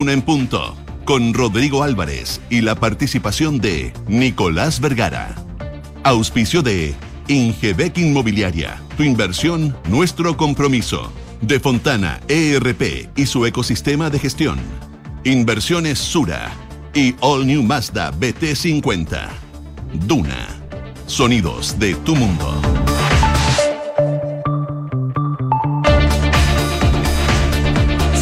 Una 0.00 0.12
en 0.12 0.22
punto, 0.22 0.76
con 1.04 1.34
Rodrigo 1.34 1.82
Álvarez 1.82 2.40
y 2.50 2.60
la 2.60 2.76
participación 2.76 3.58
de 3.58 3.92
Nicolás 4.06 4.78
Vergara. 4.78 5.34
Auspicio 6.04 6.62
de 6.62 6.94
Ingebec 7.26 7.98
Inmobiliaria, 7.98 8.80
tu 8.96 9.02
inversión, 9.02 9.76
nuestro 9.88 10.36
compromiso. 10.36 11.12
De 11.40 11.58
Fontana 11.58 12.20
ERP 12.28 13.10
y 13.16 13.26
su 13.26 13.44
ecosistema 13.44 14.08
de 14.08 14.20
gestión. 14.20 14.60
Inversiones 15.24 15.98
Sura 15.98 16.52
y 16.94 17.16
All 17.18 17.44
New 17.44 17.64
Mazda 17.64 18.12
BT50. 18.12 19.28
Duna. 20.06 20.46
Sonidos 21.06 21.76
de 21.76 21.96
tu 21.96 22.14
mundo. 22.14 22.87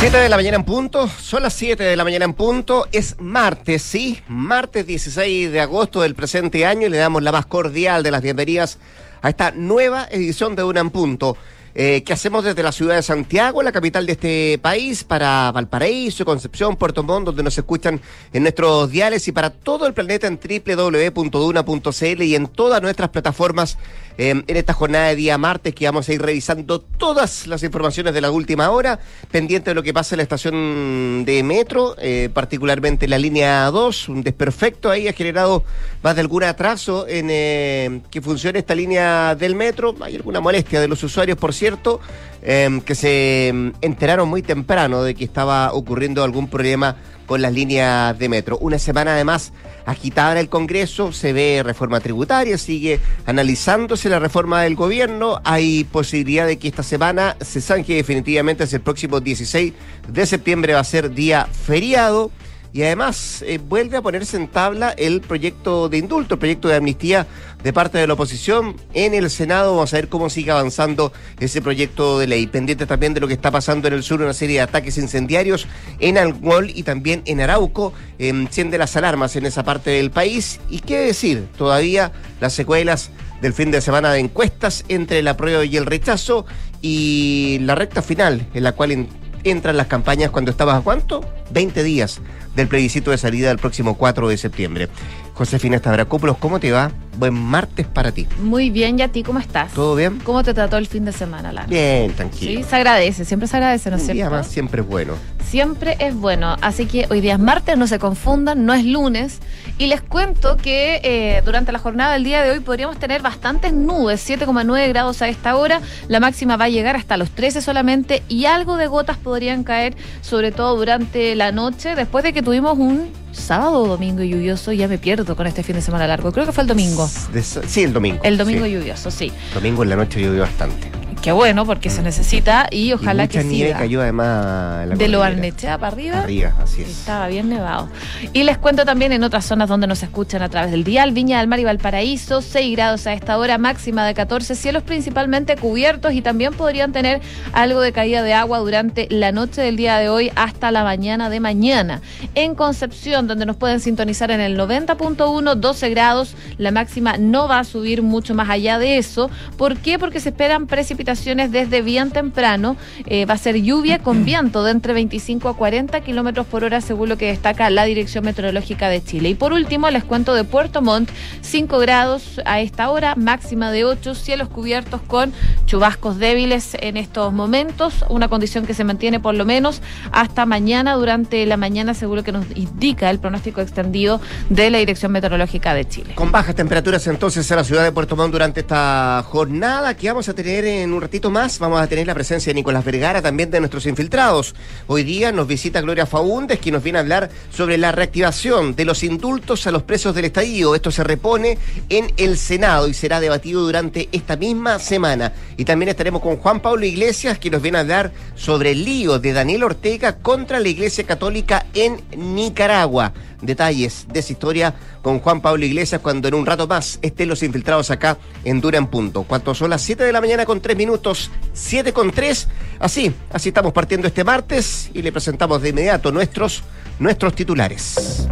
Siete 0.07 0.19
de 0.19 0.29
la 0.29 0.37
mañana 0.37 0.59
en 0.59 0.65
punto, 0.65 1.09
son 1.09 1.43
las 1.43 1.53
7 1.55 1.83
de 1.83 1.97
la 1.97 2.05
mañana 2.05 2.27
en 2.27 2.35
punto, 2.35 2.87
es 2.93 3.17
martes, 3.19 3.83
sí, 3.83 4.23
martes 4.29 4.87
16 4.87 5.51
de 5.51 5.61
agosto 5.61 6.01
del 6.01 6.15
presente 6.15 6.65
año 6.65 6.87
y 6.87 6.91
le 6.91 6.97
damos 6.97 7.25
la 7.25 7.33
más 7.33 7.47
cordial 7.47 8.05
de 8.05 8.13
las 8.13 8.23
bienvenidas 8.23 8.79
a 9.21 9.31
esta 9.31 9.51
nueva 9.51 10.07
edición 10.09 10.55
de 10.55 10.63
Una 10.63 10.79
en 10.79 10.91
Punto. 10.91 11.37
Eh, 11.75 12.05
que 12.05 12.15
hacemos 12.15 12.43
desde 12.43 12.63
la 12.63 12.73
ciudad 12.73 12.95
de 12.95 13.03
Santiago, 13.03 13.63
la 13.63 13.71
capital 13.71 14.07
de 14.07 14.13
este 14.13 14.59
país, 14.63 15.05
para 15.05 15.53
Valparaíso, 15.53 16.25
Concepción, 16.25 16.77
Puerto 16.77 17.03
Montt, 17.03 17.27
donde 17.27 17.43
nos 17.43 17.59
escuchan 17.59 18.01
en 18.33 18.45
nuestros 18.45 18.91
diales 18.91 19.29
y 19.29 19.33
para 19.33 19.51
todo 19.51 19.87
el 19.87 19.93
planeta 19.93 20.27
en 20.27 20.39
www.duna.cl 20.39 22.23
y 22.23 22.35
en 22.35 22.47
todas 22.47 22.81
nuestras 22.81 23.11
plataformas 23.11 23.77
em, 24.19 24.43
en 24.47 24.57
esta 24.57 24.73
jornada 24.73 25.09
de 25.09 25.17
día 25.17 25.39
martes 25.39 25.75
que 25.75 25.85
vamos 25.85 26.09
a 26.09 26.13
ir 26.13 26.23
revisando 26.23 26.81
todas 26.81 27.47
las 27.47 27.63
informaciones 27.63 28.15
de 28.15 28.21
la 28.21 28.31
última 28.31 28.71
hora, 28.71 28.99
pendiente 29.31 29.71
de 29.71 29.75
lo 29.75 29.83
que 29.83 29.93
pasa 29.93 30.15
en 30.15 30.19
la 30.19 30.23
estación 30.23 31.25
de 31.25 31.43
metro, 31.43 31.95
eh, 31.99 32.31
particularmente 32.33 33.09
la 33.09 33.19
línea 33.19 33.71
2, 33.71 34.09
un 34.09 34.23
desperfecto 34.23 34.91
ahí 34.91 35.09
ha 35.09 35.13
generado 35.13 35.65
más 36.03 36.15
de 36.15 36.21
algún 36.21 36.45
atraso 36.45 37.07
en 37.09 37.29
eh, 37.31 38.01
que 38.11 38.21
funcione 38.21 38.59
esta 38.59 38.75
línea 38.75 39.35
del 39.35 39.55
metro, 39.55 39.95
hay 40.01 40.17
alguna 40.17 40.41
molestia 40.41 40.81
de 40.81 40.89
los 40.89 41.03
usuarios, 41.03 41.39
por 41.39 41.53
cierto, 41.53 42.01
em, 42.43 42.81
que 42.81 42.95
se 42.95 43.49
em, 43.49 43.73
enteraron 43.81 44.29
muy 44.29 44.43
temprano 44.43 45.03
de 45.03 45.15
que 45.15 45.25
estaba 45.25 45.73
ocurriendo 45.73 46.23
algún 46.23 46.49
problema 46.49 46.97
con 47.27 47.43
las 47.43 47.53
líneas 47.53 48.19
de 48.19 48.29
metro. 48.29 48.59
Una 48.59 48.79
semana 48.79 49.13
además 49.13 49.53
agitada 49.85 50.33
en 50.33 50.39
el 50.39 50.49
Congreso, 50.49 51.13
se 51.13 51.33
ve 51.33 51.63
reforma 51.65 52.01
tributaria, 52.01 52.59
sigue 52.59 53.01
analizándose 53.25 54.09
la 54.09 54.19
reforma 54.19 54.63
del 54.63 54.75
gobierno, 54.75 55.41
hay 55.45 55.85
posibilidad 55.85 56.47
de 56.47 56.59
que 56.59 56.69
esta 56.69 56.83
semana 56.83 57.37
se 57.41 57.61
zanje 57.61 57.95
definitivamente 57.95 58.65
hacia 58.65 58.77
el 58.77 58.83
próximo 58.83 59.21
16 59.21 59.73
de 60.09 60.27
septiembre 60.27 60.75
va 60.75 60.81
a 60.81 60.85
ser 60.85 61.13
día 61.13 61.47
feriado. 61.47 62.31
Y 62.73 62.83
además 62.83 63.43
eh, 63.47 63.59
vuelve 63.59 63.97
a 63.97 64.03
ponerse 64.03 64.37
en 64.37 64.49
tabla 64.49 64.91
el 64.91 65.21
proyecto 65.21 65.89
de 65.89 65.99
indulto, 65.99 66.35
el 66.35 66.39
proyecto 66.39 66.69
de 66.69 66.77
amnistía 66.77 67.27
de 67.63 67.73
parte 67.73 67.99
de 67.99 68.07
la 68.07 68.15
oposición 68.15 68.77
en 68.93 69.15
el 69.15 69.31
Senado. 69.31 69.75
Vamos 69.75 69.93
a 69.93 69.97
ver 69.97 70.09
cómo 70.09 70.29
sigue 70.31 70.51
avanzando 70.51 71.13
ese 71.41 71.63
proyecto 71.63 72.19
de 72.19 72.27
ley. 72.27 72.47
Pendiente 72.47 72.87
también 72.87 73.15
de 73.15 73.21
lo 73.21 73.29
que 73.29 73.35
está 73.35 73.51
pasando 73.51 73.89
en 73.89 73.95
el 73.95 74.03
sur, 74.03 74.21
una 74.21 74.35
serie 74.35 74.57
de 74.57 74.63
ataques 74.63 74.99
incendiarios 74.99 75.67
en 75.99 76.19
Angol 76.19 76.71
y 76.71 76.83
también 76.83 77.23
en 77.25 77.41
Arauco. 77.41 77.93
Eh, 78.19 78.29
enciende 78.29 78.79
las 78.79 78.97
alarmas 78.97 79.37
en 79.37 79.47
esa 79.47 79.65
parte 79.65 79.91
del 79.91 80.11
país. 80.11 80.61
Y 80.69 80.81
qué 80.81 80.99
decir, 80.99 81.49
todavía 81.57 82.13
las 82.41 82.53
secuelas 82.53 83.11
del 83.41 83.53
fin 83.53 83.71
de 83.71 83.81
semana 83.81 84.13
de 84.13 84.21
encuestas 84.21 84.85
entre 84.89 85.19
el 85.19 85.29
apruebo 85.29 85.63
y 85.63 85.77
el 85.77 85.87
rechazo 85.87 86.47
y 86.83 87.59
la 87.63 87.75
recta 87.75 88.03
final 88.03 88.47
en 88.55 88.63
la 88.63 88.73
cual 88.73 89.09
entran 89.51 89.77
las 89.77 89.87
campañas 89.87 90.31
cuando 90.31 90.51
estabas 90.51 90.77
a 90.77 90.81
cuánto? 90.83 91.25
20 91.51 91.83
días 91.83 92.21
del 92.55 92.69
plebiscito 92.69 93.11
de 93.11 93.19
salida 93.19 93.49
del 93.49 93.59
próximo 93.59 93.97
4 93.97 94.29
de 94.29 94.37
septiembre. 94.37 94.89
Josefina 95.37 95.77
Stavrakopoulos, 95.77 96.39
¿cómo 96.39 96.59
te 96.59 96.73
va? 96.73 96.91
Buen 97.19 97.35
martes 97.35 97.87
para 97.87 98.11
ti. 98.11 98.27
Muy 98.41 98.71
bien, 98.71 98.99
¿y 98.99 99.03
a 99.03 99.09
ti 99.09 99.23
cómo 99.23 99.39
estás? 99.39 99.71
¿Todo 99.75 99.95
bien? 99.95 100.19
¿Cómo 100.25 100.43
te 100.43 100.55
trató 100.55 100.79
el 100.79 100.87
fin 100.87 101.05
de 101.05 101.13
semana, 101.13 101.53
Lara? 101.53 101.67
Bien, 101.67 102.11
tranquilo. 102.13 102.63
Sí, 102.63 102.67
se 102.67 102.77
agradece, 102.77 103.27
siempre 103.27 103.47
se 103.47 103.59
agradece, 103.59 103.91
¿no 103.91 103.97
es 103.97 104.03
cierto? 104.03 104.19
Y 104.19 104.23
además 104.23 104.47
siempre 104.47 104.81
es 104.81 104.89
bueno. 104.89 105.13
Siempre 105.47 105.97
es 106.01 106.15
bueno, 106.15 106.57
así 106.63 106.87
que 106.87 107.07
hoy 107.11 107.21
día 107.21 107.35
es 107.35 107.39
martes, 107.39 107.77
no 107.77 107.87
se 107.87 107.99
confundan, 107.99 108.65
no 108.65 108.73
es 108.73 108.87
lunes. 108.87 109.41
Y 109.77 109.89
les 109.89 110.01
cuento 110.01 110.57
que 110.57 111.01
eh, 111.05 111.43
durante 111.45 111.71
la 111.71 111.81
jornada 111.81 112.15
del 112.15 112.25
día 112.25 112.41
de 112.43 112.53
hoy 112.53 112.61
podríamos 112.61 112.99
tener 112.99 113.21
bastantes 113.21 113.75
nubes, 113.75 114.27
7,9 114.27 114.89
grados 114.89 115.21
a 115.21 115.29
esta 115.29 115.57
hora, 115.57 115.83
la 116.09 116.19
máxima 116.19 116.57
va 116.57 116.65
a 116.65 116.71
llegar 116.71 116.97
hasta 116.97 117.19
los 117.19 117.31
13 117.31 117.61
solamente 117.61 118.23
y 118.29 118.47
algo 118.47 118.79
de 118.79 118.87
gotas 118.87 119.19
podrían 119.19 119.65
caer, 119.65 119.97
sobre 120.23 120.51
todo 120.51 120.77
durante 120.77 121.35
la 121.35 121.53
noche, 121.53 121.95
después 121.95 122.25
de 122.25 122.33
que 122.33 122.41
tuvimos 122.41 122.79
un 122.79 123.26
sábado 123.37 123.83
o 123.83 123.87
domingo 123.89 124.23
lluvioso, 124.23 124.73
ya 124.73 124.89
me 124.89 124.99
pierdo 124.99 125.37
con 125.37 125.47
este 125.47 125.63
fin 125.63 125.77
de 125.77 125.83
semana 125.83 126.07
largo. 126.07 126.33
Creo 126.33 126.47
que 126.47 126.53
fue 126.53 126.63
el 126.63 126.69
domingo. 126.69 127.09
sí, 127.09 127.83
el 127.83 127.93
domingo. 127.93 128.21
El 128.23 128.37
domingo 128.39 128.67
lluvioso, 128.67 129.11
sí. 129.11 129.33
Domingo 129.55 129.83
en 129.83 129.91
la 129.91 129.97
noche 129.97 130.21
llovió 130.21 130.43
bastante. 130.43 130.91
Qué 131.27 131.33
bueno, 131.33 131.67
porque 131.67 131.91
se 131.91 132.03
mm. 132.03 132.05
necesita 132.05 132.69
y 132.71 132.93
ojalá 132.93 133.25
y 133.25 133.27
mucha 133.27 133.41
que 133.41 133.47
nieve 133.47 133.73
cayó 133.73 134.01
además 134.01 134.97
De 134.97 135.09
lo 135.09 135.25
Arnechea 135.25 135.77
para 135.77 135.93
arriba. 135.93 136.21
Arriba, 136.21 136.55
así 136.63 136.83
es. 136.83 136.89
Estaba 136.89 137.27
bien 137.27 137.49
nevado. 137.49 137.89
Y 138.33 138.45
les 138.45 138.59
cuento 138.59 138.85
también 138.85 139.11
en 139.11 139.25
otras 139.25 139.45
zonas 139.45 139.69
donde 139.69 139.89
nos 139.89 140.05
escuchan 140.05 140.43
a 140.43 140.49
través 140.49 140.71
del 140.71 140.85
dial, 140.85 141.11
Viña 141.11 141.41
del 141.41 141.49
Mar 141.49 141.59
y 141.59 141.65
Valparaíso, 141.65 142.43
6 142.43 142.77
grados 142.77 143.09
a 143.09 143.13
esta 143.13 143.39
hora, 143.39 143.59
máxima 143.59 144.07
de 144.07 144.15
14, 144.15 144.55
cielos 144.55 144.85
principalmente 144.85 145.57
cubiertos 145.57 146.13
y 146.13 146.23
también 146.23 146.55
podrían 146.55 146.93
tener 146.93 147.21
algo 147.53 147.81
de 147.81 147.91
caída 147.91 148.23
de 148.23 148.33
agua 148.33 148.61
durante 148.61 149.09
la 149.11 149.33
noche 149.33 149.63
del 149.63 149.75
día 149.75 149.99
de 149.99 150.09
hoy 150.09 150.31
hasta 150.37 150.71
la 150.71 150.85
mañana 150.85 151.29
de 151.29 151.41
mañana. 151.41 152.03
En 152.37 152.55
Concepción, 152.55 153.27
donde 153.27 153.47
nos 153.47 153.57
pueden 153.57 153.81
sintonizar 153.81 154.31
en 154.31 154.41
el 154.41 154.57
90.1, 154.57 155.57
12 155.57 155.91
grados, 155.91 156.37
la 156.57 156.71
máxima 156.71 157.17
no 157.19 157.49
va 157.49 157.59
a 157.59 157.65
subir 157.65 158.03
mucho 158.03 158.33
más 158.33 158.49
allá 158.49 158.79
de 158.79 158.99
eso. 158.99 159.29
¿Por 159.57 159.77
qué? 159.79 159.99
Porque 159.99 160.21
se 160.21 160.29
esperan 160.29 160.69
precipitaciones 160.69 161.16
desde 161.25 161.83
bien 161.83 162.11
temprano. 162.11 162.77
Eh, 163.07 163.25
va 163.25 163.35
a 163.35 163.39
ser 163.39 163.61
lluvia 163.61 163.99
con 163.99 164.25
viento 164.25 164.63
de 164.63 164.71
entre 164.71 164.93
25 164.93 165.49
a 165.49 165.57
40 165.57 166.01
kilómetros 166.03 166.47
por 166.47 166.63
hora, 166.63 166.81
según 166.81 167.09
lo 167.09 167.17
que 167.17 167.27
destaca 167.27 167.69
la 167.71 167.85
Dirección 167.85 168.25
Meteorológica 168.25 168.89
de 168.89 169.03
Chile. 169.03 169.31
Y 169.31 169.35
por 169.35 169.53
último, 169.53 169.91
les 169.91 170.05
cuento 170.05 170.35
de 170.35 170.45
Puerto 170.45 170.83
Montt, 170.83 171.11
5 171.41 171.79
grados 171.79 172.41
a 172.45 172.61
esta 172.61 172.91
hora, 172.91 173.15
máxima 173.17 173.71
de 173.71 173.85
8, 173.85 174.15
cielos 174.15 174.49
cubiertos 174.49 175.01
con 175.01 175.33
chubascos 175.67 176.19
débiles 176.19 176.77
en 176.81 176.97
estos 176.97 177.33
momentos, 177.33 178.05
una 178.09 178.29
condición 178.29 178.67
que 178.67 178.75
se 178.75 178.85
mantiene 178.85 179.19
por 179.19 179.35
lo 179.35 179.45
menos 179.45 179.83
hasta 180.13 180.47
mañana, 180.47 180.95
durante 180.95 181.45
la 181.47 181.57
mañana, 181.57 181.95
seguro 181.95 182.23
que 182.23 182.33
nos 182.33 182.45
indica 182.55 183.11
el 183.11 183.19
pronóstico 183.19 183.61
extendido 183.61 184.21
de 184.49 184.71
la 184.71 184.79
Dirección 184.79 185.13
Meteorológica 185.13 185.75
de 185.75 185.87
Chile. 185.87 186.15
Con 186.15 186.31
bajas 186.31 186.55
temperaturas 186.55 187.07
entonces 187.07 187.51
en 187.51 187.57
la 187.57 187.65
ciudad 187.65 187.83
de 187.83 187.93
Puerto 187.93 188.17
Montt 188.17 188.33
durante 188.33 188.61
esta 188.61 189.25
jornada 189.27 189.97
que 189.97 190.09
vamos 190.09 190.29
a 190.29 190.35
tener 190.35 190.65
en 190.65 190.93
un 190.97 191.03
ratito 191.03 191.31
más, 191.31 191.59
vamos 191.59 191.81
a 191.81 191.87
tener 191.87 192.07
la 192.07 192.15
presencia 192.15 192.51
de 192.51 192.55
Nicolás 192.55 192.85
Vergara, 192.85 193.21
también 193.21 193.51
de 193.51 193.61
nuestros 193.61 193.87
infiltrados. 193.87 194.55
Hoy 194.87 195.05
día 195.05 195.31
nos 195.31 195.47
visita 195.47 195.81
Gloria 195.81 196.07
Faúndez, 196.07 196.59
que 196.59 196.73
nos 196.73 196.83
viene 196.83 196.99
a 196.99 197.03
hablar 197.03 197.31
sobre 197.51 197.77
la 197.79 197.93
reactivación 197.93 198.75
de 198.75 198.85
los 198.85 199.03
indultos 199.03 199.67
a 199.67 199.71
los 199.71 199.83
presos 199.83 200.15
del 200.15 200.25
estallido. 200.25 200.75
Esto 200.75 200.91
se 200.91 201.05
repone 201.05 201.59
en 201.89 202.13
el 202.17 202.39
Senado 202.39 202.89
y 202.89 202.95
será 202.95 203.21
debatido 203.21 203.63
durante 203.63 204.09
esta 204.11 204.37
misma 204.37 204.79
semana. 204.79 205.33
Y 205.57 205.65
también 205.65 205.91
estaremos 205.91 206.23
con 206.23 206.39
Juan 206.39 206.61
Pablo 206.61 206.87
Iglesias, 206.87 207.39
que 207.39 207.51
nos 207.51 207.63
viene 207.63 207.79
a 207.79 207.83
hablar 207.83 208.13
sobre 208.35 208.73
el 208.73 208.85
lío 208.85 209.19
de 209.19 209.33
Daniel 209.33 209.65
Ortega 209.65 210.17
contra 210.17 210.61
la 210.61 210.69
Iglesia 210.69 211.05
Católica 211.05 211.67
en 211.75 212.01
Nicaragua. 212.17 213.13
Detalles 213.41 214.07
de 214.13 214.21
esa 214.21 214.33
historia 214.33 214.75
con 215.03 215.21
Juan 215.21 215.41
Pablo 215.41 215.65
Iglesias 215.65 216.01
cuando 216.01 216.29
en 216.29 216.35
un 216.35 216.47
rato 216.47 216.67
más 216.67 216.99
estén 217.03 217.29
los 217.29 217.43
infiltrados 217.43 217.91
acá 217.91 218.19
en 218.45 218.61
Dura 218.61 218.79
en 218.79 218.87
Punto. 218.87 219.25
Cuando 219.25 219.55
son 219.55 219.71
las 219.71 219.83
7 219.83 220.05
de 220.05 220.13
la 220.13 220.21
mañana 220.21 220.47
con 220.47 220.61
3 220.61 220.77
minutos, 220.77 221.31
7 221.53 221.93
con 221.93 222.11
3. 222.11 222.49
Así, 222.79 223.15
así 223.33 223.49
estamos 223.49 223.73
partiendo 223.73 224.09
este 224.09 224.25
martes 224.25 224.91
y 224.95 225.03
le 225.03 225.13
presentamos 225.13 225.63
de 225.63 225.71
inmediato 225.71 226.13
nuestros, 226.13 226.63
nuestros 226.99 227.35
titulares. 227.35 228.27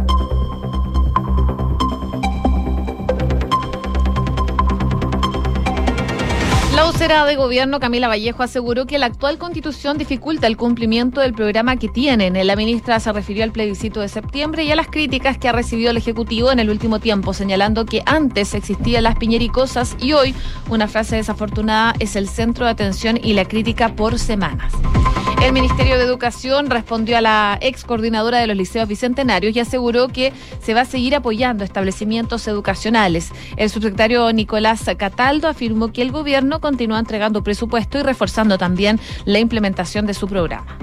Vocera 7.05 7.25
de 7.25 7.35
gobierno 7.35 7.79
Camila 7.79 8.07
Vallejo 8.07 8.41
aseguró 8.41 8.87
que 8.87 8.97
la 8.97 9.05
actual 9.05 9.37
constitución 9.37 9.99
dificulta 9.99 10.47
el 10.47 10.57
cumplimiento 10.57 11.21
del 11.21 11.35
programa 11.35 11.75
que 11.75 11.87
tienen. 11.87 12.47
La 12.47 12.55
ministra 12.55 12.99
se 12.99 13.13
refirió 13.13 13.43
al 13.43 13.51
plebiscito 13.51 14.01
de 14.01 14.09
septiembre 14.09 14.63
y 14.63 14.71
a 14.71 14.75
las 14.75 14.87
críticas 14.87 15.37
que 15.37 15.47
ha 15.47 15.51
recibido 15.51 15.91
el 15.91 15.97
Ejecutivo 15.97 16.51
en 16.51 16.57
el 16.57 16.71
último 16.71 16.99
tiempo, 16.99 17.35
señalando 17.35 17.85
que 17.85 18.01
antes 18.07 18.55
existían 18.55 19.03
las 19.03 19.17
piñericosas 19.17 19.95
y 19.99 20.13
hoy 20.13 20.33
una 20.67 20.87
frase 20.87 21.17
desafortunada 21.17 21.93
es 21.99 22.15
el 22.15 22.27
centro 22.27 22.65
de 22.65 22.71
atención 22.71 23.19
y 23.23 23.33
la 23.33 23.45
crítica 23.45 23.95
por 23.95 24.17
semanas. 24.17 24.73
El 25.43 25.53
Ministerio 25.53 25.99
de 25.99 26.03
Educación 26.03 26.71
respondió 26.71 27.17
a 27.17 27.21
la 27.21 27.59
ex 27.61 27.83
coordinadora 27.83 28.39
de 28.39 28.47
los 28.47 28.57
liceos 28.57 28.87
bicentenarios 28.87 29.55
y 29.55 29.59
aseguró 29.59 30.07
que 30.07 30.33
se 30.59 30.73
va 30.73 30.81
a 30.81 30.85
seguir 30.85 31.13
apoyando 31.13 31.63
establecimientos 31.63 32.47
educacionales. 32.47 33.31
El 33.55 33.69
subsecretario 33.69 34.33
Nicolás 34.33 34.89
Cataldo 34.97 35.47
afirmó 35.47 35.91
que 35.91 36.01
el 36.01 36.11
gobierno 36.11 36.61
continúa 36.61 36.94
entregando 36.99 37.43
presupuesto 37.43 37.99
y 37.99 38.03
reforzando 38.03 38.57
también 38.57 38.99
la 39.25 39.39
implementación 39.39 40.05
de 40.05 40.13
su 40.13 40.27
programa. 40.27 40.77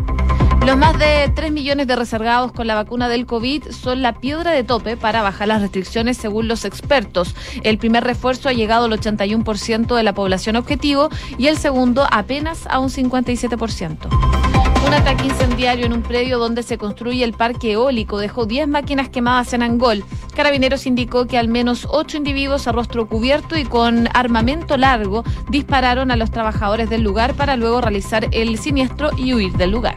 Los 0.66 0.76
más 0.76 0.96
de 0.96 1.28
3 1.34 1.50
millones 1.50 1.88
de 1.88 1.96
reservados 1.96 2.52
con 2.52 2.68
la 2.68 2.76
vacuna 2.76 3.08
del 3.08 3.26
COVID 3.26 3.70
son 3.70 4.00
la 4.00 4.20
piedra 4.20 4.52
de 4.52 4.62
tope 4.62 4.96
para 4.96 5.20
bajar 5.20 5.48
las 5.48 5.60
restricciones 5.60 6.16
según 6.16 6.46
los 6.46 6.64
expertos. 6.64 7.34
El 7.64 7.78
primer 7.78 8.04
refuerzo 8.04 8.48
ha 8.48 8.52
llegado 8.52 8.84
al 8.84 8.92
81% 8.92 9.96
de 9.96 10.02
la 10.04 10.14
población 10.14 10.54
objetivo 10.54 11.08
y 11.36 11.48
el 11.48 11.58
segundo 11.58 12.06
apenas 12.12 12.68
a 12.68 12.78
un 12.78 12.90
57%. 12.90 14.41
Un 14.86 14.94
ataque 14.94 15.26
incendiario 15.26 15.86
en 15.86 15.92
un 15.92 16.02
predio 16.02 16.38
donde 16.38 16.62
se 16.62 16.76
construye 16.76 17.24
el 17.24 17.32
parque 17.32 17.72
eólico 17.72 18.18
dejó 18.18 18.46
10 18.46 18.68
máquinas 18.68 19.08
quemadas 19.08 19.52
en 19.52 19.62
Angol. 19.62 20.04
Carabineros 20.34 20.86
indicó 20.86 21.26
que 21.26 21.38
al 21.38 21.48
menos 21.48 21.86
8 21.90 22.16
individuos 22.18 22.66
a 22.66 22.72
rostro 22.72 23.06
cubierto 23.06 23.56
y 23.56 23.64
con 23.64 24.08
armamento 24.14 24.76
largo 24.76 25.24
dispararon 25.48 26.10
a 26.10 26.16
los 26.16 26.30
trabajadores 26.30 26.90
del 26.90 27.02
lugar 27.02 27.34
para 27.34 27.56
luego 27.56 27.80
realizar 27.80 28.28
el 28.32 28.58
siniestro 28.58 29.10
y 29.16 29.34
huir 29.34 29.52
del 29.52 29.70
lugar. 29.70 29.94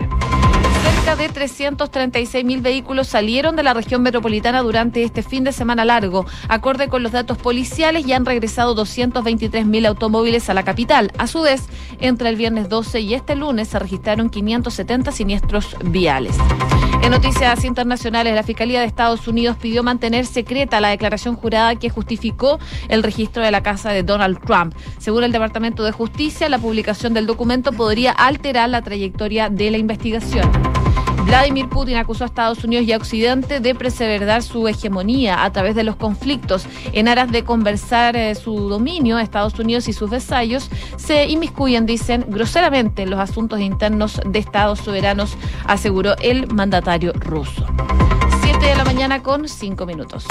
Cerca 0.85 1.15
de 1.15 1.29
336 1.29 2.45
mil 2.45 2.61
vehículos 2.61 3.07
salieron 3.07 3.55
de 3.55 3.63
la 3.63 3.73
región 3.73 4.03
metropolitana 4.03 4.61
durante 4.61 5.01
este 5.01 5.23
fin 5.23 5.43
de 5.43 5.51
semana 5.51 5.83
largo. 5.83 6.27
Acorde 6.47 6.89
con 6.89 7.01
los 7.01 7.11
datos 7.11 7.39
policiales, 7.39 8.05
ya 8.05 8.17
han 8.17 8.25
regresado 8.25 8.75
223 8.75 9.65
mil 9.65 9.87
automóviles 9.87 10.47
a 10.47 10.53
la 10.53 10.61
capital. 10.61 11.11
A 11.17 11.25
su 11.25 11.41
vez, 11.41 11.63
entre 11.99 12.29
el 12.29 12.35
viernes 12.35 12.69
12 12.69 12.99
y 12.99 13.15
este 13.15 13.35
lunes 13.35 13.69
se 13.69 13.79
registraron 13.79 14.29
570 14.29 15.11
siniestros 15.11 15.75
viales. 15.85 16.37
En 17.01 17.11
noticias 17.11 17.63
internacionales, 17.65 18.35
la 18.35 18.43
Fiscalía 18.43 18.79
de 18.79 18.85
Estados 18.85 19.27
Unidos 19.27 19.57
pidió 19.57 19.81
mantener 19.81 20.27
secreta 20.27 20.79
la 20.81 20.89
declaración 20.89 21.35
jurada 21.35 21.75
que 21.75 21.89
justificó 21.89 22.59
el 22.89 23.01
registro 23.01 23.43
de 23.43 23.49
la 23.51 23.63
casa 23.63 23.89
de 23.89 24.03
Donald 24.03 24.39
Trump. 24.45 24.75
Según 24.99 25.23
el 25.23 25.31
Departamento 25.31 25.83
de 25.83 25.91
Justicia, 25.91 26.47
la 26.47 26.59
publicación 26.59 27.15
del 27.15 27.25
documento 27.25 27.71
podría 27.71 28.11
alterar 28.11 28.69
la 28.69 28.83
trayectoria 28.83 29.49
de 29.49 29.71
la 29.71 29.77
investigación. 29.77 30.74
Vladimir 31.25 31.67
Putin 31.69 31.97
acusó 31.97 32.23
a 32.23 32.27
Estados 32.27 32.63
Unidos 32.63 32.85
y 32.85 32.93
a 32.93 32.97
Occidente 32.97 33.59
de 33.59 33.73
preservar 33.73 34.43
su 34.43 34.67
hegemonía 34.67 35.43
a 35.43 35.51
través 35.51 35.75
de 35.75 35.83
los 35.83 35.95
conflictos. 35.95 36.67
En 36.93 37.07
aras 37.07 37.31
de 37.31 37.43
conversar 37.43 38.15
eh, 38.15 38.35
su 38.35 38.69
dominio, 38.69 39.17
Estados 39.17 39.57
Unidos 39.57 39.87
y 39.87 39.93
sus 39.93 40.09
vasallos 40.09 40.69
se 40.97 41.25
inmiscuyen, 41.25 41.87
dicen, 41.87 42.25
groseramente 42.27 43.01
en 43.01 43.09
los 43.09 43.19
asuntos 43.19 43.59
internos 43.59 44.21
de 44.23 44.39
Estados 44.39 44.79
soberanos, 44.79 45.35
aseguró 45.65 46.15
el 46.21 46.47
mandatario 46.53 47.11
ruso. 47.13 47.65
Siete 48.43 48.67
de 48.67 48.75
la 48.75 48.85
mañana 48.85 49.23
con 49.23 49.49
cinco 49.49 49.87
minutos. 49.87 50.25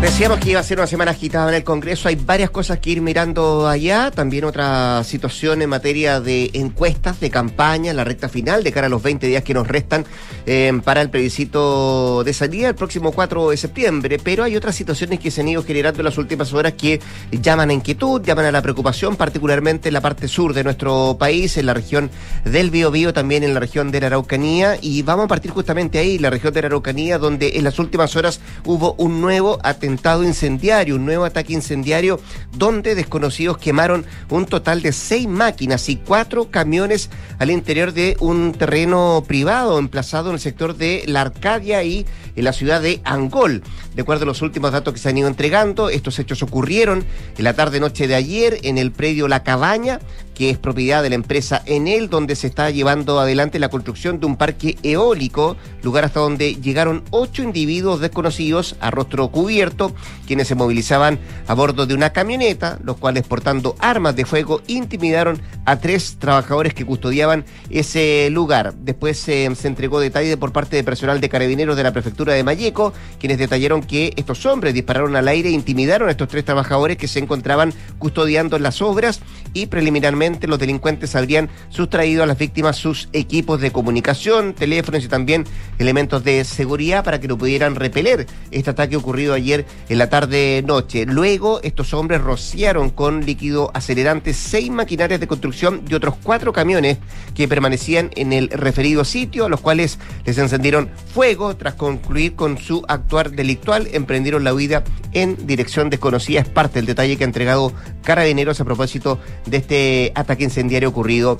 Decíamos 0.00 0.40
que 0.40 0.50
iba 0.50 0.60
a 0.60 0.62
ser 0.62 0.76
una 0.76 0.86
semana 0.86 1.12
agitada 1.12 1.48
en 1.48 1.54
el 1.54 1.64
Congreso. 1.64 2.08
Hay 2.08 2.16
varias 2.16 2.50
cosas 2.50 2.78
que 2.80 2.90
ir 2.90 3.00
mirando 3.00 3.66
allá. 3.66 4.10
También 4.10 4.44
otra 4.44 5.02
situación 5.04 5.62
en 5.62 5.70
materia 5.70 6.20
de 6.20 6.50
encuestas, 6.52 7.18
de 7.18 7.30
campaña, 7.30 7.94
la 7.94 8.04
recta 8.04 8.28
final 8.28 8.62
de 8.62 8.72
cara 8.72 8.88
a 8.88 8.90
los 8.90 9.02
20 9.02 9.26
días 9.26 9.42
que 9.42 9.54
nos 9.54 9.66
restan 9.66 10.04
eh, 10.44 10.70
para 10.84 11.00
el 11.00 11.08
plebiscito 11.08 12.24
de 12.24 12.34
salida 12.34 12.68
el 12.68 12.74
próximo 12.74 13.10
4 13.10 13.50
de 13.50 13.56
septiembre. 13.56 14.18
Pero 14.22 14.44
hay 14.44 14.54
otras 14.54 14.76
situaciones 14.76 15.18
que 15.18 15.30
se 15.30 15.40
han 15.40 15.48
ido 15.48 15.62
generando 15.64 16.00
en 16.00 16.04
las 16.04 16.18
últimas 16.18 16.52
horas 16.52 16.74
que 16.74 17.00
llaman 17.32 17.70
a 17.70 17.72
inquietud, 17.72 18.20
llaman 18.22 18.44
a 18.44 18.52
la 18.52 18.60
preocupación, 18.60 19.16
particularmente 19.16 19.88
en 19.88 19.94
la 19.94 20.02
parte 20.02 20.28
sur 20.28 20.52
de 20.52 20.62
nuestro 20.62 21.16
país, 21.18 21.56
en 21.56 21.64
la 21.64 21.74
región 21.74 22.10
del 22.44 22.70
Biobío, 22.70 23.14
también 23.14 23.44
en 23.44 23.54
la 23.54 23.60
región 23.60 23.90
de 23.90 24.02
la 24.02 24.08
Araucanía. 24.08 24.76
Y 24.78 25.00
vamos 25.02 25.24
a 25.24 25.28
partir 25.28 25.52
justamente 25.52 25.98
ahí, 25.98 26.18
la 26.18 26.28
región 26.28 26.52
de 26.52 26.60
la 26.60 26.66
Araucanía, 26.66 27.16
donde 27.16 27.56
en 27.56 27.64
las 27.64 27.78
últimas 27.78 28.14
horas 28.14 28.40
hubo 28.66 28.94
un 28.98 29.22
nuevo 29.22 29.58
atentado 29.62 29.85
incendiario, 29.86 30.96
un 30.96 31.04
nuevo 31.06 31.24
ataque 31.24 31.52
incendiario 31.52 32.20
donde 32.52 32.94
desconocidos 32.94 33.58
quemaron 33.58 34.04
un 34.28 34.46
total 34.46 34.82
de 34.82 34.92
seis 34.92 35.28
máquinas 35.28 35.88
y 35.88 35.96
cuatro 35.96 36.50
camiones 36.50 37.10
al 37.38 37.50
interior 37.50 37.92
de 37.92 38.16
un 38.20 38.52
terreno 38.52 39.24
privado 39.26 39.78
emplazado 39.78 40.28
en 40.30 40.34
el 40.34 40.40
sector 40.40 40.76
de 40.76 41.04
La 41.06 41.22
Arcadia 41.22 41.82
y 41.82 42.06
en 42.36 42.44
la 42.44 42.52
ciudad 42.52 42.82
de 42.82 43.00
Angol. 43.04 43.62
De 43.94 44.02
acuerdo 44.02 44.24
a 44.24 44.26
los 44.26 44.42
últimos 44.42 44.72
datos 44.72 44.92
que 44.92 45.00
se 45.00 45.08
han 45.08 45.18
ido 45.18 45.28
entregando, 45.28 45.88
estos 45.88 46.18
hechos 46.18 46.42
ocurrieron 46.42 47.04
en 47.36 47.44
la 47.44 47.54
tarde-noche 47.54 48.06
de 48.06 48.14
ayer 48.14 48.58
en 48.62 48.78
el 48.78 48.92
predio 48.92 49.28
La 49.28 49.42
Cabaña, 49.42 50.00
que 50.36 50.50
es 50.50 50.58
propiedad 50.58 51.02
de 51.02 51.08
la 51.08 51.14
empresa 51.14 51.62
Enel, 51.64 52.10
donde 52.10 52.36
se 52.36 52.46
está 52.46 52.70
llevando 52.70 53.18
adelante 53.18 53.58
la 53.58 53.70
construcción 53.70 54.20
de 54.20 54.26
un 54.26 54.36
parque 54.36 54.76
eólico, 54.82 55.56
lugar 55.82 56.04
hasta 56.04 56.20
donde 56.20 56.56
llegaron 56.56 57.04
ocho 57.10 57.42
individuos 57.42 58.00
desconocidos 58.00 58.76
a 58.80 58.90
rostro 58.90 59.28
cubierto, 59.28 59.94
quienes 60.26 60.48
se 60.48 60.54
movilizaban 60.54 61.18
a 61.46 61.54
bordo 61.54 61.86
de 61.86 61.94
una 61.94 62.10
camioneta, 62.12 62.78
los 62.84 62.98
cuales 62.98 63.26
portando 63.26 63.76
armas 63.78 64.14
de 64.14 64.26
fuego 64.26 64.60
intimidaron 64.66 65.40
a 65.64 65.80
tres 65.80 66.16
trabajadores 66.18 66.74
que 66.74 66.84
custodiaban 66.84 67.46
ese 67.70 68.28
lugar. 68.30 68.74
Después 68.74 69.16
se 69.16 69.46
entregó 69.46 70.00
detalle 70.00 70.36
por 70.36 70.52
parte 70.52 70.76
de 70.76 70.84
personal 70.84 71.18
de 71.20 71.30
carabineros 71.30 71.78
de 71.78 71.82
la 71.82 71.92
prefectura 71.92 72.34
de 72.34 72.44
Mayeco, 72.44 72.92
quienes 73.18 73.38
detallaron 73.38 73.82
que 73.82 74.12
estos 74.16 74.44
hombres 74.44 74.74
dispararon 74.74 75.16
al 75.16 75.28
aire 75.28 75.48
e 75.48 75.52
intimidaron 75.52 76.08
a 76.08 76.10
estos 76.10 76.28
tres 76.28 76.44
trabajadores 76.44 76.98
que 76.98 77.08
se 77.08 77.20
encontraban 77.20 77.72
custodiando 77.98 78.58
las 78.58 78.82
obras 78.82 79.20
y 79.56 79.64
preliminarmente 79.64 80.46
los 80.46 80.58
delincuentes 80.58 81.16
habrían 81.16 81.48
sustraído 81.70 82.22
a 82.22 82.26
las 82.26 82.36
víctimas 82.36 82.76
sus 82.76 83.08
equipos 83.14 83.58
de 83.58 83.72
comunicación, 83.72 84.52
teléfonos 84.52 85.02
y 85.02 85.08
también 85.08 85.44
elementos 85.78 86.22
de 86.24 86.44
seguridad 86.44 87.02
para 87.02 87.20
que 87.20 87.26
no 87.26 87.38
pudieran 87.38 87.74
repeler 87.74 88.26
este 88.50 88.68
ataque 88.68 88.96
ocurrido 88.96 89.32
ayer 89.32 89.64
en 89.88 89.96
la 89.96 90.10
tarde-noche. 90.10 91.06
Luego, 91.06 91.60
estos 91.62 91.94
hombres 91.94 92.20
rociaron 92.20 92.90
con 92.90 93.24
líquido 93.24 93.70
acelerante 93.72 94.34
seis 94.34 94.70
maquinarias 94.70 95.20
de 95.20 95.26
construcción 95.26 95.80
y 95.88 95.94
otros 95.94 96.16
cuatro 96.22 96.52
camiones 96.52 96.98
que 97.34 97.48
permanecían 97.48 98.10
en 98.14 98.34
el 98.34 98.50
referido 98.50 99.06
sitio, 99.06 99.46
a 99.46 99.48
los 99.48 99.62
cuales 99.62 99.98
les 100.26 100.36
encendieron 100.36 100.90
fuego 101.14 101.56
tras 101.56 101.74
concluir 101.74 102.34
con 102.34 102.58
su 102.58 102.84
actuar 102.88 103.30
delictual, 103.30 103.88
emprendieron 103.92 104.44
la 104.44 104.52
huida 104.52 104.84
en 105.12 105.46
dirección 105.46 105.88
desconocida. 105.88 106.40
Es 106.40 106.48
parte 106.48 106.78
del 106.78 106.84
detalle 106.84 107.16
que 107.16 107.24
ha 107.24 107.26
entregado 107.26 107.72
Carabineros 108.02 108.60
a 108.60 108.64
propósito 108.64 109.18
de 109.46 109.56
este 109.56 110.12
ataque 110.14 110.44
incendiario 110.44 110.88
ocurrido 110.88 111.38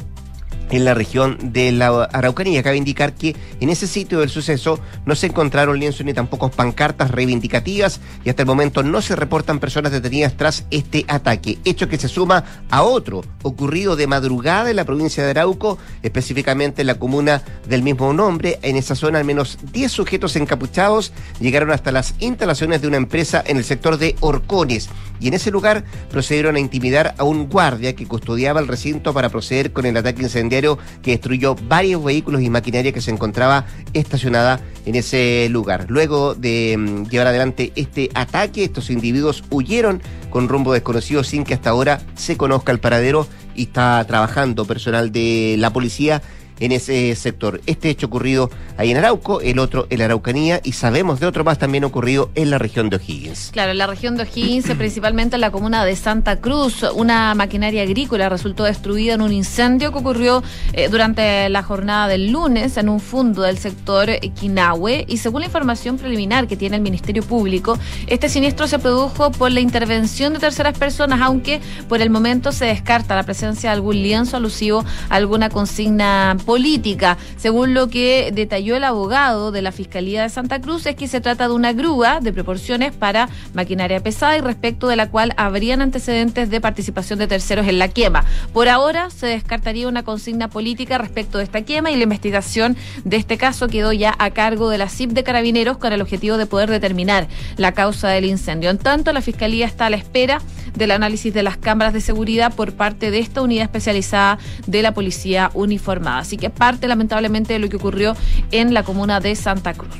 en 0.70 0.84
la 0.84 0.94
región 0.94 1.38
de 1.52 1.72
la 1.72 2.04
Araucanía. 2.04 2.62
Cabe 2.62 2.76
indicar 2.76 3.14
que 3.14 3.36
en 3.60 3.70
ese 3.70 3.86
sitio 3.86 4.20
del 4.20 4.28
suceso 4.28 4.80
no 5.04 5.14
se 5.14 5.26
encontraron 5.26 5.78
lienzos 5.78 6.04
ni 6.04 6.12
tampoco 6.12 6.50
pancartas 6.50 7.10
reivindicativas 7.10 8.00
y 8.24 8.30
hasta 8.30 8.42
el 8.42 8.46
momento 8.46 8.82
no 8.82 9.00
se 9.02 9.16
reportan 9.16 9.60
personas 9.60 9.92
detenidas 9.92 10.36
tras 10.36 10.66
este 10.70 11.04
ataque, 11.08 11.58
hecho 11.64 11.88
que 11.88 11.98
se 11.98 12.08
suma 12.08 12.44
a 12.70 12.82
otro 12.82 13.24
ocurrido 13.42 13.96
de 13.96 14.06
madrugada 14.06 14.70
en 14.70 14.76
la 14.76 14.84
provincia 14.84 15.24
de 15.24 15.30
Arauco, 15.30 15.78
específicamente 16.02 16.82
en 16.82 16.88
la 16.88 16.98
comuna 16.98 17.42
del 17.68 17.82
mismo 17.82 18.12
nombre. 18.12 18.58
En 18.62 18.76
esa 18.76 18.94
zona 18.94 19.18
al 19.18 19.24
menos 19.24 19.58
10 19.72 19.90
sujetos 19.90 20.36
encapuchados 20.36 21.12
llegaron 21.40 21.70
hasta 21.70 21.92
las 21.92 22.14
instalaciones 22.18 22.82
de 22.82 22.88
una 22.88 22.96
empresa 22.96 23.42
en 23.46 23.56
el 23.56 23.64
sector 23.64 23.98
de 23.98 24.16
Orcones 24.20 24.88
y 25.20 25.28
en 25.28 25.34
ese 25.34 25.50
lugar 25.50 25.84
procedieron 26.10 26.56
a 26.56 26.60
intimidar 26.60 27.14
a 27.18 27.24
un 27.24 27.48
guardia 27.48 27.94
que 27.94 28.06
custodiaba 28.06 28.60
el 28.60 28.68
recinto 28.68 29.14
para 29.14 29.28
proceder 29.28 29.72
con 29.72 29.86
el 29.86 29.96
ataque 29.96 30.22
incendiario 30.22 30.55
que 31.02 31.12
destruyó 31.12 31.54
varios 31.68 32.02
vehículos 32.02 32.42
y 32.42 32.50
maquinaria 32.50 32.92
que 32.92 33.00
se 33.00 33.10
encontraba 33.10 33.66
estacionada 33.92 34.60
en 34.84 34.94
ese 34.94 35.48
lugar. 35.50 35.86
Luego 35.88 36.34
de 36.34 36.76
mm, 36.78 37.08
llevar 37.08 37.26
adelante 37.28 37.72
este 37.76 38.10
ataque, 38.14 38.64
estos 38.64 38.90
individuos 38.90 39.44
huyeron 39.50 40.02
con 40.30 40.48
rumbo 40.48 40.72
desconocido 40.72 41.24
sin 41.24 41.44
que 41.44 41.54
hasta 41.54 41.70
ahora 41.70 42.00
se 42.14 42.36
conozca 42.36 42.72
el 42.72 42.80
paradero 42.80 43.26
y 43.54 43.64
está 43.64 44.04
trabajando 44.06 44.64
personal 44.64 45.12
de 45.12 45.56
la 45.58 45.72
policía 45.72 46.22
en 46.60 46.72
ese 46.72 47.14
sector. 47.16 47.60
Este 47.66 47.90
hecho 47.90 48.06
ocurrido 48.06 48.50
ahí 48.76 48.90
en 48.90 48.96
Arauco, 48.96 49.40
el 49.40 49.58
otro 49.58 49.86
en 49.90 49.98
la 49.98 50.06
Araucanía 50.06 50.60
y 50.64 50.72
sabemos 50.72 51.20
de 51.20 51.26
otro 51.26 51.44
más 51.44 51.58
también 51.58 51.84
ocurrido 51.84 52.30
en 52.34 52.50
la 52.50 52.58
región 52.58 52.90
de 52.90 52.96
O'Higgins. 52.96 53.50
Claro, 53.52 53.72
en 53.72 53.78
la 53.78 53.86
región 53.86 54.16
de 54.16 54.24
O'Higgins, 54.24 54.70
principalmente 54.76 55.36
en 55.36 55.40
la 55.40 55.50
comuna 55.50 55.84
de 55.84 55.96
Santa 55.96 56.40
Cruz, 56.40 56.84
una 56.94 57.34
maquinaria 57.34 57.82
agrícola 57.82 58.28
resultó 58.28 58.64
destruida 58.64 59.14
en 59.14 59.22
un 59.22 59.32
incendio 59.32 59.92
que 59.92 59.98
ocurrió 59.98 60.42
eh, 60.72 60.88
durante 60.88 61.48
la 61.48 61.62
jornada 61.62 62.08
del 62.08 62.30
lunes 62.30 62.76
en 62.76 62.88
un 62.88 63.00
fondo 63.00 63.42
del 63.42 63.58
sector 63.58 64.08
Quinahue 64.38 65.04
y 65.08 65.18
según 65.18 65.40
la 65.40 65.46
información 65.46 65.98
preliminar 65.98 66.46
que 66.46 66.56
tiene 66.56 66.76
el 66.76 66.82
Ministerio 66.82 67.22
Público, 67.22 67.78
este 68.06 68.28
siniestro 68.28 68.66
se 68.66 68.78
produjo 68.78 69.30
por 69.30 69.50
la 69.50 69.60
intervención 69.60 70.32
de 70.32 70.38
terceras 70.38 70.78
personas, 70.78 71.20
aunque 71.20 71.60
por 71.88 72.00
el 72.00 72.10
momento 72.10 72.52
se 72.52 72.66
descarta 72.66 73.14
la 73.14 73.22
presencia 73.22 73.70
de 73.70 73.74
algún 73.74 73.96
lienzo 73.96 74.36
alusivo 74.36 74.84
a 75.08 75.14
alguna 75.14 75.48
consigna 75.48 76.36
política. 76.46 77.18
Según 77.36 77.74
lo 77.74 77.88
que 77.88 78.30
detalló 78.32 78.76
el 78.76 78.84
abogado 78.84 79.50
de 79.52 79.60
la 79.60 79.72
Fiscalía 79.72 80.22
de 80.22 80.30
Santa 80.30 80.60
Cruz, 80.60 80.86
es 80.86 80.94
que 80.94 81.08
se 81.08 81.20
trata 81.20 81.48
de 81.48 81.54
una 81.54 81.72
grúa 81.74 82.20
de 82.20 82.32
proporciones 82.32 82.92
para 82.92 83.28
maquinaria 83.52 84.00
pesada 84.02 84.38
y 84.38 84.40
respecto 84.40 84.88
de 84.88 84.96
la 84.96 85.10
cual 85.10 85.34
habrían 85.36 85.82
antecedentes 85.82 86.48
de 86.48 86.60
participación 86.60 87.18
de 87.18 87.26
terceros 87.26 87.66
en 87.66 87.78
la 87.78 87.88
quema. 87.88 88.24
Por 88.52 88.68
ahora 88.68 89.10
se 89.10 89.26
descartaría 89.26 89.88
una 89.88 90.04
consigna 90.04 90.48
política 90.48 90.96
respecto 90.96 91.38
de 91.38 91.44
esta 91.44 91.62
quema 91.62 91.90
y 91.90 91.96
la 91.96 92.04
investigación 92.04 92.76
de 93.04 93.16
este 93.16 93.36
caso 93.36 93.68
quedó 93.68 93.92
ya 93.92 94.14
a 94.18 94.30
cargo 94.30 94.70
de 94.70 94.78
la 94.78 94.88
CIP 94.88 95.10
de 95.10 95.24
Carabineros 95.24 95.78
con 95.78 95.92
el 95.92 96.00
objetivo 96.00 96.36
de 96.36 96.46
poder 96.46 96.70
determinar 96.70 97.26
la 97.56 97.72
causa 97.72 98.08
del 98.08 98.24
incendio. 98.24 98.70
En 98.70 98.78
tanto, 98.78 99.12
la 99.12 99.20
Fiscalía 99.20 99.66
está 99.66 99.86
a 99.86 99.90
la 99.90 99.96
espera 99.96 100.40
del 100.76 100.90
análisis 100.90 101.34
de 101.34 101.42
las 101.42 101.56
cámaras 101.56 101.92
de 101.92 102.00
seguridad 102.00 102.54
por 102.54 102.72
parte 102.72 103.10
de 103.10 103.18
esta 103.18 103.42
unidad 103.42 103.64
especializada 103.64 104.38
de 104.66 104.82
la 104.82 104.92
policía 104.92 105.50
uniformada. 105.54 106.18
Así 106.18 106.35
que 106.36 106.50
parte 106.50 106.88
lamentablemente 106.88 107.52
de 107.52 107.58
lo 107.58 107.68
que 107.68 107.76
ocurrió 107.76 108.16
en 108.50 108.74
la 108.74 108.82
comuna 108.82 109.20
de 109.20 109.34
Santa 109.36 109.74
Cruz. 109.74 109.94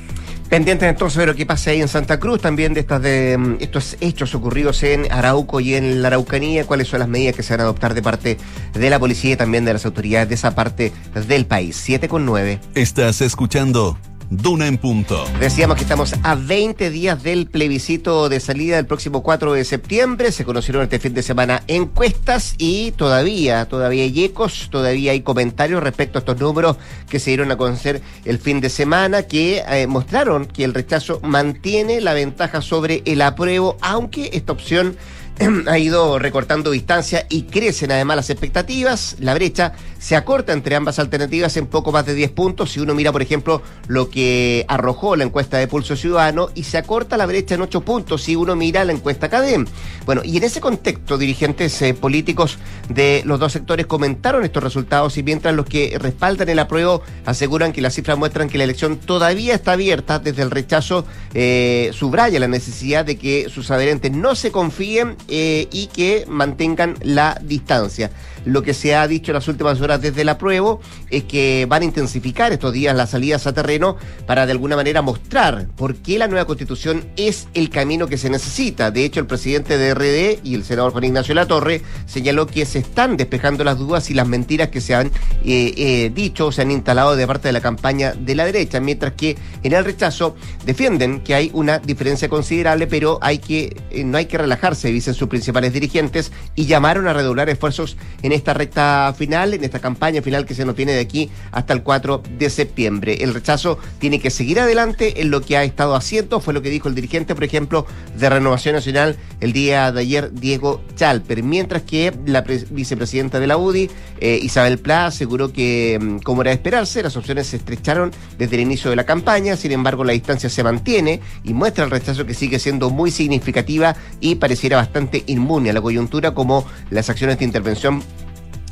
Pendientes 0.49 0.89
entonces 0.89 1.19
de 1.19 1.27
lo 1.27 1.35
que 1.35 1.45
pasa 1.45 1.71
ahí 1.71 1.81
en 1.81 1.89
Santa 1.89 2.21
Cruz, 2.21 2.41
también 2.41 2.73
de 2.73 2.81
estas 2.81 3.03
de 3.03 3.37
mm, 3.37 3.57
estos 3.59 3.97
hechos 4.01 4.33
ocurridos 4.35 4.83
en 4.85 5.11
Arauco 5.11 5.59
y 5.59 5.75
en 5.75 6.03
la 6.03 6.09
Araucanía, 6.09 6.65
cuáles 6.65 6.87
son 6.87 7.01
las 7.01 7.09
medidas 7.09 7.35
que 7.35 7.43
se 7.43 7.53
van 7.53 7.61
a 7.61 7.63
adoptar 7.65 7.95
de 7.95 8.03
parte 8.03 8.39
de 8.73 8.91
la 8.91 9.01
policía 9.01 9.33
y 9.33 9.37
también 9.37 9.65
de 9.65 9.73
las 9.73 9.85
autoridades 9.85 10.29
de 10.29 10.37
esa 10.37 10.55
parte 10.55 10.93
del 11.27 11.47
país. 11.47 11.77
7 11.77 12.09
con 12.09 12.25
9. 12.25 12.61
Estás 12.77 13.23
escuchando 13.23 13.99
Duna 14.31 14.67
en 14.67 14.77
punto. 14.77 15.25
Decíamos 15.39 15.77
que 15.77 15.83
estamos 15.83 16.15
a 16.23 16.35
20 16.35 16.91
días 16.91 17.23
del 17.23 17.47
plebiscito 17.47 18.29
de 18.29 18.41
salida 18.41 18.77
del 18.77 18.87
próximo 18.87 19.23
4 19.23 19.53
de 19.53 19.65
septiembre. 19.65 20.33
Se 20.33 20.45
conocieron 20.45 20.83
este 20.83 20.99
fin 20.99 21.15
de 21.15 21.23
semana 21.23 21.63
encuestas 21.69 22.55
y 22.59 22.91
todavía, 22.93 23.67
todavía 23.67 24.03
hay 24.03 24.25
ecos, 24.25 24.69
todavía 24.71 25.13
hay 25.13 25.21
comentarios 25.21 25.83
respecto 25.83 26.19
a 26.19 26.21
estos 26.21 26.41
números 26.41 26.77
que 27.09 27.21
se 27.21 27.31
dieron 27.31 27.53
a 27.53 27.57
conocer 27.57 28.03
el 28.25 28.39
fin 28.39 28.61
de 28.61 28.69
semana 28.69 29.23
que 29.23 29.63
eh, 29.69 29.87
mostraron 29.87 30.47
que 30.47 30.65
el 30.65 30.75
rechazo 30.75 31.21
mantiene 31.23 32.01
la 32.01 32.13
ventaja 32.13 32.63
sobre 32.63 33.03
el 33.05 33.23
apruebo, 33.23 33.77
aunque 33.81 34.31
esta 34.33 34.53
opción 34.53 34.97
ha 35.69 35.79
ido 35.79 36.19
recortando 36.19 36.71
distancia 36.71 37.27
y 37.29 37.43
crecen 37.43 37.93
además 37.93 38.17
las 38.17 38.31
expectativas. 38.31 39.17
La 39.21 39.35
brecha 39.35 39.73
se 39.99 40.17
acorta 40.17 40.53
entre 40.53 40.77
ambas 40.77 40.99
alternativas 40.99 41.57
en 41.57 41.67
poco 41.67 41.93
más 41.93 42.07
de 42.07 42.15
10 42.15 42.31
puntos. 42.31 42.73
Si 42.73 42.81
uno 42.81 42.95
mira, 42.95 43.13
por 43.13 43.23
ejemplo, 43.23 43.63
lo 43.89 44.09
que 44.09 44.65
arrojó 44.69 45.17
la 45.17 45.25
encuesta 45.25 45.59
de 45.59 45.69
Pulso 45.69 45.97
Ciudadano 45.97 46.49
y 46.55 46.65
se 46.65 46.79
acorta 46.79 47.17
la 47.17 47.27
brecha 47.27 47.55
en 47.55 47.63
8 47.63 47.81
puntos 47.83 48.23
si 48.23 48.37
uno 48.37 48.57
mira 48.57 48.85
la 48.85 48.93
encuesta 48.93 49.29
CADEM. 49.29 49.67
Bueno, 50.05 50.23
y 50.25 50.37
en 50.37 50.45
ese 50.45 50.61
contexto, 50.61 51.19
dirigentes 51.19 51.81
eh, 51.83 51.95
políticos 51.95 52.59
de 52.89 53.23
los 53.25 53.39
dos 53.39 53.53
sectores 53.53 53.87
comentaron 53.87 54.45
estos 54.45 54.63
resultados 54.63 55.17
y 55.19 55.23
mientras 55.23 55.55
los 55.55 55.67
que 55.67 55.97
respaldan 56.01 56.49
el 56.49 56.59
apruebo 56.59 57.03
aseguran 57.25 57.73
que 57.73 57.83
las 57.83 57.95
cifras 57.95 58.17
muestran 58.17 58.49
que 58.49 58.59
la 58.59 58.65
elección 58.65 58.97
todavía 58.99 59.55
está 59.55 59.73
abierta 59.73 60.19
desde 60.19 60.43
el 60.43 60.51
rechazo, 60.51 61.05
eh, 61.35 61.91
subraya 61.93 62.41
la 62.41 62.49
necesidad 62.49 63.05
de 63.05 63.17
que 63.17 63.49
sus 63.49 63.71
adherentes 63.71 64.13
no 64.13 64.35
se 64.35 64.51
confíen 64.51 65.17
eh, 65.29 65.69
y 65.71 65.87
que 65.89 66.25
mantengan 66.29 66.97
la 67.03 67.41
distancia. 67.43 68.11
Lo 68.47 68.63
que 68.63 68.75
se 68.75 68.95
ha 68.95 69.07
dicho 69.09 69.33
en 69.33 69.35
las 69.35 69.49
últimas 69.49 69.81
horas 69.81 70.01
desde 70.01 70.23
el 70.23 70.29
apruebo 70.29 70.81
es 71.11 71.25
que 71.25 71.67
van 71.69 71.83
a 71.83 71.85
intensificar 71.85 72.53
estos 72.53 72.73
días 72.73 72.97
las 72.97 73.11
salidas 73.11 73.47
a 73.47 73.53
terreno 73.53 73.97
para 74.25 74.47
de 74.47 74.53
alguna 74.53 74.77
manera 74.77 75.03
mostrar 75.03 75.67
por 75.77 75.97
qué 75.97 76.17
la 76.19 76.29
nueva 76.29 76.47
constitución 76.47 77.05
es 77.17 77.49
el 77.55 77.71
camino 77.71 78.07
que 78.07 78.17
se 78.17 78.31
necesita. 78.31 78.93
De 78.93 79.05
hecho, 79.05 79.19
el 79.19 79.27
presidente 79.27 79.77
de 79.77 79.95
RD 79.95 80.41
y 80.45 80.55
el 80.55 80.65
senador 80.65 80.93
Juan 80.93 81.05
Ignacio 81.05 81.35
Latorre 81.35 81.83
señaló 82.07 82.47
que 82.47 82.65
se 82.67 82.79
están 82.79 83.17
despejando 83.17 83.65
las 83.65 83.79
dudas 83.79 84.11
y 84.11 84.15
las 84.15 84.29
mentiras 84.29 84.69
que 84.69 84.81
se 84.81 84.95
han 84.95 85.09
eh, 85.45 85.75
eh, 85.77 86.13
dicho 86.15 86.47
o 86.47 86.53
se 86.53 86.63
han 86.63 86.71
instalado 86.71 87.17
de 87.17 87.27
parte 87.27 87.49
de 87.49 87.53
la 87.53 87.61
campaña 87.61 88.15
de 88.15 88.35
la 88.37 88.45
derecha, 88.45 88.79
mientras 88.79 89.15
que 89.15 89.37
en 89.65 89.73
el 89.73 89.85
rechazo 89.85 90.37
defienden 90.65 91.21
que 91.21 91.35
hay 91.35 91.51
una 91.53 91.81
diferencia 91.81 92.29
considerable, 92.29 92.87
pero 92.87 93.19
hay 93.23 93.39
que 93.39 93.77
eh, 93.91 94.05
no 94.05 94.19
hay 94.19 94.27
que 94.27 94.39
relajarse, 94.39 94.89
dicen 94.89 95.15
sus 95.15 95.29
principales 95.29 95.73
dirigentes, 95.73 96.31
y 96.55 96.67
llamaron 96.67 97.09
a 97.09 97.13
redoblar 97.13 97.49
esfuerzos 97.49 97.97
en 98.23 98.36
esta 98.37 98.55
recta 98.55 99.15
final, 99.17 99.55
en 99.55 99.65
esta 99.65 99.81
campaña 99.81 100.23
final 100.23 100.47
que 100.47 100.55
se 100.55 100.65
nos 100.65 100.77
tiene 100.77 100.93
de 100.93 101.01
aquí 101.01 101.31
hasta 101.51 101.73
el 101.73 101.83
4 101.83 102.23
de 102.39 102.51
septiembre. 102.51 103.19
El 103.21 103.35
rechazo 103.35 103.79
tiene 103.99 104.21
que 104.21 104.31
seguir 104.31 104.61
adelante 104.61 105.21
en 105.21 105.31
lo 105.31 105.41
que 105.41 105.57
ha 105.57 105.65
estado 105.65 105.95
haciendo, 105.95 106.41
fue 106.41 106.55
lo 106.55 106.63
que 106.63 106.71
dijo 106.71 106.89
el 106.89 106.95
dirigente, 106.95 107.35
por 107.35 107.45
ejemplo, 107.45 107.87
de 108.17 108.29
Renovación 108.29 108.75
Nacional 108.75 109.17
el 109.41 109.53
día 109.53 109.93
de 109.93 110.01
ayer, 110.01 110.33
Diego 110.33 110.83
Chalper, 110.95 111.43
mientras 111.43 111.83
que 111.83 112.13
la 112.27 112.43
vicepresidenta 112.43 113.41
de 113.41 113.47
la 113.47 113.57
UDI, 113.57 113.91
eh, 114.21 114.39
Isabel 114.43 114.79
Pla, 114.79 115.07
aseguró 115.07 115.53
que, 115.53 115.99
mm, 116.01 116.19
como 116.19 116.43
era 116.43 116.51
de 116.51 116.57
esperarse, 116.57 117.03
las 117.03 117.17
opciones 117.17 117.49
se 117.49 117.57
estrecharon 117.57 118.13
desde 118.39 118.57
el 118.57 118.63
inicio 118.63 118.91
de 118.91 118.97
la 118.97 119.05
campaña, 119.05 119.57
sin 119.57 119.73
embargo 119.73 120.05
la 120.05 120.13
distancia 120.13 120.49
se 120.49 120.63
mantiene 120.63 121.21
y 121.45 121.55
muestra 121.55 121.85
el 121.85 121.91
rechazo 121.91 122.27
que 122.27 122.35
sigue 122.35 122.59
siendo 122.59 122.91
muy 122.91 123.11
significativa 123.11 123.97
y 124.21 124.37
pareciera 124.37 124.77
bastante 124.77 125.25
inmune 125.27 125.71
a 125.71 125.73
la 125.73 125.81
coyuntura 125.81 126.33
como 126.33 126.67
las 126.91 127.11
acciones 127.11 127.39
de 127.39 127.45
intervención 127.45 128.03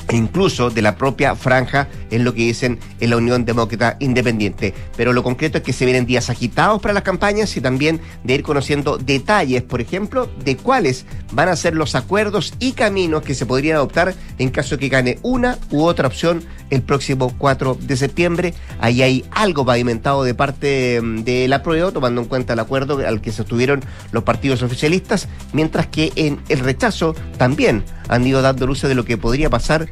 e 0.09 0.17
incluso 0.17 0.71
de 0.71 0.83
la 0.83 0.97
propia 0.97 1.35
franja 1.35 1.89
en 2.11 2.25
lo 2.25 2.35
que 2.35 2.43
dicen 2.43 2.79
en 3.01 3.11
la 3.11 3.17
Unión 3.17 3.45
Demócrata 3.45 3.97
Independiente. 4.01 4.75
Pero 4.97 5.13
lo 5.13 5.23
concreto 5.23 5.59
es 5.59 5.65
que 5.65 5.73
se 5.73 5.85
vienen 5.85 6.07
días 6.07 6.31
agitados 6.31 6.81
para 6.81 6.95
las 6.95 7.03
campañas 7.03 7.57
y 7.57 7.61
también 7.61 8.01
de 8.23 8.35
ir 8.35 8.43
conociendo 8.43 8.99
detalles, 8.99 9.63
por 9.63 9.81
ejemplo, 9.81 10.29
de 10.45 10.57
cuáles 10.57 11.07
van 11.33 11.49
a 11.49 11.57
ser 11.57 11.75
los 11.75 11.95
acuerdos 11.95 12.55
y 12.59 12.73
caminos 12.73 13.23
que 13.23 13.35
se 13.35 13.47
podrían 13.47 13.77
adoptar 13.77 14.15
en 14.39 14.51
caso 14.51 14.79
que 14.79 14.89
gane 14.89 15.19
una 15.23 15.59
u 15.71 15.83
otra 15.83 16.09
opción 16.09 16.43
el 16.71 16.83
próximo 16.83 17.33
4 17.39 17.79
de 17.81 17.97
septiembre. 17.97 18.55
Ahí 18.81 19.03
hay 19.03 19.25
algo 19.31 19.65
pavimentado 19.65 20.25
de 20.25 20.35
parte 20.35 21.01
mm, 21.01 21.23
de 21.25 21.49
la 21.49 21.63
prueba, 21.63 21.93
tomando 21.93 22.21
en 22.21 22.29
cuenta 22.29 22.55
el 22.55 22.61
acuerdo 22.61 22.99
al 23.07 23.21
que 23.21 23.33
se 23.33 23.43
estuvieron 23.43 23.83
los 24.13 24.25
partidos 24.25 24.63
oficialistas, 24.63 25.29
mientras 25.53 25.87
que 25.87 26.13
en 26.17 26.41
el 26.49 26.61
rechazo 26.61 27.15
también 27.39 27.85
han 28.09 28.27
ido 28.27 28.43
dando 28.43 28.67
luces 28.67 28.89
de 28.89 28.95
lo 28.95 29.05
que 29.05 29.17
podría 29.17 29.51
pasar 29.51 29.89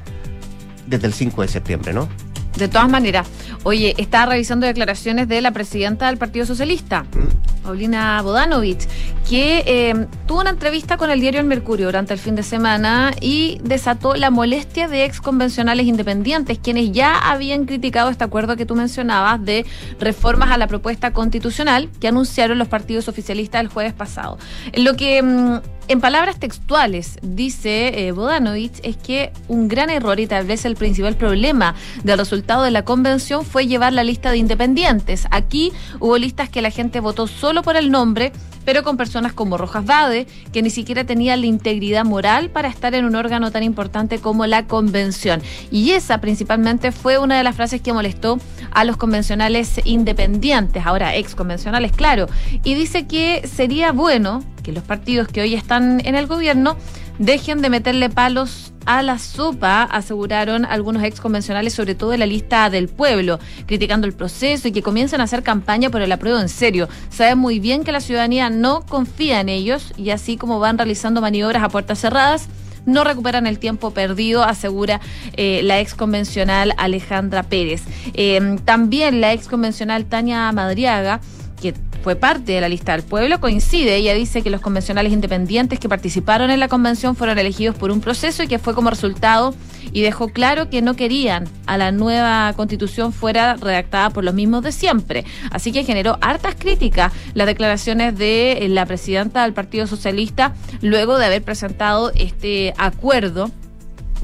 desde 0.86 1.06
el 1.06 1.12
5 1.12 1.42
de 1.42 1.48
septiembre, 1.48 1.92
¿no? 1.92 2.08
De 2.56 2.68
todas 2.68 2.88
maneras, 2.88 3.28
oye, 3.62 3.94
estaba 3.96 4.32
revisando 4.32 4.66
declaraciones 4.66 5.26
de 5.26 5.40
la 5.40 5.52
presidenta 5.52 6.08
del 6.08 6.18
Partido 6.18 6.44
Socialista, 6.44 7.04
mm. 7.04 7.62
Paulina 7.62 8.20
Bodanovich, 8.20 8.86
que 9.28 9.62
eh, 9.66 10.06
tuvo 10.26 10.40
una 10.42 10.50
entrevista 10.50 10.98
con 10.98 11.10
el 11.10 11.20
diario 11.20 11.40
El 11.40 11.46
Mercurio 11.46 11.86
durante 11.86 12.12
el 12.12 12.20
fin 12.20 12.34
de 12.34 12.42
semana 12.42 13.12
y 13.22 13.58
desató 13.62 14.16
la 14.16 14.30
molestia 14.30 14.86
de 14.86 15.06
ex 15.06 15.22
convencionales 15.22 15.86
independientes, 15.86 16.58
quienes 16.58 16.92
ya 16.92 17.16
habían 17.18 17.64
criticado 17.64 18.10
este 18.10 18.24
acuerdo 18.24 18.56
que 18.56 18.66
tú 18.66 18.74
mencionabas 18.74 19.42
de 19.42 19.64
reformas 19.98 20.50
a 20.50 20.58
la 20.58 20.66
propuesta 20.66 21.12
constitucional 21.12 21.88
que 22.00 22.08
anunciaron 22.08 22.58
los 22.58 22.68
partidos 22.68 23.08
oficialistas 23.08 23.62
el 23.62 23.68
jueves 23.68 23.94
pasado. 23.94 24.38
Lo 24.74 24.94
que 24.94 25.22
mm, 25.22 25.60
en 25.88 26.00
palabras 26.00 26.38
textuales, 26.38 27.18
dice 27.22 28.06
eh, 28.06 28.12
Bodanovich, 28.12 28.80
es 28.82 28.96
que 28.96 29.32
un 29.48 29.68
gran 29.68 29.90
error 29.90 30.20
y 30.20 30.26
tal 30.26 30.46
vez 30.46 30.64
el 30.64 30.76
principal 30.76 31.16
problema 31.16 31.74
del 32.04 32.18
resultado 32.18 32.62
de 32.62 32.70
la 32.70 32.84
convención 32.84 33.44
fue 33.44 33.66
llevar 33.66 33.92
la 33.92 34.04
lista 34.04 34.30
de 34.30 34.38
independientes. 34.38 35.26
Aquí 35.30 35.72
hubo 36.00 36.16
listas 36.18 36.48
que 36.48 36.62
la 36.62 36.70
gente 36.70 37.00
votó 37.00 37.26
solo 37.26 37.62
por 37.62 37.76
el 37.76 37.90
nombre, 37.90 38.32
pero 38.64 38.82
con 38.82 38.96
personas 38.96 39.32
como 39.32 39.58
Rojas 39.58 39.84
Vade, 39.84 40.26
que 40.52 40.62
ni 40.62 40.70
siquiera 40.70 41.04
tenía 41.04 41.36
la 41.36 41.46
integridad 41.46 42.04
moral 42.04 42.50
para 42.50 42.68
estar 42.68 42.94
en 42.94 43.04
un 43.04 43.14
órgano 43.14 43.50
tan 43.50 43.62
importante 43.62 44.18
como 44.18 44.46
la 44.46 44.66
convención. 44.66 45.42
Y 45.70 45.92
esa 45.92 46.18
principalmente 46.18 46.92
fue 46.92 47.18
una 47.18 47.36
de 47.36 47.44
las 47.44 47.56
frases 47.56 47.80
que 47.80 47.92
molestó 47.92 48.38
a 48.70 48.84
los 48.84 48.96
convencionales 48.96 49.80
independientes, 49.84 50.84
ahora 50.86 51.16
ex 51.16 51.34
convencionales, 51.34 51.92
claro. 51.92 52.26
Y 52.64 52.74
dice 52.74 53.06
que 53.06 53.46
sería 53.46 53.92
bueno 53.92 54.42
que 54.62 54.72
los 54.72 54.84
partidos 54.84 55.28
que 55.28 55.40
hoy 55.40 55.54
están 55.54 56.00
en 56.04 56.14
el 56.14 56.26
gobierno 56.26 56.76
dejen 57.18 57.62
de 57.62 57.70
meterle 57.70 58.10
palos 58.10 58.72
a 58.86 59.02
la 59.02 59.18
sopa, 59.18 59.84
aseguraron 59.84 60.64
algunos 60.64 61.02
ex 61.04 61.20
convencionales, 61.20 61.72
sobre 61.72 61.94
todo 61.94 62.12
en 62.12 62.20
la 62.20 62.26
lista 62.26 62.68
del 62.70 62.88
pueblo, 62.88 63.38
criticando 63.66 64.06
el 64.06 64.12
proceso 64.12 64.68
y 64.68 64.72
que 64.72 64.82
comiencen 64.82 65.20
a 65.20 65.24
hacer 65.24 65.42
campaña 65.42 65.90
por 65.90 66.02
el 66.02 66.10
apruebo 66.10 66.38
en 66.38 66.48
serio. 66.48 66.88
Saben 67.10 67.38
muy 67.38 67.60
bien 67.60 67.84
que 67.84 67.92
la 67.92 68.00
ciudadanía 68.00 68.50
no 68.50 68.84
confía 68.86 69.40
en 69.40 69.48
ellos 69.48 69.92
y 69.96 70.10
así 70.10 70.36
como 70.36 70.58
van 70.58 70.78
realizando 70.78 71.20
maniobras 71.20 71.62
a 71.62 71.68
puertas 71.68 72.00
cerradas, 72.00 72.48
no 72.84 73.04
recuperan 73.04 73.46
el 73.46 73.60
tiempo 73.60 73.92
perdido, 73.92 74.42
asegura 74.42 75.00
eh, 75.34 75.60
la 75.62 75.78
ex 75.78 75.94
convencional 75.94 76.74
Alejandra 76.76 77.44
Pérez. 77.44 77.82
Eh, 78.14 78.58
también 78.64 79.20
la 79.20 79.32
ex 79.32 79.46
convencional 79.46 80.06
Tania 80.06 80.50
Madriaga 80.50 81.20
que 81.62 81.74
fue 82.02 82.16
parte 82.16 82.52
de 82.52 82.60
la 82.60 82.68
lista 82.68 82.92
del 82.92 83.02
pueblo, 83.02 83.40
coincide. 83.40 83.94
Ella 83.94 84.12
dice 84.12 84.42
que 84.42 84.50
los 84.50 84.60
convencionales 84.60 85.12
independientes 85.12 85.78
que 85.78 85.88
participaron 85.88 86.50
en 86.50 86.58
la 86.58 86.68
convención 86.68 87.14
fueron 87.14 87.38
elegidos 87.38 87.76
por 87.76 87.92
un 87.92 88.00
proceso 88.00 88.42
y 88.42 88.48
que 88.48 88.58
fue 88.58 88.74
como 88.74 88.90
resultado 88.90 89.54
y 89.92 90.02
dejó 90.02 90.28
claro 90.28 90.68
que 90.68 90.82
no 90.82 90.96
querían 90.96 91.48
a 91.66 91.78
la 91.78 91.92
nueva 91.92 92.52
constitución 92.56 93.12
fuera 93.12 93.54
redactada 93.54 94.10
por 94.10 94.24
los 94.24 94.34
mismos 94.34 94.64
de 94.64 94.72
siempre. 94.72 95.24
Así 95.50 95.70
que 95.70 95.84
generó 95.84 96.18
hartas 96.20 96.56
críticas 96.56 97.12
las 97.34 97.46
declaraciones 97.46 98.18
de 98.18 98.66
la 98.68 98.84
presidenta 98.84 99.44
del 99.44 99.52
Partido 99.52 99.86
Socialista 99.86 100.54
luego 100.80 101.18
de 101.18 101.26
haber 101.26 101.42
presentado 101.42 102.10
este 102.14 102.74
acuerdo 102.76 103.50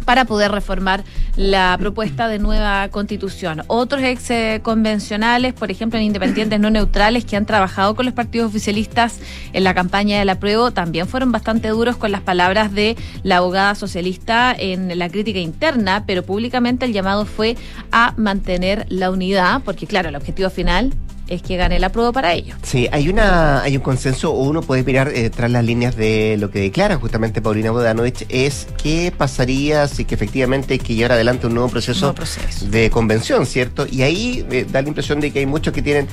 para 0.08 0.24
poder 0.24 0.50
reformar 0.50 1.04
la 1.36 1.76
propuesta 1.78 2.28
de 2.28 2.38
nueva 2.38 2.88
constitución. 2.88 3.62
Otros 3.66 4.00
ex 4.02 4.62
convencionales, 4.62 5.52
por 5.52 5.70
ejemplo, 5.70 5.98
en 5.98 6.06
independientes 6.06 6.58
no 6.58 6.70
neutrales 6.70 7.26
que 7.26 7.36
han 7.36 7.44
trabajado 7.44 7.94
con 7.94 8.06
los 8.06 8.14
partidos 8.14 8.48
oficialistas 8.48 9.20
en 9.52 9.64
la 9.64 9.74
campaña 9.74 10.18
del 10.18 10.30
apruebo, 10.30 10.70
también 10.70 11.06
fueron 11.08 11.30
bastante 11.30 11.68
duros 11.68 11.98
con 11.98 12.10
las 12.10 12.22
palabras 12.22 12.72
de 12.72 12.96
la 13.22 13.36
abogada 13.36 13.74
socialista 13.74 14.56
en 14.58 14.98
la 14.98 15.10
crítica 15.10 15.40
interna, 15.40 16.04
pero 16.06 16.22
públicamente 16.22 16.86
el 16.86 16.94
llamado 16.94 17.26
fue 17.26 17.58
a 17.92 18.14
mantener 18.16 18.86
la 18.88 19.10
unidad, 19.10 19.60
porque 19.62 19.86
claro, 19.86 20.08
el 20.08 20.16
objetivo 20.16 20.48
final 20.48 20.94
es 21.28 21.42
que 21.42 21.56
gane 21.56 21.78
la 21.78 21.90
prueba 21.90 22.12
para 22.12 22.32
ello. 22.32 22.54
Sí, 22.62 22.88
hay 22.92 23.08
una 23.08 23.62
hay 23.62 23.76
un 23.76 23.82
consenso, 23.82 24.32
o 24.32 24.42
uno 24.44 24.62
puede 24.62 24.82
mirar 24.82 25.08
eh, 25.14 25.30
tras 25.30 25.50
las 25.50 25.64
líneas 25.64 25.96
de 25.96 26.36
lo 26.38 26.50
que 26.50 26.60
declara 26.60 26.96
justamente 26.96 27.40
Paulina 27.42 27.70
Bodanovich, 27.70 28.24
es 28.28 28.66
qué 28.82 29.12
pasaría 29.16 29.86
si 29.88 30.04
que 30.04 30.14
efectivamente 30.14 30.74
hay 30.74 30.78
que 30.78 30.94
llevar 30.94 31.12
adelante 31.12 31.46
un 31.46 31.54
nuevo 31.54 31.68
proceso, 31.68 32.00
Nuevo 32.06 32.14
proceso. 32.16 32.66
de 32.66 32.90
convención, 32.90 33.46
¿cierto? 33.46 33.86
Y 33.90 34.02
ahí 34.02 34.46
eh, 34.50 34.66
da 34.70 34.82
la 34.82 34.88
impresión 34.88 35.20
de 35.20 35.30
que 35.30 35.40
hay 35.40 35.46
muchos 35.46 35.72
que 35.72 35.82
tienen 35.82 36.08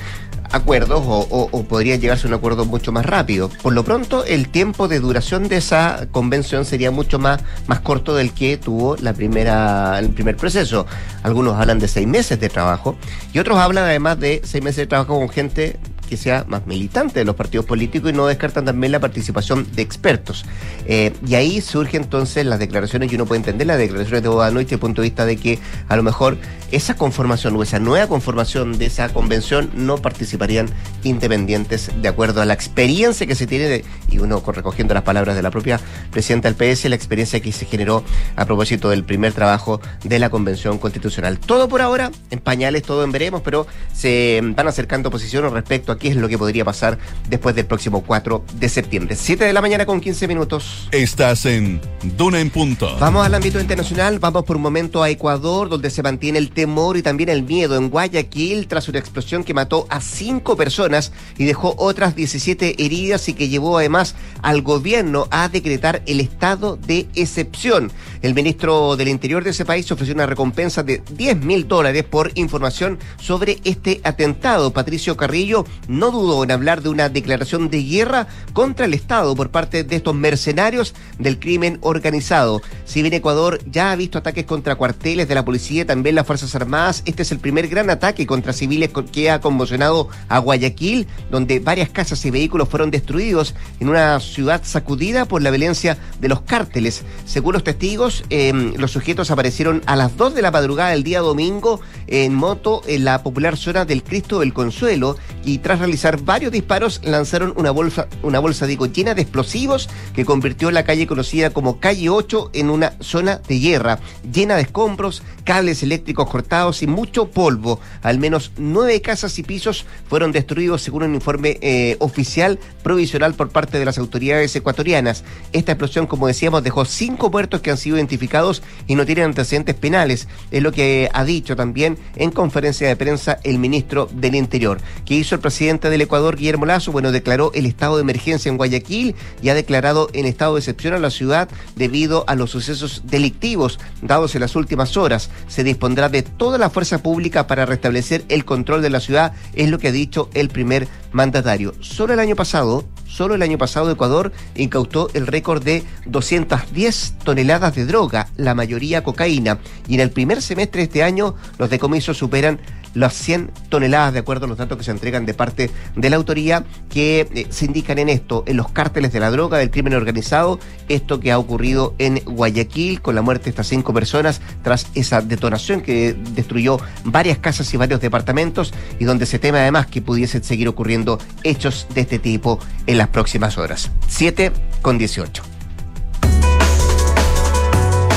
acuerdos 0.56 1.02
o, 1.04 1.48
o, 1.52 1.62
podrían 1.64 2.00
llegarse 2.00 2.26
a 2.26 2.28
un 2.28 2.34
acuerdo 2.34 2.64
mucho 2.64 2.92
más 2.92 3.06
rápido. 3.06 3.48
Por 3.62 3.72
lo 3.72 3.84
pronto, 3.84 4.24
el 4.24 4.48
tiempo 4.48 4.88
de 4.88 5.00
duración 5.00 5.48
de 5.48 5.56
esa 5.56 6.08
convención 6.10 6.64
sería 6.64 6.90
mucho 6.90 7.18
más, 7.18 7.42
más 7.66 7.80
corto 7.80 8.14
del 8.14 8.32
que 8.32 8.56
tuvo 8.56 8.96
la 8.96 9.12
primera, 9.12 9.98
el 9.98 10.10
primer 10.10 10.36
proceso. 10.36 10.86
Algunos 11.22 11.56
hablan 11.56 11.78
de 11.78 11.88
seis 11.88 12.06
meses 12.06 12.40
de 12.40 12.48
trabajo 12.48 12.96
y 13.32 13.38
otros 13.38 13.58
hablan 13.58 13.84
además 13.84 14.18
de 14.18 14.40
seis 14.44 14.62
meses 14.62 14.78
de 14.78 14.86
trabajo 14.86 15.18
con 15.18 15.28
gente 15.28 15.78
que 16.06 16.16
sea 16.16 16.44
más 16.48 16.66
militante 16.66 17.18
de 17.18 17.24
los 17.24 17.36
partidos 17.36 17.66
políticos 17.66 18.10
y 18.10 18.14
no 18.14 18.26
descartan 18.26 18.64
también 18.64 18.92
la 18.92 19.00
participación 19.00 19.66
de 19.74 19.82
expertos. 19.82 20.44
Eh, 20.86 21.12
y 21.26 21.34
ahí 21.34 21.60
surge 21.60 21.96
entonces 21.96 22.46
las 22.46 22.58
declaraciones, 22.58 23.12
y 23.12 23.14
uno 23.16 23.26
puede 23.26 23.40
entender 23.40 23.66
las 23.66 23.78
declaraciones 23.78 24.22
de 24.22 24.28
Bogdanovic 24.28 24.66
desde 24.66 24.76
el 24.76 24.80
punto 24.80 25.02
de 25.02 25.08
vista 25.08 25.26
de 25.26 25.36
que 25.36 25.58
a 25.88 25.96
lo 25.96 26.02
mejor 26.02 26.38
esa 26.72 26.96
conformación 26.96 27.56
o 27.56 27.62
esa 27.62 27.78
nueva 27.78 28.06
conformación 28.08 28.78
de 28.78 28.86
esa 28.86 29.08
convención 29.10 29.70
no 29.74 29.98
participarían 29.98 30.68
independientes 31.04 31.90
de 32.00 32.08
acuerdo 32.08 32.42
a 32.42 32.44
la 32.44 32.54
experiencia 32.54 33.26
que 33.26 33.34
se 33.34 33.46
tiene, 33.46 33.64
de, 33.66 33.84
y 34.10 34.18
uno 34.18 34.42
recogiendo 34.46 34.94
las 34.94 35.02
palabras 35.02 35.36
de 35.36 35.42
la 35.42 35.50
propia 35.50 35.80
presidenta 36.10 36.50
del 36.50 36.56
PS, 36.56 36.86
la 36.86 36.96
experiencia 36.96 37.40
que 37.40 37.52
se 37.52 37.66
generó 37.66 38.02
a 38.36 38.44
propósito 38.44 38.90
del 38.90 39.04
primer 39.04 39.32
trabajo 39.32 39.80
de 40.04 40.18
la 40.18 40.30
convención 40.30 40.78
constitucional. 40.78 41.38
Todo 41.38 41.68
por 41.68 41.82
ahora, 41.82 42.10
en 42.30 42.40
pañales, 42.40 42.82
todo 42.82 43.04
en 43.04 43.12
veremos, 43.12 43.42
pero 43.42 43.66
se 43.92 44.40
van 44.42 44.68
acercando 44.68 45.10
posiciones 45.10 45.52
respecto 45.52 45.92
a 45.92 45.95
qué 45.98 46.08
es 46.08 46.16
lo 46.16 46.28
que 46.28 46.38
podría 46.38 46.64
pasar 46.64 46.98
después 47.28 47.54
del 47.54 47.66
próximo 47.66 48.02
4 48.02 48.44
de 48.58 48.68
septiembre. 48.68 49.16
7 49.16 49.44
de 49.44 49.52
la 49.52 49.60
mañana 49.60 49.86
con 49.86 50.00
15 50.00 50.28
minutos. 50.28 50.88
Estás 50.92 51.46
en 51.46 51.80
Duna 52.16 52.40
en 52.40 52.50
Punto. 52.50 52.96
Vamos 52.98 53.24
al 53.26 53.34
ámbito 53.34 53.60
internacional, 53.60 54.18
vamos 54.18 54.44
por 54.44 54.56
un 54.56 54.62
momento 54.62 55.02
a 55.02 55.10
Ecuador, 55.10 55.68
donde 55.68 55.90
se 55.90 56.02
mantiene 56.02 56.38
el 56.38 56.50
temor 56.50 56.96
y 56.96 57.02
también 57.02 57.28
el 57.28 57.42
miedo 57.42 57.76
en 57.76 57.90
Guayaquil 57.90 58.68
tras 58.68 58.88
una 58.88 58.98
explosión 58.98 59.44
que 59.44 59.54
mató 59.54 59.86
a 59.90 60.00
cinco 60.00 60.56
personas 60.56 61.12
y 61.38 61.44
dejó 61.44 61.74
otras 61.78 62.14
17 62.14 62.84
heridas 62.84 63.28
y 63.28 63.34
que 63.34 63.48
llevó 63.48 63.78
además 63.78 64.14
al 64.42 64.62
gobierno 64.62 65.26
a 65.30 65.48
decretar 65.48 66.02
el 66.06 66.20
estado 66.20 66.76
de 66.76 67.08
excepción. 67.14 67.90
El 68.22 68.34
ministro 68.34 68.96
del 68.96 69.08
Interior 69.08 69.44
de 69.44 69.50
ese 69.50 69.64
país 69.64 69.90
ofreció 69.90 70.14
una 70.14 70.26
recompensa 70.26 70.82
de 70.82 71.02
10 71.12 71.44
mil 71.44 71.68
dólares 71.68 72.04
por 72.04 72.32
información 72.34 72.98
sobre 73.20 73.58
este 73.64 74.00
atentado. 74.04 74.72
Patricio 74.72 75.16
Carrillo 75.16 75.64
no 75.88 76.10
dudó 76.10 76.44
en 76.44 76.50
hablar 76.50 76.82
de 76.82 76.88
una 76.88 77.08
declaración 77.08 77.70
de 77.70 77.82
guerra 77.82 78.26
contra 78.52 78.86
el 78.86 78.94
Estado 78.94 79.34
por 79.34 79.50
parte 79.50 79.84
de 79.84 79.96
estos 79.96 80.14
mercenarios 80.14 80.94
del 81.18 81.38
crimen 81.38 81.78
organizado. 81.80 82.62
Si 82.84 83.02
bien 83.02 83.14
Ecuador 83.14 83.60
ya 83.70 83.92
ha 83.92 83.96
visto 83.96 84.18
ataques 84.18 84.44
contra 84.44 84.76
cuarteles 84.76 85.28
de 85.28 85.34
la 85.34 85.44
policía 85.44 85.82
y 85.82 85.84
también 85.84 86.14
las 86.14 86.26
Fuerzas 86.26 86.54
Armadas, 86.54 87.02
este 87.06 87.22
es 87.22 87.32
el 87.32 87.38
primer 87.38 87.68
gran 87.68 87.90
ataque 87.90 88.26
contra 88.26 88.52
civiles 88.52 88.90
que 89.12 89.30
ha 89.30 89.40
conmocionado 89.40 90.08
a 90.28 90.38
Guayaquil, 90.38 91.06
donde 91.30 91.60
varias 91.60 91.90
casas 91.90 92.24
y 92.24 92.30
vehículos 92.30 92.68
fueron 92.68 92.90
destruidos 92.90 93.54
en 93.80 93.88
una 93.88 94.18
ciudad 94.20 94.62
sacudida 94.64 95.26
por 95.26 95.42
la 95.42 95.50
violencia 95.50 95.98
de 96.20 96.28
los 96.28 96.42
cárteles. 96.42 97.04
Según 97.24 97.54
los 97.54 97.64
testigos, 97.64 98.24
eh, 98.30 98.52
los 98.76 98.92
sujetos 98.92 99.30
aparecieron 99.30 99.82
a 99.86 99.96
las 99.96 100.16
2 100.16 100.34
de 100.34 100.42
la 100.42 100.50
madrugada 100.50 100.90
del 100.90 101.02
día 101.02 101.20
domingo 101.20 101.80
en 102.06 102.34
moto 102.34 102.82
en 102.86 103.04
la 103.04 103.22
popular 103.22 103.56
zona 103.56 103.84
del 103.84 104.02
Cristo 104.02 104.40
del 104.40 104.52
Consuelo 104.52 105.16
y 105.44 105.58
tras 105.58 105.75
realizar 105.78 106.20
varios 106.22 106.52
disparos 106.52 107.00
lanzaron 107.04 107.52
una 107.56 107.70
bolsa, 107.70 108.08
una 108.22 108.38
bolsa 108.38 108.66
digo, 108.66 108.86
llena 108.86 109.14
de 109.14 109.22
explosivos 109.22 109.88
que 110.14 110.24
convirtió 110.24 110.70
la 110.70 110.84
calle 110.84 111.06
conocida 111.06 111.50
como 111.50 111.80
Calle 111.80 112.08
8 112.08 112.50
en 112.54 112.70
una 112.70 112.94
zona 113.00 113.40
de 113.48 113.58
guerra, 113.58 113.98
llena 114.32 114.56
de 114.56 114.62
escombros, 114.62 115.22
cables 115.44 115.82
eléctricos 115.82 116.28
cortados 116.28 116.82
y 116.82 116.86
mucho 116.86 117.30
polvo. 117.30 117.80
Al 118.02 118.18
menos 118.18 118.52
nueve 118.56 119.00
casas 119.00 119.38
y 119.38 119.42
pisos 119.42 119.86
fueron 120.08 120.32
destruidos 120.32 120.82
según 120.82 121.04
un 121.04 121.14
informe 121.14 121.58
eh, 121.60 121.96
oficial 122.00 122.58
provisional 122.82 123.34
por 123.34 123.50
parte 123.50 123.78
de 123.78 123.84
las 123.84 123.98
autoridades 123.98 124.54
ecuatorianas. 124.56 125.24
Esta 125.52 125.72
explosión, 125.72 126.06
como 126.06 126.26
decíamos, 126.26 126.62
dejó 126.62 126.84
cinco 126.84 127.30
muertos 127.30 127.60
que 127.60 127.70
han 127.70 127.78
sido 127.78 127.96
identificados 127.96 128.62
y 128.86 128.94
no 128.94 129.06
tienen 129.06 129.24
antecedentes 129.26 129.74
penales. 129.74 130.28
Es 130.50 130.62
lo 130.62 130.72
que 130.72 131.08
ha 131.12 131.24
dicho 131.24 131.56
también 131.56 131.98
en 132.16 132.30
conferencia 132.30 132.88
de 132.88 132.96
prensa 132.96 133.38
el 133.44 133.58
ministro 133.58 134.08
del 134.12 134.34
Interior. 134.34 134.78
que 135.04 135.14
hizo 135.14 135.34
el 135.34 135.40
presidente 135.40 135.65
del 135.66 136.00
Ecuador, 136.00 136.36
Guillermo 136.36 136.64
Lazo? 136.64 136.92
Bueno, 136.92 137.10
declaró 137.10 137.50
el 137.52 137.66
estado 137.66 137.96
de 137.96 138.02
emergencia 138.02 138.48
en 138.48 138.56
Guayaquil 138.56 139.16
y 139.42 139.48
ha 139.48 139.54
declarado 139.54 140.08
en 140.12 140.24
estado 140.24 140.54
de 140.54 140.60
excepción 140.60 140.94
a 140.94 141.00
la 141.00 141.10
ciudad 141.10 141.48
debido 141.74 142.24
a 142.28 142.36
los 142.36 142.52
sucesos 142.52 143.02
delictivos 143.04 143.80
dados 144.00 144.36
en 144.36 144.42
las 144.42 144.54
últimas 144.54 144.96
horas. 144.96 145.28
Se 145.48 145.64
dispondrá 145.64 146.08
de 146.08 146.22
toda 146.22 146.56
la 146.56 146.70
fuerza 146.70 147.02
pública 147.02 147.48
para 147.48 147.66
restablecer 147.66 148.24
el 148.28 148.44
control 148.44 148.80
de 148.80 148.90
la 148.90 149.00
ciudad, 149.00 149.32
es 149.54 149.68
lo 149.68 149.80
que 149.80 149.88
ha 149.88 149.92
dicho 149.92 150.30
el 150.34 150.50
primer 150.50 150.86
mandatario. 151.10 151.74
Solo 151.80 152.14
el 152.14 152.20
año 152.20 152.36
pasado, 152.36 152.84
solo 153.08 153.34
el 153.34 153.42
año 153.42 153.58
pasado 153.58 153.90
Ecuador 153.90 154.30
incautó 154.54 155.08
el 155.14 155.26
récord 155.26 155.64
de 155.64 155.82
210 156.06 157.14
toneladas 157.24 157.74
de 157.74 157.86
droga, 157.86 158.28
la 158.36 158.54
mayoría 158.54 159.02
cocaína, 159.02 159.58
y 159.88 159.94
en 159.94 160.00
el 160.00 160.10
primer 160.10 160.42
semestre 160.42 160.82
de 160.82 160.84
este 160.84 161.02
año 161.02 161.34
los 161.58 161.70
decomisos 161.70 162.16
superan 162.16 162.60
las 162.96 163.14
100 163.14 163.50
toneladas, 163.68 164.12
de 164.12 164.20
acuerdo 164.20 164.46
a 164.46 164.48
los 164.48 164.58
datos 164.58 164.78
que 164.78 164.84
se 164.84 164.90
entregan 164.90 165.26
de 165.26 165.34
parte 165.34 165.70
de 165.94 166.10
la 166.10 166.16
autoría, 166.16 166.64
que 166.88 167.28
eh, 167.34 167.46
se 167.50 167.66
indican 167.66 167.98
en 167.98 168.08
esto, 168.08 168.42
en 168.46 168.56
los 168.56 168.70
cárteles 168.70 169.12
de 169.12 169.20
la 169.20 169.30
droga, 169.30 169.58
del 169.58 169.70
crimen 169.70 169.94
organizado, 169.94 170.58
esto 170.88 171.20
que 171.20 171.30
ha 171.30 171.38
ocurrido 171.38 171.94
en 171.98 172.20
Guayaquil 172.24 173.02
con 173.02 173.14
la 173.14 173.22
muerte 173.22 173.44
de 173.44 173.50
estas 173.50 173.68
cinco 173.68 173.92
personas 173.92 174.40
tras 174.62 174.86
esa 174.94 175.20
detonación 175.20 175.82
que 175.82 176.16
destruyó 176.34 176.78
varias 177.04 177.38
casas 177.38 177.72
y 177.74 177.76
varios 177.76 178.00
departamentos 178.00 178.72
y 178.98 179.04
donde 179.04 179.26
se 179.26 179.38
teme 179.38 179.58
además 179.58 179.86
que 179.86 180.00
pudiesen 180.00 180.42
seguir 180.42 180.68
ocurriendo 180.68 181.18
hechos 181.42 181.86
de 181.94 182.00
este 182.00 182.18
tipo 182.18 182.58
en 182.86 182.98
las 182.98 183.08
próximas 183.08 183.58
horas. 183.58 183.90
7 184.08 184.52
con 184.80 184.96
18. 184.96 185.55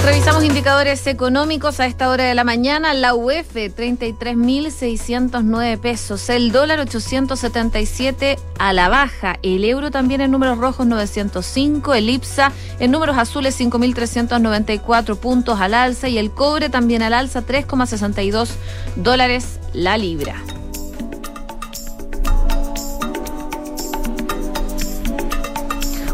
Revisamos 0.10 0.44
indicadores 0.44 1.06
económicos 1.06 1.80
a 1.80 1.86
esta 1.86 2.10
hora 2.10 2.24
de 2.24 2.34
la 2.34 2.44
mañana. 2.44 2.96
La 2.96 3.14
UEF, 3.14 3.56
33.609 3.56 5.80
pesos. 5.80 6.28
El 6.32 6.52
dólar, 6.52 6.80
877 6.80 8.40
a 8.58 8.74
la 8.74 8.90
baja. 8.90 9.38
El 9.44 9.64
euro 9.64 9.92
también 9.92 10.22
en 10.22 10.32
números 10.32 10.58
rojos, 10.58 10.88
905. 10.88 11.94
El 11.94 12.10
IPSA 12.10 12.52
en 12.80 12.90
números 12.90 13.20
azules, 13.20 13.62
5.394 13.62 15.20
puntos 15.20 15.62
al 15.62 15.76
alza. 15.76 16.10
Y 16.10 16.18
el 16.18 16.32
cobre 16.32 16.70
también 16.70 17.04
al 17.04 17.14
alza, 17.14 17.46
3,62 17.46 18.50
dólares 18.96 19.60
la 19.74 20.00
libra. 20.00 20.42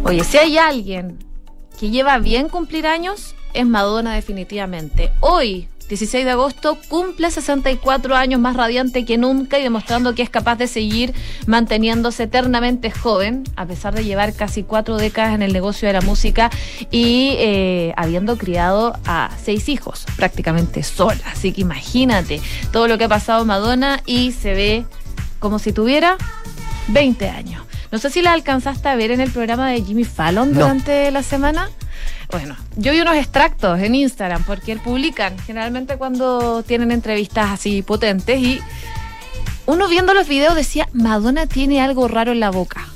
Oye, 0.04 0.26
si 0.26 0.38
hay 0.38 0.58
alguien 0.58 1.18
que 1.80 1.92
lleva 1.92 2.18
bien 2.18 2.50
cumplir 2.50 2.88
años, 2.88 3.35
es 3.56 3.66
Madonna 3.66 4.14
definitivamente. 4.14 5.12
Hoy, 5.22 5.68
16 5.88 6.26
de 6.26 6.32
agosto, 6.32 6.78
cumple 6.90 7.30
64 7.30 8.16
años 8.16 8.40
más 8.40 8.56
radiante 8.56 9.06
que 9.06 9.18
nunca 9.18 9.60
y 9.60 9.64
demostrando 9.64 10.16
que 10.16 10.24
es 10.24 10.30
capaz 10.30 10.56
de 10.56 10.68
seguir 10.68 11.14
manteniéndose 11.46 12.24
eternamente 12.24 12.92
joven, 12.92 13.44
a 13.56 13.66
pesar 13.66 13.94
de 13.94 14.04
llevar 14.04 14.34
casi 14.34 14.64
cuatro 14.64 14.98
décadas 14.98 15.36
en 15.36 15.42
el 15.42 15.54
negocio 15.54 15.88
de 15.88 15.94
la 15.94 16.02
música 16.02 16.50
y 16.90 17.36
eh, 17.38 17.94
habiendo 17.98 18.38
criado 18.38 18.98
a 19.06 19.30
seis 19.44 19.70
hijos, 19.70 20.06
prácticamente 20.16 20.84
sola. 20.84 21.22
Así 21.26 21.52
que 21.52 21.62
imagínate 21.62 22.42
todo 22.72 22.88
lo 22.88 22.98
que 22.98 23.06
ha 23.06 23.10
pasado 23.10 23.46
Madonna 23.46 24.02
y 24.06 24.32
se 24.32 24.54
ve 24.54 24.86
como 25.40 25.60
si 25.60 25.72
tuviera 25.72 26.18
20 26.88 27.30
años. 27.30 27.66
No 27.92 28.00
sé 28.00 28.10
si 28.10 28.22
la 28.22 28.34
alcanzaste 28.34 28.88
a 28.90 28.96
ver 28.96 29.12
en 29.12 29.22
el 29.22 29.32
programa 29.32 29.70
de 29.70 29.82
Jimmy 29.84 30.04
Fallon 30.04 30.52
No. 30.52 30.60
durante 30.62 31.12
la 31.12 31.24
semana. 31.24 31.70
Bueno, 32.32 32.56
yo 32.76 32.92
vi 32.92 33.02
unos 33.02 33.16
extractos 33.16 33.80
en 33.80 33.96
Instagram 33.96 34.44
porque 34.44 34.72
él 34.72 34.80
publican 34.80 35.38
generalmente 35.40 35.98
cuando 35.98 36.64
tienen 36.64 36.92
entrevistas 36.92 37.52
así 37.52 37.82
potentes 37.84 38.40
y 38.42 38.60
uno 39.68 39.88
viendo 39.88 40.14
los 40.14 40.28
videos 40.28 40.56
decía, 40.56 40.88
Madonna 40.94 41.48
tiene 41.48 41.82
algo 41.82 42.08
raro 42.08 42.32
en 42.32 42.40
la 42.40 42.52
boca. 42.52 42.88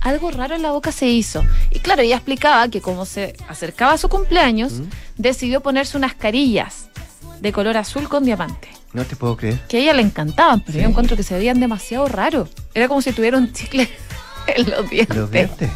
Algo 0.00 0.30
raro 0.30 0.54
en 0.54 0.62
la 0.62 0.72
boca 0.72 0.90
se 0.92 1.08
hizo. 1.08 1.42
Y 1.70 1.78
claro, 1.80 2.02
ella 2.02 2.16
explicaba 2.16 2.68
que 2.68 2.80
como 2.80 3.04
se 3.06 3.34
acercaba 3.48 3.92
a 3.92 3.98
su 3.98 4.08
cumpleaños, 4.08 4.74
decidió 5.16 5.60
ponerse 5.60 5.96
unas 5.96 6.14
carillas 6.14 6.88
de 7.40 7.52
color 7.52 7.76
azul 7.76 8.08
con 8.08 8.24
diamante. 8.24 8.68
No 8.92 9.04
te 9.04 9.16
puedo 9.16 9.36
creer. 9.36 9.60
Que 9.68 9.78
a 9.78 9.80
ella 9.80 9.94
le 9.94 10.02
encantaban, 10.02 10.60
pero 10.60 10.78
yo 10.78 10.88
encuentro 10.88 11.16
que 11.16 11.22
se 11.22 11.34
veían 11.34 11.60
demasiado 11.60 12.08
raros. 12.08 12.50
Era 12.74 12.88
como 12.88 13.00
si 13.00 13.12
tuviera 13.12 13.38
un 13.38 13.52
chicle 13.52 13.88
en 14.46 14.70
los 14.70 14.88
dientes. 14.90 15.16
Los 15.16 15.30
dientes. 15.30 15.70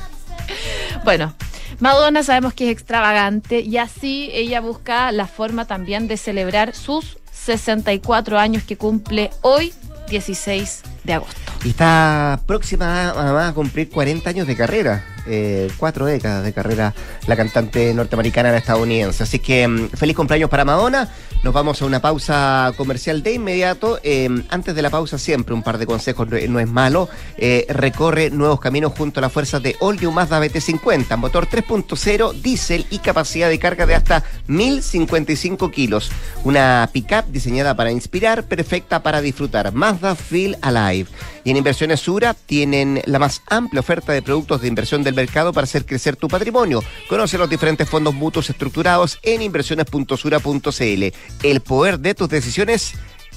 Bueno, 1.04 1.34
Madonna 1.80 2.22
sabemos 2.22 2.54
que 2.54 2.66
es 2.66 2.72
extravagante 2.72 3.60
y 3.60 3.78
así 3.78 4.30
ella 4.32 4.60
busca 4.60 5.12
la 5.12 5.26
forma 5.26 5.66
también 5.66 6.08
de 6.08 6.16
celebrar 6.16 6.74
sus 6.74 7.18
64 7.32 8.38
años 8.38 8.62
que 8.64 8.76
cumple 8.76 9.30
hoy 9.42 9.72
16 10.08 10.82
de 11.04 11.12
agosto. 11.14 11.40
Y 11.64 11.70
está 11.70 12.40
próxima 12.46 13.10
a, 13.10 13.48
a 13.48 13.54
cumplir 13.54 13.90
40 13.90 14.28
años 14.28 14.46
de 14.46 14.56
carrera. 14.56 15.04
Eh, 15.28 15.68
cuatro 15.76 16.06
décadas 16.06 16.44
de 16.44 16.52
carrera 16.52 16.94
la 17.26 17.36
cantante 17.36 17.92
norteamericana 17.92 18.56
estadounidense. 18.56 19.24
Así 19.24 19.40
que 19.40 19.66
mm, 19.66 19.88
feliz 19.90 20.14
cumpleaños 20.14 20.48
para 20.48 20.64
Madonna. 20.64 21.08
Nos 21.42 21.54
vamos 21.54 21.80
a 21.80 21.86
una 21.86 22.00
pausa 22.00 22.72
comercial 22.76 23.22
de 23.22 23.34
inmediato. 23.34 24.00
Eh, 24.02 24.28
antes 24.50 24.74
de 24.74 24.82
la 24.82 24.90
pausa, 24.90 25.16
siempre 25.16 25.54
un 25.54 25.62
par 25.62 25.78
de 25.78 25.86
consejos, 25.86 26.28
no, 26.28 26.60
es 26.60 26.68
malo. 26.68 27.08
Eh, 27.36 27.66
recorre 27.68 28.30
nuevos 28.30 28.58
caminos 28.58 28.92
junto 28.96 29.20
a 29.20 29.22
las 29.22 29.32
fuerzas 29.32 29.62
de 29.62 29.76
All 29.80 29.96
New 30.00 30.10
Mazda 30.10 30.40
BT50, 30.40 31.16
motor 31.16 31.46
3.0, 31.46 32.32
diésel 32.32 32.86
y 32.90 32.98
capacidad 32.98 33.48
de 33.48 33.58
carga 33.58 33.86
de 33.86 33.94
hasta 33.94 34.24
1055 34.48 35.70
kilos. 35.70 36.10
Una 36.44 36.88
pickup 36.92 37.26
diseñada 37.28 37.76
para 37.76 37.92
inspirar, 37.92 38.44
perfecta 38.44 39.02
para 39.02 39.20
disfrutar. 39.20 39.72
Mazda 39.72 40.16
Feel 40.16 40.58
Alive. 40.62 41.08
Y 41.46 41.50
en 41.50 41.58
Inversiones 41.58 42.00
Sura 42.00 42.34
tienen 42.34 43.00
la 43.06 43.20
más 43.20 43.40
amplia 43.46 43.78
oferta 43.78 44.12
de 44.12 44.20
productos 44.20 44.62
de 44.62 44.66
inversión 44.66 45.04
del 45.04 45.14
mercado 45.14 45.52
para 45.52 45.62
hacer 45.62 45.86
crecer 45.86 46.16
tu 46.16 46.26
patrimonio. 46.26 46.82
Conoce 47.08 47.38
los 47.38 47.48
diferentes 47.48 47.88
fondos 47.88 48.12
mutuos 48.14 48.50
estructurados 48.50 49.20
en 49.22 49.42
inversiones.sura.cl. 49.42 51.04
El 51.44 51.60
poder 51.60 52.00
de 52.00 52.14
tus 52.16 52.28
decisiones 52.28 52.94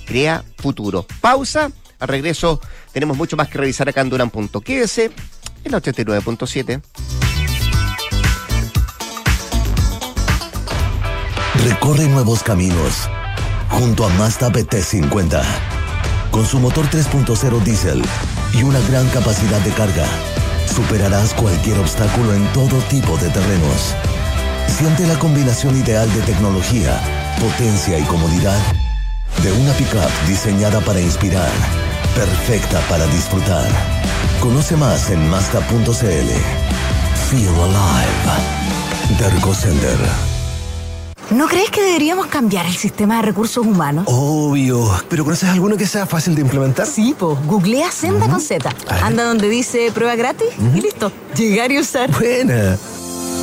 crea 0.08 0.44
futuro. 0.58 1.06
Pausa. 1.22 1.72
Al 2.00 2.08
regreso 2.08 2.60
tenemos 2.94 3.16
mucho 3.16 3.38
más 3.38 3.48
que 3.48 3.60
revisar 3.60 3.88
acá 3.88 4.02
en 4.02 4.10
Duran. 4.10 4.32
Quédese 4.66 5.12
en 5.64 5.72
la 5.72 5.80
89.7. 5.80 6.82
Recorre 11.64 12.08
nuevos 12.08 12.42
caminos 12.42 13.08
junto 13.70 14.04
a 14.04 14.10
Mazda 14.10 14.50
BT50. 14.50 15.79
Con 16.32 16.46
su 16.46 16.60
motor 16.60 16.86
3.0 16.90 17.64
diésel 17.64 18.02
y 18.54 18.64
una 18.64 18.80
gran 18.90 19.08
capacidad 19.10 19.60
de 19.62 19.72
carga 19.72 20.06
superarás 20.68 21.34
cualquier 21.34 21.78
obstáculo 21.80 22.34
en 22.34 22.46
todo 22.54 22.78
tipo 22.90 23.18
de 23.18 23.30
terrenos. 23.30 23.96
Siente 24.68 25.08
la 25.08 25.18
combinación 25.18 25.76
ideal 25.78 26.12
de 26.14 26.22
tecnología, 26.22 27.00
potencia 27.40 27.98
y 27.98 28.04
comodidad 28.04 28.60
de 29.44 29.52
una 29.54 29.74
pickup 29.74 30.28
diseñada 30.28 30.80
para 30.82 31.02
inspirar, 31.02 31.50
perfecta 32.16 32.80
para 32.90 33.06
disfrutar. 33.08 33.68
Conoce 34.40 34.76
más 34.76 35.10
en 35.10 35.30
Mazda.cl. 35.30 36.30
Feel 37.30 37.50
alive. 37.50 38.60
Center. 39.54 40.39
¿No 41.32 41.48
crees 41.48 41.70
que 41.70 41.84
deberíamos 41.84 42.26
cambiar 42.26 42.66
el 42.66 42.76
sistema 42.76 43.18
de 43.18 43.22
recursos 43.22 43.64
humanos? 43.64 44.06
Obvio. 44.08 44.90
¿Pero 45.10 45.24
conoces 45.24 45.50
alguno 45.50 45.78
que 45.78 45.86
sea 45.86 46.08
fácil 46.08 46.34
de 46.34 46.42
implementar? 46.42 46.88
Sí, 46.88 47.16
pues. 47.18 47.38
Googlea 47.46 47.92
Senda 47.92 48.28
con 48.28 48.42
Z. 48.42 48.68
Anda 49.04 49.26
donde 49.26 49.48
dice 49.48 49.92
prueba 49.94 50.16
gratis 50.16 50.48
y 50.76 50.82
listo. 50.82 51.12
Llegar 51.36 51.72
y 51.72 51.80
usar. 51.80 52.10
Buena. 52.12 52.78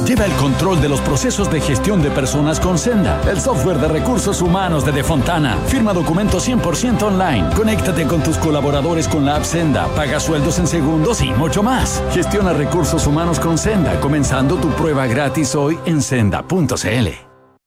Lleva 0.05 0.27
el 0.27 0.33
control 0.33 0.83
de 0.83 0.89
los 0.89 1.01
procesos 1.01 1.51
de 1.51 1.61
gestión 1.61 2.03
de 2.03 2.11
personas 2.11 2.61
con 2.61 2.77
Senda, 2.77 3.21
el 3.31 3.41
software 3.41 3.79
de 3.79 3.89
recursos 3.89 4.43
humanos 4.43 4.85
de 4.85 4.93
Defontana. 4.93 5.57
Firma 5.69 5.95
documentos 5.95 6.47
100% 6.47 7.03
online. 7.03 7.49
Conéctate 7.55 8.07
con 8.07 8.23
tus 8.23 8.37
colaboradores 8.37 9.09
con 9.09 9.25
la 9.25 9.37
app 9.37 9.45
Senda, 9.45 9.87
paga 9.95 10.21
sueldos 10.21 10.59
en 10.59 10.67
segundos 10.67 11.23
y 11.23 11.31
mucho 11.31 11.63
más. 11.63 12.03
Gestiona 12.13 12.53
recursos 12.53 13.07
humanos 13.07 13.41
con 13.41 13.57
Senda, 13.57 13.99
comenzando 14.01 14.57
tu 14.57 14.69
prueba 14.71 15.07
gratis 15.07 15.55
hoy 15.55 15.79
en 15.87 16.03
senda.cl. 16.03 17.26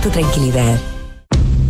tu 0.00 0.10
tranquilidad. 0.10 0.93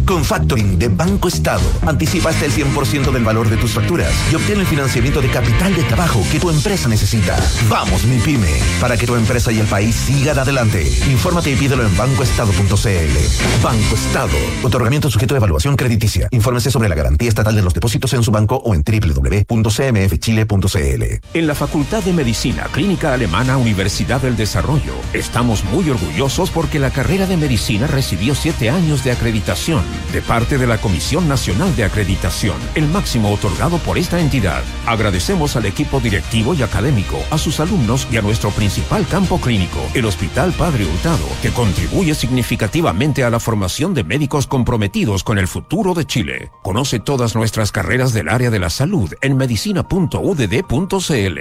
Con 0.07 0.23
Factoring 0.23 0.79
de 0.79 0.88
Banco 0.88 1.29
Estado, 1.29 1.62
anticipa 1.87 2.29
hasta 2.29 2.45
el 2.45 2.53
100% 2.53 3.11
del 3.11 3.25
valor 3.25 3.49
de 3.49 3.57
tus 3.57 3.73
facturas 3.73 4.12
y 4.31 4.35
obtén 4.35 4.61
el 4.61 4.67
financiamiento 4.67 5.23
de 5.23 5.29
capital 5.29 5.75
de 5.75 5.83
trabajo 5.85 6.23
que 6.31 6.38
tu 6.38 6.51
empresa 6.51 6.88
necesita. 6.88 7.38
Vamos, 7.71 8.05
mi 8.05 8.19
pyme, 8.19 8.53
para 8.81 8.99
que 8.99 9.07
tu 9.07 9.14
empresa 9.14 9.51
y 9.51 9.61
el 9.61 9.67
país 9.67 9.95
sigan 9.95 10.38
adelante. 10.38 10.87
Infórmate 11.11 11.53
y 11.53 11.57
pídelo 11.57 11.87
en 11.87 11.97
bancoestado.cl. 11.97 13.62
Banco 13.62 13.95
Estado. 13.95 14.37
Otorgamiento 14.62 15.11
sujeto 15.11 15.33
de 15.35 15.38
evaluación 15.38 15.75
crediticia. 15.75 16.29
Infórmese 16.33 16.71
sobre 16.71 16.90
la 16.90 16.95
garantía 16.95 17.31
estatal 17.31 17.55
de 17.55 17.62
los 17.62 17.73
depósitos 17.73 18.12
en 18.12 18.23
su 18.23 18.31
banco 18.31 18.57
o 18.57 18.75
en 18.75 18.83
www.cmfchile.cl. 18.83 21.05
En 21.33 21.47
la 21.47 21.55
Facultad 21.55 22.03
de 22.03 22.12
Medicina 22.12 22.69
Clínica 22.73 23.14
Alemana 23.14 23.57
Universidad 23.57 24.21
del 24.21 24.37
Desarrollo, 24.37 24.93
estamos 25.14 25.64
muy 25.64 25.88
orgullosos 25.88 26.51
porque 26.51 26.79
la 26.79 26.90
carrera 26.90 27.27
de 27.27 27.38
medicina 27.38 27.87
recibió 27.87 28.35
siete 28.35 28.69
años 28.69 29.03
de 29.03 29.12
acreditación 29.12 29.94
de 30.13 30.23
parte 30.23 30.59
de 30.59 30.67
la 30.67 30.79
Comisión 30.79 31.29
Nacional 31.29 31.75
de 31.77 31.85
Acreditación, 31.85 32.57
el 32.75 32.89
máximo 32.89 33.33
otorgado 33.33 33.79
por 33.79 33.99
esta 33.99 34.21
entidad. 34.21 34.63
Agradecemos 34.87 35.57
al 35.57 35.67
equipo 35.67 36.01
directivo 36.01 36.55
y 36.55 36.63
académico, 36.63 37.19
a 37.31 37.39
sus 37.39 37.61
alumnos 37.61 38.07
y 38.11 38.17
a 38.17 38.23
nuestro 38.23 38.51
principal 38.51 39.07
campo 39.07 39.41
clínico, 39.41 39.81
el 39.95 40.05
Hospital 40.05 40.53
Padre 40.53 40.85
Hurtado, 40.85 41.27
que 41.43 41.51
contribuye 41.51 42.15
significativamente 42.15 43.25
a 43.25 43.31
la 43.31 43.41
formación 43.41 43.95
de 43.95 44.05
médicos 44.05 44.47
comprometidos 44.47 45.25
con 45.25 45.39
el 45.39 45.49
futuro 45.49 45.95
de 45.95 46.05
Chile. 46.05 46.51
Conoce 46.63 47.01
todas 47.01 47.35
nuestras 47.35 47.73
carreras 47.73 48.13
del 48.13 48.29
área 48.29 48.51
de 48.51 48.59
la 48.59 48.71
salud 48.71 49.13
en 49.21 49.37
medicina.udd.cl. 49.37 51.39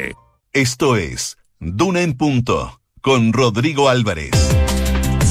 Esto 0.53 0.97
es 0.97 1.37
Duna 1.59 2.01
en 2.01 2.13
Punto 2.13 2.79
con 3.01 3.33
Rodrigo 3.33 3.89
Álvarez. 3.89 4.31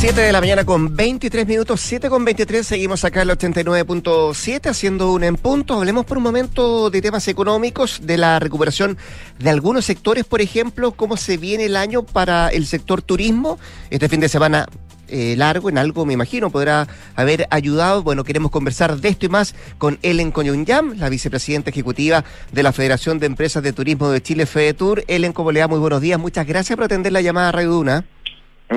7 0.03 0.21
de 0.21 0.33
la 0.33 0.41
mañana 0.41 0.65
con 0.65 0.97
23 0.97 1.47
minutos, 1.47 1.81
7 1.81 2.11
con 2.11 2.25
23, 2.25 2.67
seguimos 2.67 3.05
acá 3.05 3.23
en 3.23 3.31
el 3.31 3.38
89.7 3.38 4.69
haciendo 4.69 5.12
un 5.12 5.23
en 5.23 5.37
punto. 5.37 5.75
Hablemos 5.75 6.05
por 6.07 6.17
un 6.17 6.25
momento 6.25 6.91
de 6.91 7.01
temas 7.01 7.29
económicos, 7.29 8.01
de 8.03 8.17
la 8.17 8.41
recuperación 8.41 8.99
de 9.38 9.49
algunos 9.49 9.85
sectores, 9.85 10.25
por 10.25 10.41
ejemplo, 10.41 10.91
cómo 10.91 11.17
se 11.17 11.37
viene 11.37 11.67
el 11.67 11.77
año 11.77 12.03
para 12.03 12.49
el 12.49 12.67
sector 12.67 13.01
turismo. 13.01 13.61
Este 13.91 14.09
fin 14.09 14.19
de 14.19 14.29
semana 14.29 14.67
eh, 15.07 15.37
largo, 15.37 15.69
en 15.69 15.79
algo 15.79 16.05
me 16.05 16.15
imagino, 16.15 16.51
podrá 16.51 16.88
haber 17.15 17.47
ayudado. 17.51 18.03
Bueno, 18.03 18.25
queremos 18.25 18.51
conversar 18.51 18.97
de 18.97 19.09
esto 19.09 19.27
y 19.27 19.29
más 19.29 19.55
con 19.79 20.01
Ellen 20.03 20.33
Coñunyam, 20.33 20.99
la 20.99 21.11
vicepresidenta 21.11 21.71
ejecutiva 21.71 22.25
de 22.51 22.62
la 22.65 22.73
Federación 22.73 23.21
de 23.21 23.27
Empresas 23.27 23.62
de 23.62 23.73
Turismo 23.73 24.11
de 24.11 24.21
Chile, 24.21 24.47
FEDETUR. 24.47 25.05
Ellen, 25.07 25.33
como 25.33 25.53
le 25.53 25.61
da 25.61 25.69
muy 25.69 25.79
buenos 25.79 26.01
días, 26.01 26.19
muchas 26.19 26.45
gracias 26.45 26.77
por 26.77 26.87
atender 26.87 27.12
la 27.12 27.21
llamada 27.21 27.51
a 27.51 27.53
Radio 27.53 27.71
Duna. 27.71 28.05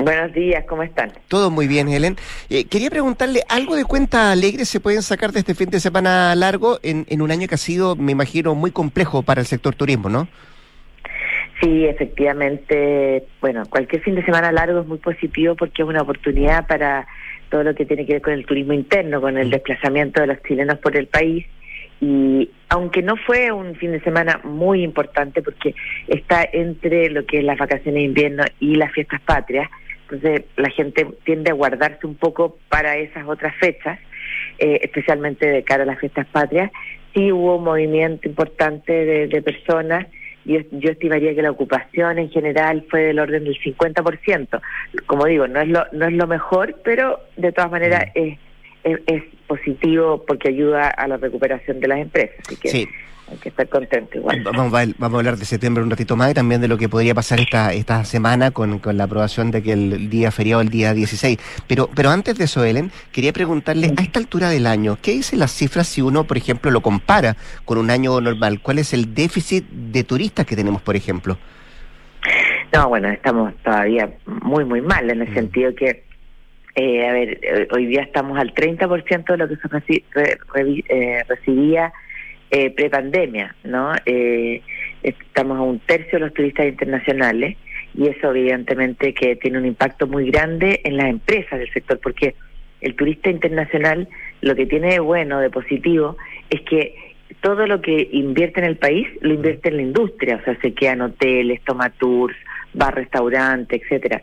Buenos 0.02 0.32
días, 0.32 0.64
¿cómo 0.68 0.82
están? 0.82 1.12
Todo 1.28 1.50
muy 1.50 1.66
bien, 1.66 1.88
Helen. 1.88 2.16
Eh, 2.50 2.66
quería 2.66 2.90
preguntarle, 2.90 3.42
¿algo 3.48 3.76
de 3.76 3.84
cuenta 3.84 4.30
alegre 4.30 4.64
se 4.64 4.80
pueden 4.80 5.02
sacar 5.02 5.32
de 5.32 5.40
este 5.40 5.54
fin 5.54 5.70
de 5.70 5.80
semana 5.80 6.34
largo 6.34 6.78
en, 6.82 7.06
en 7.08 7.22
un 7.22 7.30
año 7.30 7.48
que 7.48 7.54
ha 7.54 7.58
sido, 7.58 7.96
me 7.96 8.12
imagino, 8.12 8.54
muy 8.54 8.70
complejo 8.70 9.22
para 9.22 9.40
el 9.40 9.46
sector 9.46 9.74
turismo, 9.74 10.08
¿no? 10.08 10.28
Sí, 11.60 11.86
efectivamente, 11.86 13.24
bueno, 13.40 13.62
cualquier 13.70 14.02
fin 14.02 14.14
de 14.14 14.24
semana 14.24 14.52
largo 14.52 14.80
es 14.80 14.86
muy 14.86 14.98
positivo 14.98 15.54
porque 15.54 15.82
es 15.82 15.88
una 15.88 16.02
oportunidad 16.02 16.66
para 16.66 17.06
todo 17.48 17.62
lo 17.62 17.74
que 17.74 17.86
tiene 17.86 18.04
que 18.04 18.14
ver 18.14 18.22
con 18.22 18.34
el 18.34 18.44
turismo 18.44 18.74
interno, 18.74 19.20
con 19.20 19.38
el 19.38 19.50
desplazamiento 19.50 20.20
de 20.20 20.26
los 20.26 20.42
chilenos 20.42 20.78
por 20.78 20.96
el 20.96 21.06
país. 21.06 21.46
Y 21.98 22.50
aunque 22.68 23.00
no 23.00 23.16
fue 23.16 23.50
un 23.52 23.74
fin 23.76 23.92
de 23.92 24.00
semana 24.00 24.40
muy 24.44 24.82
importante 24.82 25.40
porque 25.40 25.74
está 26.08 26.46
entre 26.52 27.08
lo 27.08 27.24
que 27.24 27.38
es 27.38 27.44
las 27.44 27.56
vacaciones 27.56 27.94
de 27.94 28.02
invierno 28.02 28.44
y 28.60 28.74
las 28.74 28.92
fiestas 28.92 29.22
patrias, 29.22 29.70
entonces 30.08 30.44
la 30.56 30.70
gente 30.70 31.06
tiende 31.24 31.50
a 31.50 31.54
guardarse 31.54 32.06
un 32.06 32.14
poco 32.14 32.58
para 32.68 32.96
esas 32.96 33.26
otras 33.26 33.54
fechas, 33.56 33.98
eh, 34.58 34.80
especialmente 34.82 35.46
de 35.46 35.62
cara 35.64 35.82
a 35.82 35.86
las 35.86 35.98
fiestas 35.98 36.26
patrias. 36.26 36.70
sí 37.14 37.32
hubo 37.32 37.56
un 37.56 37.64
movimiento 37.64 38.28
importante 38.28 38.92
de, 38.92 39.26
de 39.26 39.42
personas. 39.42 40.06
Yo, 40.44 40.60
yo 40.70 40.90
estimaría 40.90 41.34
que 41.34 41.42
la 41.42 41.50
ocupación 41.50 42.18
en 42.18 42.30
general 42.30 42.84
fue 42.88 43.00
del 43.00 43.18
orden 43.18 43.44
del 43.44 43.58
50%. 43.60 44.60
Como 45.06 45.26
digo, 45.26 45.48
no 45.48 45.60
es 45.60 45.68
lo, 45.68 45.84
no 45.90 46.06
es 46.06 46.12
lo 46.12 46.28
mejor, 46.28 46.76
pero 46.84 47.18
de 47.36 47.50
todas 47.50 47.70
maneras 47.70 48.12
es, 48.14 48.38
es, 48.84 49.00
es 49.08 49.24
positivo 49.48 50.24
porque 50.24 50.50
ayuda 50.50 50.88
a 50.88 51.08
la 51.08 51.16
recuperación 51.16 51.80
de 51.80 51.88
las 51.88 51.98
empresas. 51.98 52.36
Así 52.46 52.56
que 52.56 52.68
Sí. 52.68 52.88
Hay 53.28 53.36
que 53.38 53.48
estar 53.48 53.68
contento 53.68 54.18
igual. 54.18 54.40
Vamos, 54.44 54.72
a- 54.72 54.86
vamos 54.98 55.14
a 55.16 55.18
hablar 55.18 55.36
de 55.36 55.44
septiembre 55.44 55.82
un 55.82 55.90
ratito 55.90 56.14
más 56.16 56.30
y 56.30 56.34
también 56.34 56.60
de 56.60 56.68
lo 56.68 56.78
que 56.78 56.88
podría 56.88 57.14
pasar 57.14 57.40
esta, 57.40 57.72
esta 57.72 58.04
semana 58.04 58.52
con, 58.52 58.78
con 58.78 58.96
la 58.96 59.04
aprobación 59.04 59.50
de 59.50 59.62
que 59.62 59.72
el 59.72 60.08
día 60.10 60.30
feriado, 60.30 60.60
el 60.62 60.68
día 60.68 60.94
16. 60.94 61.36
Pero, 61.66 61.90
pero 61.94 62.10
antes 62.10 62.38
de 62.38 62.44
eso, 62.44 62.64
Ellen, 62.64 62.90
quería 63.12 63.32
preguntarle, 63.32 63.92
a 63.96 64.02
esta 64.02 64.20
altura 64.20 64.48
del 64.50 64.66
año, 64.66 64.96
¿qué 65.02 65.10
dicen 65.12 65.40
las 65.40 65.50
cifras 65.52 65.88
si 65.88 66.02
uno, 66.02 66.24
por 66.24 66.36
ejemplo, 66.36 66.70
lo 66.70 66.80
compara 66.82 67.36
con 67.64 67.78
un 67.78 67.90
año 67.90 68.20
normal? 68.20 68.60
¿Cuál 68.60 68.78
es 68.78 68.92
el 68.92 69.12
déficit 69.14 69.64
de 69.68 70.04
turistas 70.04 70.46
que 70.46 70.54
tenemos, 70.54 70.80
por 70.82 70.94
ejemplo? 70.94 71.36
No, 72.72 72.88
bueno, 72.88 73.08
estamos 73.08 73.54
todavía 73.62 74.10
muy, 74.26 74.64
muy 74.64 74.80
mal 74.82 75.08
en 75.10 75.22
el 75.22 75.32
sentido 75.34 75.74
que, 75.74 76.04
eh, 76.74 77.08
a 77.08 77.12
ver, 77.12 77.38
eh, 77.42 77.68
hoy 77.72 77.86
día 77.86 78.02
estamos 78.02 78.38
al 78.38 78.52
30% 78.52 79.24
de 79.32 79.36
lo 79.38 79.48
que 79.48 79.56
se 79.56 79.62
reci- 79.68 80.02
re- 80.12 80.38
revi- 80.54 80.84
eh, 80.88 81.22
recibía 81.28 81.92
eh, 82.50 82.70
prepandemia, 82.70 83.54
¿no? 83.64 83.92
Eh, 84.04 84.62
estamos 85.02 85.58
a 85.58 85.62
un 85.62 85.78
tercio 85.80 86.18
de 86.18 86.26
los 86.26 86.34
turistas 86.34 86.66
internacionales 86.66 87.56
y 87.94 88.08
eso 88.08 88.30
evidentemente 88.30 89.14
que 89.14 89.36
tiene 89.36 89.58
un 89.58 89.66
impacto 89.66 90.06
muy 90.06 90.30
grande 90.30 90.80
en 90.84 90.96
las 90.96 91.06
empresas 91.06 91.58
del 91.58 91.72
sector 91.72 91.98
porque 92.00 92.34
el 92.80 92.94
turista 92.94 93.30
internacional 93.30 94.08
lo 94.42 94.54
que 94.54 94.66
tiene 94.66 94.92
de 94.92 95.00
bueno, 95.00 95.40
de 95.40 95.50
positivo, 95.50 96.16
es 96.50 96.60
que 96.62 96.94
todo 97.40 97.66
lo 97.66 97.80
que 97.80 98.08
invierte 98.12 98.60
en 98.60 98.66
el 98.66 98.76
país 98.76 99.08
lo 99.20 99.34
invierte 99.34 99.68
en 99.68 99.76
la 99.76 99.82
industria, 99.82 100.36
o 100.36 100.44
sea, 100.44 100.58
se 100.60 100.72
quedan 100.72 101.00
hoteles, 101.00 101.60
toma 101.64 101.90
tours, 101.90 102.36
va 102.80 102.88
a 102.88 102.92
restaurantes, 102.92 103.82
etcétera. 103.82 104.22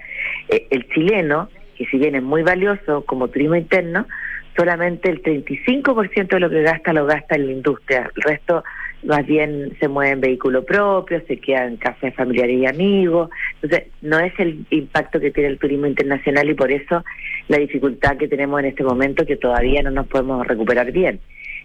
Eh, 0.50 0.68
el 0.70 0.88
chileno, 0.90 1.50
que 1.78 1.86
si 1.88 1.98
bien 1.98 2.16
es 2.16 2.24
muy 2.24 2.44
valioso 2.44 3.04
como 3.06 3.28
turismo 3.28 3.56
interno, 3.56 4.08
solamente 4.56 5.10
el 5.10 5.22
35% 5.22 6.28
de 6.28 6.40
lo 6.40 6.50
que 6.50 6.62
gasta 6.62 6.94
lo 6.94 7.06
gasta 7.06 7.36
en 7.36 7.48
la 7.48 7.52
industria. 7.54 8.12
El 8.16 8.22
resto 8.22 8.64
más 9.04 9.26
bien 9.26 9.76
se 9.80 9.88
mueve 9.88 10.12
en 10.12 10.22
vehículo 10.22 10.64
propio, 10.64 11.22
se 11.28 11.38
queda 11.38 11.66
en 11.66 11.78
casa 11.78 12.08
de 12.08 12.12
familiares 12.12 12.58
y 12.58 12.66
amigos. 12.66 13.30
Entonces, 13.62 13.90
no 14.02 14.20
es 14.20 14.34
el 14.40 14.66
impacto 14.70 15.20
que 15.20 15.32
tiene 15.32 15.50
el 15.50 15.60
turismo 15.60 15.88
internacional 15.88 16.50
y 16.50 16.54
por 16.54 16.72
eso 16.72 17.04
la 17.48 17.58
dificultad 17.58 18.18
que 18.18 18.28
tenemos 18.28 18.60
en 18.60 18.68
este 18.68 18.84
momento 18.84 19.26
que 19.26 19.36
todavía 19.36 19.82
no 19.84 19.92
nos 19.92 20.08
podemos 20.08 20.46
recuperar 20.48 20.92
bien. 20.92 21.20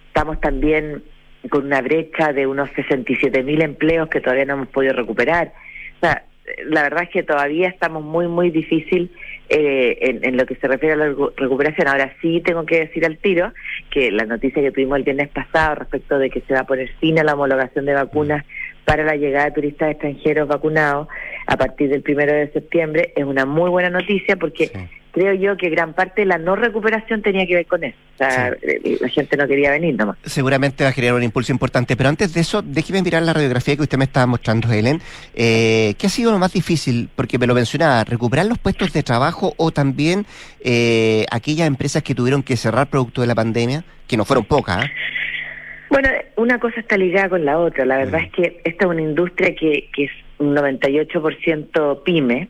Estamos 0.08 0.40
también 0.40 1.02
con 1.50 1.66
una 1.66 1.80
brecha 1.80 2.32
de 2.32 2.46
unos 2.46 2.70
67 2.70 3.42
mil 3.42 3.62
empleos 3.62 4.08
que 4.08 4.20
todavía 4.20 4.44
no 4.44 4.54
hemos 4.54 4.68
podido 4.68 4.94
recuperar. 4.94 5.52
O 5.96 6.00
sea, 6.00 6.24
la 6.66 6.82
verdad 6.82 7.04
es 7.04 7.10
que 7.10 7.22
todavía 7.22 7.68
estamos 7.68 8.02
muy, 8.04 8.28
muy 8.28 8.50
difícil 8.50 9.10
eh, 9.48 10.18
en, 10.22 10.36
lo 10.36 10.44
que 10.46 10.56
se 10.56 10.68
refiere 10.68 10.94
a 10.94 10.96
la 10.96 11.08
recu- 11.08 11.32
recuperación. 11.36 11.88
Ahora 11.88 12.12
sí 12.20 12.42
tengo 12.44 12.66
que 12.66 12.80
decir 12.80 13.06
al 13.06 13.16
tiro 13.18 13.52
que 13.90 14.10
la 14.10 14.24
noticia 14.26 14.62
que 14.62 14.70
tuvimos 14.72 14.98
el 14.98 15.04
viernes 15.04 15.28
pasado 15.28 15.76
respecto 15.76 16.18
de 16.18 16.30
que 16.30 16.40
se 16.42 16.54
va 16.54 16.60
a 16.60 16.66
poner 16.66 16.88
fin 17.00 17.18
a 17.18 17.24
la 17.24 17.34
homologación 17.34 17.86
de 17.86 17.94
vacunas 17.94 18.44
para 18.84 19.04
la 19.04 19.16
llegada 19.16 19.46
de 19.46 19.52
turistas 19.52 19.90
extranjeros 19.90 20.48
vacunados 20.48 21.08
a 21.46 21.56
partir 21.56 21.90
del 21.90 22.02
primero 22.02 22.32
de 22.32 22.50
septiembre 22.52 23.12
es 23.16 23.24
una 23.24 23.44
muy 23.46 23.70
buena 23.70 23.90
noticia 23.90 24.36
porque 24.36 24.70
creo 25.12 25.34
yo 25.34 25.56
que 25.56 25.70
gran 25.70 25.94
parte 25.94 26.22
de 26.22 26.26
la 26.26 26.38
no 26.38 26.56
recuperación 26.56 27.22
tenía 27.22 27.46
que 27.46 27.54
ver 27.54 27.66
con 27.66 27.84
eso. 27.84 27.96
O 28.14 28.18
sea, 28.18 28.48
eh, 28.62 28.98
la 29.00 29.08
gente 29.08 29.36
no 29.36 29.46
quería 29.46 29.70
venir 29.70 29.96
nomás. 29.96 30.16
Seguramente 30.24 30.84
va 30.84 30.90
a 30.90 30.92
generar 30.92 31.14
un 31.14 31.22
impulso 31.22 31.52
importante, 31.52 31.96
pero 31.96 32.08
antes 32.08 32.34
de 32.34 32.40
eso, 32.40 32.62
déjeme 32.62 33.02
mirar 33.02 33.22
la 33.22 33.32
radiografía 33.32 33.76
que 33.76 33.82
usted 33.82 33.98
me 33.98 34.04
estaba 34.04 34.26
mostrando, 34.26 34.72
Helen. 34.72 35.00
Eh, 35.34 35.94
¿Qué 35.98 36.06
ha 36.06 36.10
sido 36.10 36.32
lo 36.32 36.38
más 36.38 36.52
difícil? 36.52 37.08
Porque 37.14 37.38
me 37.38 37.46
lo 37.46 37.54
mencionaba, 37.54 38.02
recuperar 38.04 38.46
los 38.46 38.58
puestos 38.58 38.92
de 38.92 39.02
trabajo 39.02 39.54
o 39.56 39.70
también 39.70 40.26
eh, 40.60 41.26
aquellas 41.30 41.68
empresas 41.68 42.02
que 42.02 42.14
tuvieron 42.14 42.42
que 42.42 42.56
cerrar 42.56 42.88
producto 42.88 43.20
de 43.20 43.28
la 43.28 43.34
pandemia, 43.34 43.84
que 44.06 44.16
no 44.16 44.24
fueron 44.24 44.44
pocas. 44.44 44.84
¿ah? 44.84 44.90
Bueno, 45.90 46.08
una 46.36 46.58
cosa 46.58 46.80
está 46.80 46.96
ligada 46.96 47.28
con 47.28 47.44
la 47.44 47.58
otra. 47.58 47.84
La 47.84 47.98
verdad 47.98 48.20
es 48.22 48.32
que 48.32 48.60
esta 48.64 48.84
es 48.84 48.90
una 48.90 49.02
industria 49.02 49.54
que, 49.54 49.88
que 49.94 50.04
es 50.04 50.10
un 50.38 50.54
98% 50.54 52.02
pyme 52.02 52.48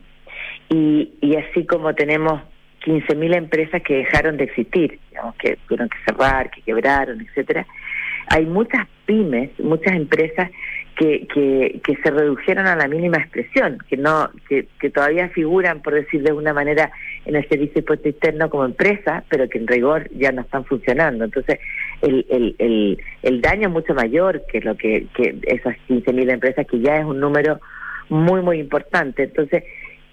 y, 0.69 1.13
y 1.21 1.35
así 1.35 1.65
como 1.65 1.93
tenemos 1.95 2.41
15.000 2.85 3.35
empresas 3.35 3.81
que 3.81 3.97
dejaron 3.97 4.37
de 4.37 4.45
existir, 4.45 4.99
digamos 5.09 5.35
que 5.35 5.57
tuvieron 5.67 5.89
que 5.89 5.97
cerrar, 6.05 6.49
que 6.49 6.61
quebraron, 6.61 7.21
etcétera. 7.21 7.65
Hay 8.27 8.45
muchas 8.45 8.87
pymes, 9.05 9.49
muchas 9.59 9.95
empresas 9.95 10.51
que, 10.95 11.27
que, 11.33 11.79
que 11.83 11.95
se 11.95 12.11
redujeron 12.11 12.67
a 12.67 12.75
la 12.75 12.87
mínima 12.87 13.17
expresión, 13.17 13.79
que 13.89 13.97
no 13.97 14.29
que, 14.47 14.67
que 14.79 14.89
todavía 14.89 15.29
figuran, 15.29 15.81
por 15.81 15.93
decir 15.93 16.21
de 16.21 16.29
alguna 16.29 16.53
manera, 16.53 16.91
en 17.25 17.35
el 17.35 17.47
servicio 17.47 17.75
de 17.75 17.79
impuesto 17.79 18.09
interno 18.09 18.49
como 18.49 18.65
empresa, 18.65 19.23
pero 19.29 19.49
que 19.49 19.57
en 19.57 19.67
rigor 19.67 20.09
ya 20.11 20.31
no 20.31 20.41
están 20.41 20.65
funcionando. 20.65 21.25
Entonces, 21.25 21.59
el, 22.01 22.25
el, 22.29 22.55
el, 22.59 23.01
el 23.23 23.41
daño 23.41 23.69
es 23.69 23.73
mucho 23.73 23.93
mayor 23.93 24.43
que 24.51 24.61
lo 24.61 24.75
que, 24.75 25.07
que 25.15 25.37
esas 25.43 25.75
15.000 25.87 26.31
empresas, 26.31 26.67
que 26.67 26.79
ya 26.79 26.97
es 26.97 27.05
un 27.05 27.19
número 27.19 27.59
muy, 28.09 28.41
muy 28.41 28.59
importante. 28.59 29.23
Entonces, 29.23 29.63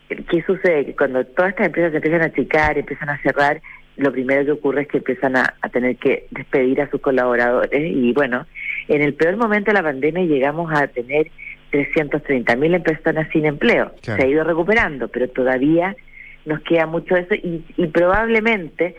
¿qué 0.08 0.42
sucede? 0.46 0.86
Que 0.86 0.96
cuando 0.96 1.24
todas 1.24 1.50
estas 1.50 1.66
empresas 1.66 1.90
se 1.90 1.96
empiezan 1.96 2.22
a 2.22 2.26
achicar, 2.26 2.78
empiezan 2.78 3.08
a 3.08 3.20
cerrar, 3.22 3.60
lo 3.96 4.12
primero 4.12 4.44
que 4.44 4.52
ocurre 4.52 4.82
es 4.82 4.88
que 4.88 4.98
empiezan 4.98 5.36
a, 5.36 5.54
a 5.60 5.68
tener 5.68 5.96
que 5.96 6.26
despedir 6.30 6.80
a 6.82 6.90
sus 6.90 7.00
colaboradores 7.00 7.82
y 7.82 8.12
bueno, 8.12 8.46
en 8.88 9.02
el 9.02 9.14
peor 9.14 9.36
momento 9.36 9.70
de 9.70 9.74
la 9.74 9.82
pandemia 9.82 10.24
llegamos 10.24 10.70
a 10.72 10.86
tener 10.86 11.28
330 11.70 12.56
mil 12.56 12.80
personas 12.82 13.28
sin 13.32 13.46
empleo. 13.46 13.92
Claro. 14.02 14.20
Se 14.20 14.26
ha 14.26 14.30
ido 14.30 14.44
recuperando, 14.44 15.08
pero 15.08 15.28
todavía 15.28 15.96
nos 16.44 16.60
queda 16.60 16.86
mucho 16.86 17.16
eso 17.16 17.34
y, 17.34 17.64
y 17.76 17.86
probablemente 17.88 18.94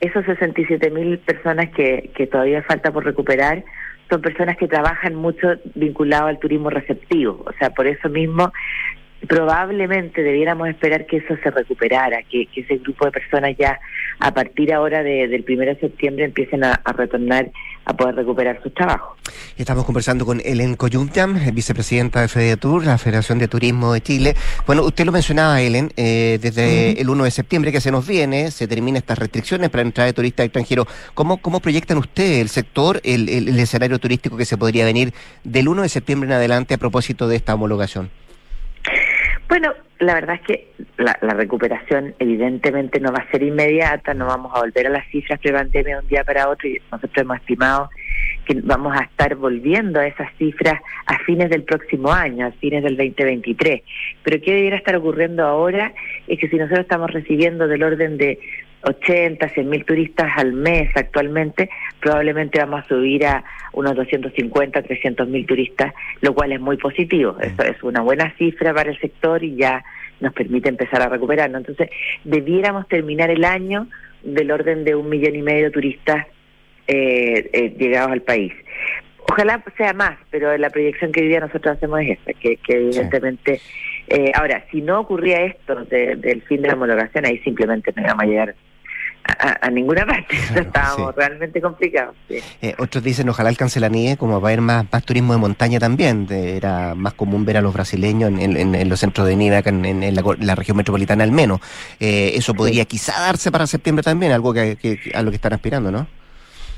esos 0.00 0.24
67 0.24 0.90
mil 0.90 1.18
personas 1.18 1.70
que, 1.70 2.10
que 2.14 2.26
todavía 2.26 2.62
falta 2.62 2.92
por 2.92 3.04
recuperar 3.04 3.64
son 4.10 4.20
personas 4.20 4.56
que 4.56 4.68
trabajan 4.68 5.14
mucho 5.14 5.54
vinculado 5.74 6.26
al 6.26 6.38
turismo 6.38 6.70
receptivo. 6.70 7.44
O 7.46 7.52
sea, 7.58 7.70
por 7.70 7.86
eso 7.86 8.08
mismo 8.08 8.52
probablemente 9.28 10.22
debiéramos 10.22 10.68
esperar 10.68 11.06
que 11.06 11.18
eso 11.18 11.34
se 11.42 11.50
recuperara, 11.50 12.22
que, 12.30 12.46
que 12.46 12.62
ese 12.62 12.76
grupo 12.78 13.04
de 13.06 13.12
personas 13.12 13.52
ya 13.58 13.78
a 14.18 14.32
partir 14.34 14.72
ahora 14.72 15.02
de- 15.02 15.28
del 15.28 15.44
primero 15.44 15.74
de 15.74 15.80
septiembre 15.80 16.24
empiecen 16.24 16.64
a, 16.64 16.74
a 16.84 16.92
retornar 16.92 17.50
a 17.84 17.94
poder 17.94 18.14
recuperar 18.14 18.62
sus 18.62 18.72
trabajos. 18.74 19.18
Estamos 19.56 19.84
conversando 19.84 20.24
con 20.24 20.40
Ellen 20.44 20.76
Coyuntiam, 20.76 21.36
eh, 21.36 21.50
vicepresidenta 21.52 22.20
de 22.20 22.28
FEDETUR, 22.28 22.84
la 22.84 22.96
Federación 22.98 23.38
de 23.38 23.48
Turismo 23.48 23.92
de 23.92 24.00
Chile. 24.00 24.34
Bueno, 24.66 24.82
usted 24.84 25.04
lo 25.04 25.10
mencionaba, 25.12 25.60
Ellen, 25.60 25.92
eh, 25.96 26.38
desde 26.40 27.00
el 27.00 27.10
1 27.10 27.24
de 27.24 27.30
septiembre 27.32 27.72
que 27.72 27.80
se 27.80 27.90
nos 27.90 28.06
viene, 28.06 28.50
se 28.52 28.68
terminan 28.68 28.98
estas 28.98 29.18
restricciones 29.18 29.68
para 29.70 29.82
entrada 29.82 30.06
de 30.06 30.12
turistas 30.12 30.46
extranjeros. 30.46 30.86
¿Cómo, 31.14 31.38
cómo 31.38 31.58
proyectan 31.60 31.98
ustedes 31.98 32.40
el 32.40 32.48
sector, 32.48 33.00
el, 33.02 33.28
el- 33.28 33.48
el 33.48 33.58
escenario 33.58 33.98
turístico 33.98 34.36
que 34.36 34.44
se 34.44 34.56
podría 34.56 34.84
venir 34.84 35.12
del 35.42 35.66
1 35.68 35.82
de 35.82 35.88
septiembre 35.88 36.28
en 36.28 36.34
adelante 36.34 36.74
a 36.74 36.78
propósito 36.78 37.26
de 37.28 37.34
esta 37.36 37.54
homologación? 37.54 38.10
Bueno, 39.52 39.74
la 39.98 40.14
verdad 40.14 40.36
es 40.36 40.46
que 40.46 40.72
la, 40.96 41.12
recuperación 41.34 42.14
evidentemente 42.18 42.98
no 43.00 43.12
va 43.12 43.18
a 43.18 43.30
ser 43.30 43.42
inmediata, 43.42 44.14
no 44.14 44.24
vamos 44.24 44.50
a 44.54 44.60
volver 44.60 44.86
a 44.86 44.88
las 44.88 45.06
cifras 45.08 45.38
pre-pandemia 45.40 45.96
de 45.96 46.02
un 46.02 46.08
día 46.08 46.24
para 46.24 46.48
otro 46.48 46.70
y 46.70 46.80
nosotros 46.90 47.18
hemos 47.18 47.36
estimado 47.36 47.90
que 48.46 48.58
vamos 48.62 48.96
a 48.98 49.04
estar 49.04 49.34
volviendo 49.34 50.00
a 50.00 50.06
esas 50.06 50.32
cifras 50.38 50.80
a 51.04 51.18
fines 51.26 51.50
del 51.50 51.64
próximo 51.64 52.10
año, 52.10 52.46
a 52.46 52.52
fines 52.52 52.82
del 52.82 52.96
2023. 52.96 53.82
Pero 54.22 54.42
¿qué 54.42 54.54
debiera 54.54 54.78
estar 54.78 54.96
ocurriendo 54.96 55.44
ahora? 55.44 55.92
Es 56.26 56.38
que 56.38 56.48
si 56.48 56.56
nosotros 56.56 56.80
estamos 56.80 57.10
recibiendo 57.10 57.68
del 57.68 57.82
orden 57.82 58.16
de 58.16 58.38
80, 58.84 59.48
100 59.48 59.68
mil 59.68 59.84
turistas 59.84 60.30
al 60.36 60.52
mes 60.52 60.90
actualmente, 60.96 61.70
probablemente 62.00 62.58
vamos 62.58 62.84
a 62.84 62.88
subir 62.88 63.24
a 63.26 63.44
unos 63.72 63.94
250, 63.94 64.82
300 64.82 65.28
mil 65.28 65.46
turistas, 65.46 65.92
lo 66.20 66.34
cual 66.34 66.52
es 66.52 66.60
muy 66.60 66.76
positivo. 66.76 67.36
Eso 67.40 67.62
es 67.62 67.82
una 67.82 68.00
buena 68.00 68.34
cifra 68.36 68.74
para 68.74 68.90
el 68.90 68.98
sector 68.98 69.42
y 69.44 69.56
ya 69.56 69.84
nos 70.20 70.32
permite 70.32 70.68
empezar 70.68 71.02
a 71.02 71.08
recuperarnos. 71.08 71.60
Entonces, 71.60 71.88
debiéramos 72.24 72.86
terminar 72.88 73.30
el 73.30 73.44
año 73.44 73.86
del 74.22 74.50
orden 74.50 74.84
de 74.84 74.94
un 74.94 75.08
millón 75.08 75.34
y 75.36 75.42
medio 75.42 75.64
de 75.64 75.70
turistas 75.70 76.26
eh, 76.86 77.48
eh, 77.52 77.74
llegados 77.78 78.12
al 78.12 78.22
país. 78.22 78.52
Ojalá 79.30 79.62
sea 79.76 79.92
más, 79.92 80.18
pero 80.30 80.56
la 80.58 80.70
proyección 80.70 81.12
que 81.12 81.22
hoy 81.22 81.28
día 81.28 81.40
nosotros 81.40 81.76
hacemos 81.76 82.00
es 82.00 82.18
esta, 82.18 82.32
que, 82.34 82.56
que 82.56 82.74
evidentemente... 82.74 83.60
eh, 84.08 84.32
ahora, 84.34 84.64
si 84.70 84.82
no 84.82 85.00
ocurría 85.00 85.42
esto 85.44 85.84
de- 85.86 86.16
del 86.16 86.42
fin 86.42 86.60
de 86.60 86.68
la 86.68 86.74
homologación, 86.74 87.24
ahí 87.24 87.38
simplemente 87.38 87.92
no 87.96 88.02
íbamos 88.02 88.22
a 88.24 88.26
llegar 88.26 88.54
a, 89.24 89.70
ninguna 89.70 90.04
parte. 90.06 90.36
Estábamos 90.56 91.14
realmente 91.14 91.60
complicados. 91.60 92.14
sí. 92.28 92.38
Eh, 92.60 92.74
otros 92.78 93.02
dicen, 93.04 93.28
ojalá 93.28 93.48
alcance 93.48 93.80
la 93.80 93.88
nieve, 93.88 94.16
como 94.16 94.40
va 94.40 94.48
a 94.48 94.50
haber 94.52 94.60
más, 94.60 94.84
más 94.92 95.04
turismo 95.04 95.32
de 95.32 95.38
montaña 95.38 95.78
también. 95.78 96.26
De- 96.26 96.56
era 96.56 96.94
más 96.94 97.14
común 97.14 97.44
ver 97.44 97.56
a 97.56 97.60
los 97.62 97.72
brasileños 97.72 98.30
en, 98.30 98.40
en- 98.40 98.56
en- 98.56 98.74
en 98.74 98.88
los 98.88 99.00
centros 99.00 99.26
de 99.26 99.36
nieve 99.36 99.56
acá 99.56 99.70
en, 99.70 99.84
en- 99.84 100.14
la, 100.14 100.54
región 100.54 100.76
metropolitana 100.76 101.24
al 101.24 101.32
menos. 101.32 101.60
Eh, 102.00 102.32
eso 102.34 102.54
podría 102.54 102.84
quizá 102.84 103.12
darse 103.20 103.50
para 103.52 103.66
septiembre 103.66 104.02
también, 104.02 104.32
algo 104.32 104.52
que, 104.52 104.76
que- 104.76 105.12
a 105.14 105.22
lo 105.22 105.30
que 105.30 105.36
están 105.36 105.52
aspirando, 105.52 105.90
¿no? 105.90 106.06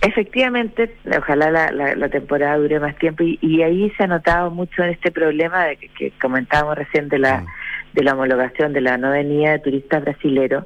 Efectivamente, 0.01 0.95
ojalá 1.19 1.51
la, 1.51 1.71
la, 1.73 1.95
la 1.95 2.09
temporada 2.11 2.59
dure 2.59 2.79
más 2.79 2.95
tiempo 2.99 3.23
y, 3.23 3.39
y, 3.41 3.63
ahí 3.63 3.91
se 3.97 4.05
ha 4.05 4.07
notado 4.07 4.51
mucho 4.51 4.83
en 4.83 4.91
este 4.91 5.11
problema 5.11 5.65
de 5.65 5.77
que, 5.77 5.89
que 5.89 6.11
comentábamos 6.21 6.77
recién 6.77 7.09
de 7.09 7.19
la, 7.19 7.47
de 7.95 8.03
la 8.03 8.13
homologación 8.13 8.75
de 8.75 8.83
la 8.83 8.99
no 8.99 9.11
venida 9.11 9.53
de 9.53 9.61
turistas 9.61 10.03
brasileros, 10.05 10.65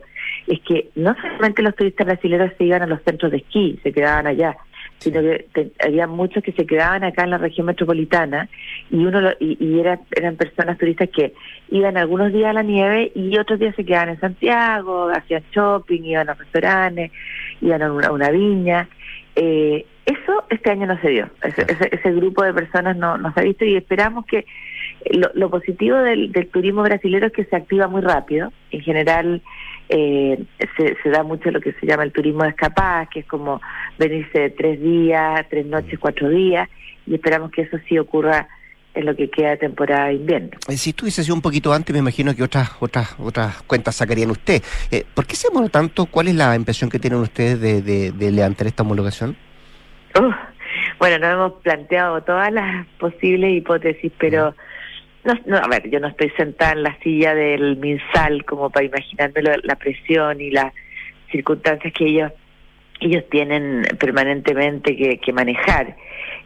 es 0.49 0.61
que 0.61 0.91
no 0.95 1.15
solamente 1.15 1.63
los 1.63 1.77
turistas 1.77 2.07
brasileños 2.07 2.53
se 2.57 2.65
iban 2.65 2.83
a 2.83 2.87
los 2.87 3.03
centros 3.03 3.31
de 3.31 3.39
esquí, 3.39 3.79
se 3.83 3.93
quedaban 3.93 4.27
allá, 4.27 4.57
sino 4.99 5.21
que 5.21 5.71
había 5.79 6.07
muchos 6.07 6.43
que 6.43 6.53
se 6.53 6.67
quedaban 6.67 7.05
acá 7.05 7.25
en 7.25 7.31
la 7.31 7.39
región 7.39 7.67
metropolitana 7.67 8.49
y 8.91 9.05
uno 9.05 9.31
y, 9.39 9.57
y 9.65 9.79
era, 9.79 10.01
eran 10.17 10.37
personas 10.37 10.79
turistas 10.79 11.09
que 11.11 11.35
iban 11.71 11.97
algunos 11.97 12.33
días 12.33 12.51
a 12.51 12.55
la 12.55 12.63
nieve 12.63 13.13
y 13.15 13.37
otros 13.39 13.61
días 13.61 13.77
se 13.77 13.85
quedaban 13.85 14.11
en 14.11 14.21
Santiago, 14.21 15.11
hacían 15.15 15.45
shopping, 15.53 16.03
iban 16.03 16.31
a 16.31 16.35
restaurantes, 16.35 17.13
iban 17.61 17.83
a 17.83 17.93
una, 17.93 18.11
una 18.11 18.31
viña. 18.31 18.89
Eh, 19.37 19.87
eso 20.05 20.45
este 20.49 20.71
año 20.71 20.87
no 20.87 20.99
se 21.01 21.11
dio, 21.11 21.29
ese, 21.43 21.63
ese, 21.69 21.91
ese 21.93 22.13
grupo 22.13 22.43
de 22.43 22.55
personas 22.55 22.97
no, 22.97 23.19
no 23.19 23.33
se 23.35 23.41
ha 23.41 23.43
visto 23.43 23.67
y 23.67 23.77
esperamos 23.77 24.25
que 24.25 24.47
lo, 25.11 25.31
lo 25.35 25.51
positivo 25.51 25.99
del, 25.99 26.33
del 26.33 26.49
turismo 26.49 26.83
brasileño 26.83 27.27
es 27.27 27.33
que 27.33 27.45
se 27.45 27.55
activa 27.55 27.89
muy 27.89 28.01
rápido, 28.01 28.51
en 28.71 28.81
general 28.81 29.43
eh, 29.89 30.45
se, 30.77 30.97
se, 31.03 31.09
da 31.11 31.23
mucho 31.23 31.51
lo 31.51 31.61
que 31.61 31.73
se 31.73 31.87
llama 31.87 32.03
el 32.03 32.13
turismo 32.13 32.45
de 32.45 32.51
escapada, 32.51 33.07
que 33.07 33.21
es 33.21 33.27
como 33.27 33.61
venirse 33.99 34.51
tres 34.51 34.81
días, 34.81 35.47
tres 35.49 35.67
noches, 35.67 35.99
cuatro 35.99 36.29
días, 36.29 36.69
y 37.07 37.15
esperamos 37.15 37.51
que 37.51 37.63
eso 37.63 37.79
sí 37.89 37.99
ocurra 37.99 38.49
en 38.95 39.07
lo 39.07 39.15
que 39.15 39.31
queda 39.31 39.51
de 39.51 39.57
temporada 39.59 40.07
de 40.07 40.15
invierno. 40.15 40.51
Eh, 40.69 40.77
si 40.77 40.93
tú 40.93 41.07
dices 41.07 41.29
un 41.31 41.41
poquito 41.41 41.73
antes, 41.73 41.93
me 41.93 42.01
imagino 42.01 42.35
que 42.35 42.43
otras 42.43 42.71
otras 42.81 43.15
otras 43.19 43.63
cuentas 43.63 43.97
sacarían 43.97 44.31
usted. 44.31 44.63
Eh, 44.91 45.05
¿Por 45.15 45.27
qué 45.27 45.37
se 45.37 45.49
tanto? 45.71 46.07
¿Cuál 46.07 46.29
es 46.29 46.35
la 46.35 46.55
impresión 46.55 46.91
que 46.91 46.99
tienen 46.99 47.21
ustedes 47.21 47.61
de, 47.61 47.81
de, 47.81 48.13
de 48.13 48.33
levantar 48.33 48.67
esta 48.67 48.83
homologación? 48.83 49.37
Uh, 50.19 50.33
bueno, 50.99 51.19
nos 51.19 51.33
hemos 51.33 51.63
planteado 51.63 52.23
todas 52.23 52.53
las 52.53 52.87
posibles 52.99 53.57
hipótesis, 53.57 54.13
pero... 54.19 54.51
Mm 54.51 54.68
no, 55.25 55.35
no, 55.47 55.57
a 55.57 55.69
ver, 55.69 55.91
yo 55.91 56.01
no 56.01 56.09
estoy 56.09 56.31
sentada 56.37 56.73
en 56.73 56.83
la 56.83 56.99
silla 57.01 57.35
del 57.35 57.77
MinSal 57.77 58.45
como 58.45 58.71
para 58.71 58.87
imaginarme 58.87 59.43
la 59.43 59.77
presión 59.77 60.41
y 60.41 60.51
las 60.51 60.73
circunstancias 61.31 61.93
que 61.93 62.07
ellos 62.07 62.33
ellos 63.01 63.25
tienen 63.31 63.83
permanentemente 63.99 64.97
que, 64.97 65.19
que 65.19 65.33
manejar. 65.33 65.97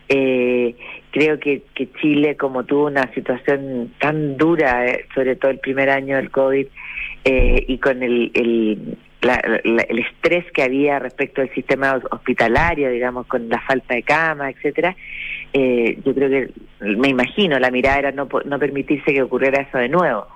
Eh, 0.08 0.74
creo 1.10 1.38
que, 1.38 1.62
que 1.74 1.90
Chile, 2.00 2.36
como 2.36 2.64
tuvo 2.64 2.86
una 2.86 3.12
situación 3.14 3.92
tan 3.98 4.36
dura, 4.36 4.86
eh, 4.86 5.06
sobre 5.14 5.36
todo 5.36 5.50
el 5.50 5.58
primer 5.58 5.88
año 5.90 6.16
del 6.16 6.30
COVID, 6.30 6.66
eh, 7.24 7.64
y 7.66 7.78
con 7.78 8.02
el, 8.02 8.30
el, 8.34 8.98
la, 9.22 9.40
la, 9.64 9.82
el 9.82 9.98
estrés 10.00 10.44
que 10.52 10.62
había 10.62 10.98
respecto 10.98 11.40
al 11.40 11.52
sistema 11.54 12.00
hospitalario, 12.10 12.90
digamos, 12.90 13.26
con 13.26 13.48
la 13.48 13.60
falta 13.60 13.94
de 13.94 14.02
cama, 14.02 14.50
etcétera, 14.50 14.94
eh, 15.52 15.98
yo 16.04 16.14
creo 16.14 16.30
que, 16.30 16.50
me 16.80 17.08
imagino, 17.08 17.58
la 17.58 17.70
mirada 17.70 17.98
era 17.98 18.12
no, 18.12 18.28
no 18.44 18.58
permitirse 18.58 19.12
que 19.12 19.22
ocurriera 19.22 19.62
eso 19.62 19.78
de 19.78 19.88
nuevo. 19.88 20.26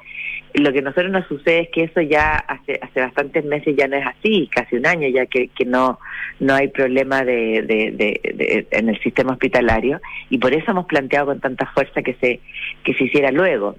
Lo 0.55 0.72
que 0.72 0.79
a 0.79 0.83
nosotros 0.83 1.11
nos 1.11 1.26
sucede 1.26 1.61
es 1.61 1.68
que 1.70 1.85
eso 1.85 2.00
ya 2.00 2.37
hace, 2.37 2.79
hace 2.81 3.00
bastantes 3.00 3.44
meses 3.44 3.74
ya 3.76 3.88
no 3.88 3.96
es 3.96 4.07
así, 4.07 4.48
casi 4.50 4.76
un 4.76 4.87
año 4.87 5.09
ya 5.09 5.26
que, 5.26 5.48
que 5.48 5.64
no, 5.64 5.98
no 6.40 6.55
hay 6.55 6.68
problema 6.68 7.24
de, 7.24 7.62
de, 7.62 7.90
de, 7.92 8.20
de, 8.35 8.66
en 8.70 8.88
el 8.88 8.98
sistema 9.02 9.33
hospitalario 9.33 10.00
y 10.31 10.38
por 10.38 10.55
eso 10.55 10.70
hemos 10.70 10.87
planteado 10.87 11.26
con 11.26 11.40
tanta 11.40 11.66
fuerza 11.66 12.02
que 12.02 12.14
se, 12.14 12.40
que 12.85 12.94
se 12.94 13.05
hiciera 13.05 13.31
luego. 13.31 13.76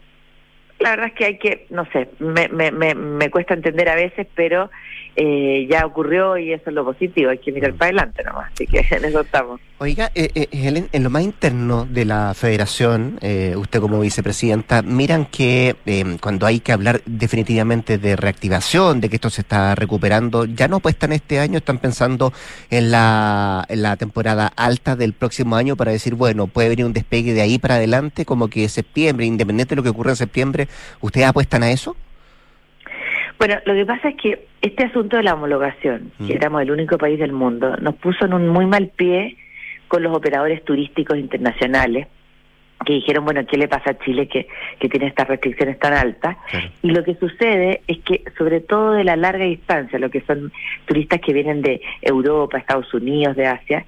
La 0.80 0.92
verdad 0.92 1.08
es 1.08 1.14
que 1.14 1.26
hay 1.26 1.38
que, 1.40 1.66
no 1.72 1.86
sé, 1.92 2.10
me, 2.20 2.48
me, 2.50 2.72
me, 2.72 2.94
me 2.94 3.32
cuesta 3.32 3.56
entender 3.56 3.90
a 3.90 3.96
veces, 3.96 4.28
pero 4.36 4.70
eh, 5.16 5.66
ya 5.68 5.84
ocurrió 5.86 6.38
y 6.38 6.54
eso 6.54 6.70
es 6.70 6.76
lo 6.76 6.86
positivo, 6.86 7.32
hay 7.32 7.40
que 7.40 7.52
mirar 7.52 7.74
para 7.74 7.90
adelante 7.90 8.24
nomás, 8.24 8.52
así 8.52 8.68
que 8.68 8.80
en 8.96 9.06
eso 9.06 9.22
estamos. 9.22 9.60
Oiga, 9.80 10.10
eh, 10.16 10.30
eh, 10.34 10.48
Helen, 10.52 10.88
en 10.92 11.04
lo 11.04 11.12
más 11.12 11.22
interno 11.22 11.86
de 11.86 12.04
la 12.04 12.34
federación, 12.34 13.20
eh, 13.22 13.54
usted 13.56 13.80
como 13.80 14.00
vicepresidenta, 14.00 14.82
miran 14.82 15.26
que 15.26 15.76
eh, 15.86 16.18
cuando 16.20 16.48
hay 16.48 16.62
que 16.62 16.72
hablar 16.72 17.02
definitivamente 17.06 18.00
de 18.00 18.16
reactivación, 18.16 19.02
de 19.02 19.08
que 19.08 19.18
esto 19.18 19.30
se 19.30 19.42
está 19.42 19.76
recuperando, 19.76 20.46
ya 20.46 20.68
no 20.68 20.78
apuestan 20.78 21.12
este 21.12 21.40
año, 21.40 21.60
están 21.60 21.78
pensando 21.78 22.34
en 22.72 22.90
la, 22.90 23.66
en 23.70 23.84
la 23.84 23.98
temporada 23.98 24.52
alta 24.56 24.96
del 24.96 25.14
próximo 25.14 25.56
año 25.56 25.76
para 25.76 25.92
decir, 25.92 26.16
bueno, 26.16 26.48
puede 26.48 26.70
venir 26.70 26.84
un 26.84 26.94
despegue 26.94 27.36
de 27.36 27.42
ahí 27.42 27.60
para 27.60 27.76
adelante, 27.76 28.26
como 28.26 28.48
que 28.48 28.68
septiembre, 28.70 29.28
independiente 29.28 29.76
de 29.76 29.76
lo 29.76 29.84
que 29.84 29.90
ocurra 29.90 30.10
en 30.10 30.16
septiembre, 30.16 30.68
¿ustedes 31.02 31.28
apuestan 31.28 31.62
a 31.62 31.70
eso? 31.70 31.96
Bueno, 33.38 33.58
lo 33.68 33.76
que 33.76 33.86
pasa 33.86 34.10
es 34.10 34.16
que 34.16 34.48
este 34.60 34.86
asunto 34.86 35.18
de 35.18 35.24
la 35.24 35.36
homologación, 35.36 36.12
mm. 36.18 36.26
que 36.26 36.34
éramos 36.34 36.64
el 36.64 36.72
único 36.72 36.98
país 36.98 37.20
del 37.20 37.32
mundo, 37.32 37.78
nos 37.78 37.94
puso 37.98 38.26
en 38.26 38.34
un 38.34 38.50
muy 38.50 38.66
mal 38.66 38.88
pie 38.96 39.38
con 39.88 40.04
los 40.04 40.16
operadores 40.16 40.64
turísticos 40.64 41.18
internacionales 41.18 42.08
que 42.86 42.94
dijeron, 42.94 43.26
bueno, 43.26 43.46
¿qué 43.46 43.58
le 43.58 43.68
pasa 43.68 43.92
a 43.92 44.00
Chile 44.00 44.28
que, 44.28 44.48
que 44.80 44.88
tiene 44.88 45.08
estas 45.08 45.28
restricciones 45.28 45.80
tan 45.80 45.94
altas? 45.94 46.38
Claro. 46.50 46.70
Y 46.84 46.92
lo 46.92 47.04
que 47.04 47.16
sucede 47.16 47.82
es 47.88 47.98
que, 48.00 48.24
sobre 48.38 48.62
todo 48.62 48.92
de 48.92 49.04
la 49.04 49.16
larga 49.16 49.46
distancia, 49.46 49.98
lo 50.00 50.10
que 50.10 50.22
son 50.22 50.52
turistas 50.86 51.20
que 51.22 51.34
vienen 51.34 51.62
de 51.62 51.82
Europa, 52.02 52.58
Estados 52.58 52.94
Unidos, 52.94 53.36
de 53.36 53.48
Asia, 53.48 53.86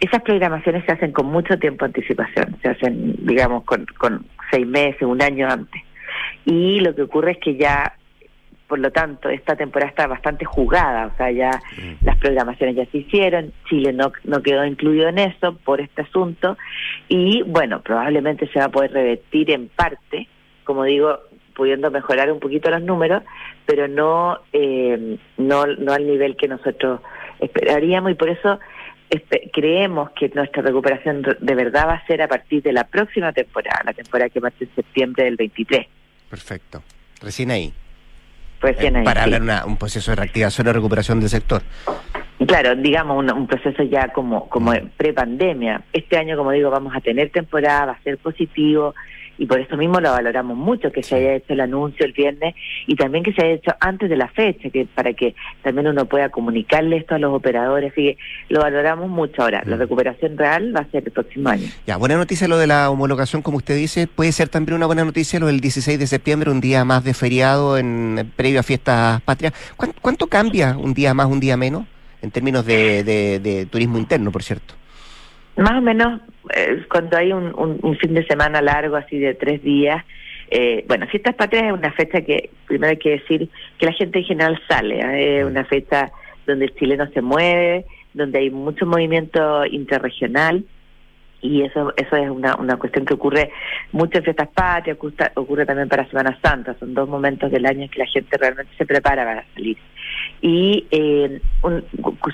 esas 0.00 0.22
programaciones 0.22 0.84
se 0.84 0.92
hacen 0.92 1.12
con 1.12 1.26
mucho 1.26 1.58
tiempo 1.58 1.84
de 1.84 1.90
anticipación, 1.90 2.56
se 2.60 2.68
hacen, 2.68 3.14
digamos, 3.24 3.64
con, 3.64 3.86
con 3.98 4.26
seis 4.50 4.66
meses, 4.66 5.02
un 5.02 5.22
año 5.22 5.48
antes. 5.48 5.80
Y 6.44 6.80
lo 6.80 6.94
que 6.94 7.02
ocurre 7.02 7.32
es 7.32 7.38
que 7.38 7.56
ya 7.56 7.94
por 8.72 8.78
lo 8.78 8.90
tanto, 8.90 9.28
esta 9.28 9.54
temporada 9.54 9.90
está 9.90 10.06
bastante 10.06 10.46
jugada, 10.46 11.08
o 11.08 11.16
sea, 11.18 11.30
ya 11.30 11.50
mm. 11.76 12.06
las 12.06 12.16
programaciones 12.16 12.74
ya 12.74 12.86
se 12.86 12.96
hicieron, 12.96 13.52
Chile 13.68 13.92
no, 13.92 14.10
no 14.24 14.42
quedó 14.42 14.64
incluido 14.64 15.10
en 15.10 15.18
eso 15.18 15.54
por 15.62 15.82
este 15.82 16.00
asunto, 16.00 16.56
y 17.06 17.42
bueno, 17.42 17.82
probablemente 17.82 18.48
se 18.48 18.60
va 18.60 18.64
a 18.64 18.68
poder 18.70 18.92
revertir 18.92 19.50
en 19.50 19.68
parte, 19.68 20.26
como 20.64 20.84
digo, 20.84 21.18
pudiendo 21.54 21.90
mejorar 21.90 22.32
un 22.32 22.40
poquito 22.40 22.70
los 22.70 22.80
números, 22.80 23.22
pero 23.66 23.88
no, 23.88 24.38
eh, 24.54 25.18
no, 25.36 25.66
no 25.66 25.92
al 25.92 26.06
nivel 26.06 26.34
que 26.34 26.48
nosotros 26.48 27.02
esperaríamos, 27.40 28.12
y 28.12 28.14
por 28.14 28.30
eso 28.30 28.58
creemos 29.52 30.12
que 30.12 30.30
nuestra 30.34 30.62
recuperación 30.62 31.20
de 31.40 31.54
verdad 31.54 31.88
va 31.88 31.94
a 31.96 32.06
ser 32.06 32.22
a 32.22 32.28
partir 32.28 32.62
de 32.62 32.72
la 32.72 32.84
próxima 32.84 33.34
temporada, 33.34 33.82
la 33.84 33.92
temporada 33.92 34.30
que 34.30 34.40
parte 34.40 34.64
en 34.64 34.74
septiembre 34.74 35.24
del 35.24 35.36
23. 35.36 35.86
Perfecto. 36.30 36.82
Recién 37.20 37.50
ahí 37.50 37.74
recién 38.62 38.96
ahí. 38.96 39.04
Para 39.04 39.20
sí. 39.20 39.24
hablar 39.24 39.42
una, 39.42 39.66
un 39.66 39.76
proceso 39.76 40.10
de 40.12 40.16
reactivación 40.16 40.66
y 40.68 40.72
recuperación 40.72 41.20
del 41.20 41.28
sector. 41.28 41.62
Claro, 42.46 42.74
digamos 42.74 43.18
un, 43.18 43.30
un 43.30 43.46
proceso 43.46 43.82
ya 43.82 44.08
como, 44.08 44.48
como 44.48 44.72
pre-pandemia. 44.96 45.82
Este 45.92 46.16
año, 46.16 46.36
como 46.36 46.50
digo, 46.52 46.70
vamos 46.70 46.94
a 46.96 47.00
tener 47.00 47.30
temporada, 47.30 47.86
va 47.86 47.92
a 47.92 48.02
ser 48.02 48.18
positivo 48.18 48.94
y 49.42 49.46
por 49.46 49.58
eso 49.58 49.76
mismo 49.76 50.00
lo 50.00 50.12
valoramos 50.12 50.56
mucho 50.56 50.92
que 50.92 51.02
se 51.02 51.16
haya 51.16 51.34
hecho 51.34 51.52
el 51.54 51.60
anuncio 51.60 52.06
el 52.06 52.12
viernes 52.12 52.54
y 52.86 52.94
también 52.94 53.24
que 53.24 53.32
se 53.32 53.42
haya 53.42 53.54
hecho 53.54 53.72
antes 53.80 54.08
de 54.08 54.16
la 54.16 54.28
fecha, 54.28 54.70
que 54.70 54.86
para 54.86 55.14
que 55.14 55.34
también 55.64 55.88
uno 55.88 56.04
pueda 56.06 56.28
comunicarle 56.28 56.98
esto 56.98 57.16
a 57.16 57.18
los 57.18 57.34
operadores, 57.34 57.90
así 57.90 58.02
que 58.02 58.18
lo 58.50 58.60
valoramos 58.60 59.10
mucho 59.10 59.42
ahora. 59.42 59.64
La 59.66 59.76
recuperación 59.76 60.38
real 60.38 60.72
va 60.72 60.82
a 60.82 60.90
ser 60.92 61.02
el 61.04 61.10
próximo 61.10 61.48
año. 61.48 61.66
Ya, 61.88 61.96
buena 61.96 62.16
noticia 62.16 62.46
lo 62.46 62.56
de 62.56 62.68
la 62.68 62.88
homologación, 62.88 63.42
como 63.42 63.56
usted 63.56 63.74
dice, 63.74 64.06
puede 64.06 64.30
ser 64.30 64.48
también 64.48 64.76
una 64.76 64.86
buena 64.86 65.04
noticia 65.04 65.40
lo 65.40 65.46
del 65.46 65.58
16 65.58 65.98
de 65.98 66.06
septiembre, 66.06 66.48
un 66.48 66.60
día 66.60 66.84
más 66.84 67.02
de 67.02 67.12
feriado 67.12 67.78
en 67.78 68.30
previo 68.36 68.60
a 68.60 68.62
fiestas 68.62 69.22
patrias. 69.22 69.54
¿Cuánto, 69.76 69.98
cuánto 70.00 70.26
cambia 70.28 70.76
un 70.78 70.94
día 70.94 71.14
más, 71.14 71.26
un 71.26 71.40
día 71.40 71.56
menos? 71.56 71.84
En 72.20 72.30
términos 72.30 72.64
de, 72.64 73.02
de, 73.02 73.40
de 73.40 73.66
turismo 73.66 73.98
interno, 73.98 74.30
por 74.30 74.44
cierto. 74.44 74.74
Más 75.56 75.72
o 75.72 75.82
menos 75.82 76.20
eh, 76.54 76.84
cuando 76.90 77.16
hay 77.16 77.32
un, 77.32 77.54
un, 77.58 77.78
un, 77.82 77.96
fin 77.98 78.14
de 78.14 78.26
semana 78.26 78.62
largo, 78.62 78.96
así 78.96 79.18
de 79.18 79.34
tres 79.34 79.62
días, 79.62 80.04
eh, 80.50 80.84
bueno, 80.86 81.06
Fiestas 81.06 81.34
Patrias 81.34 81.64
es 81.64 81.72
una 81.72 81.92
fecha 81.92 82.20
que, 82.20 82.50
primero 82.66 82.90
hay 82.90 82.98
que 82.98 83.10
decir, 83.10 83.48
que 83.78 83.86
la 83.86 83.92
gente 83.92 84.18
en 84.18 84.24
general 84.24 84.60
sale, 84.68 85.00
¿eh? 85.00 85.40
es 85.40 85.46
una 85.46 85.64
fecha 85.64 86.10
donde 86.46 86.66
el 86.66 86.74
chileno 86.74 87.06
se 87.14 87.22
mueve, 87.22 87.86
donde 88.12 88.38
hay 88.38 88.50
mucho 88.50 88.84
movimiento 88.84 89.64
interregional, 89.64 90.64
y 91.42 91.62
eso 91.62 91.92
eso 91.96 92.16
es 92.16 92.30
una, 92.30 92.54
una 92.56 92.76
cuestión 92.76 93.04
que 93.04 93.14
ocurre 93.14 93.50
mucho 93.90 94.18
en 94.18 94.24
fiestas 94.24 94.48
patrias, 94.48 94.96
ocurre, 95.34 95.66
también 95.66 95.88
para 95.88 96.08
Semana 96.08 96.38
Santa, 96.42 96.74
son 96.78 96.94
dos 96.94 97.08
momentos 97.08 97.50
del 97.50 97.66
año 97.66 97.82
en 97.82 97.88
que 97.88 97.98
la 97.98 98.06
gente 98.06 98.38
realmente 98.38 98.72
se 98.78 98.86
prepara 98.86 99.24
para 99.24 99.44
salir. 99.54 99.76
Y 100.40 100.86
eh, 100.90 101.40
un, 101.62 101.84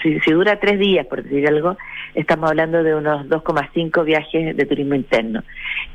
si, 0.03 0.31
dura 0.31 0.61
tres 0.61 0.78
días, 0.78 1.07
por 1.07 1.22
decir 1.22 1.47
algo, 1.49 1.76
estamos 2.14 2.51
hablando 2.51 2.82
de 2.82 2.95
unos 2.95 3.26
2,5 3.28 4.05
viajes 4.05 4.57
de 4.57 4.66
turismo 4.66 4.95
interno. 4.95 5.43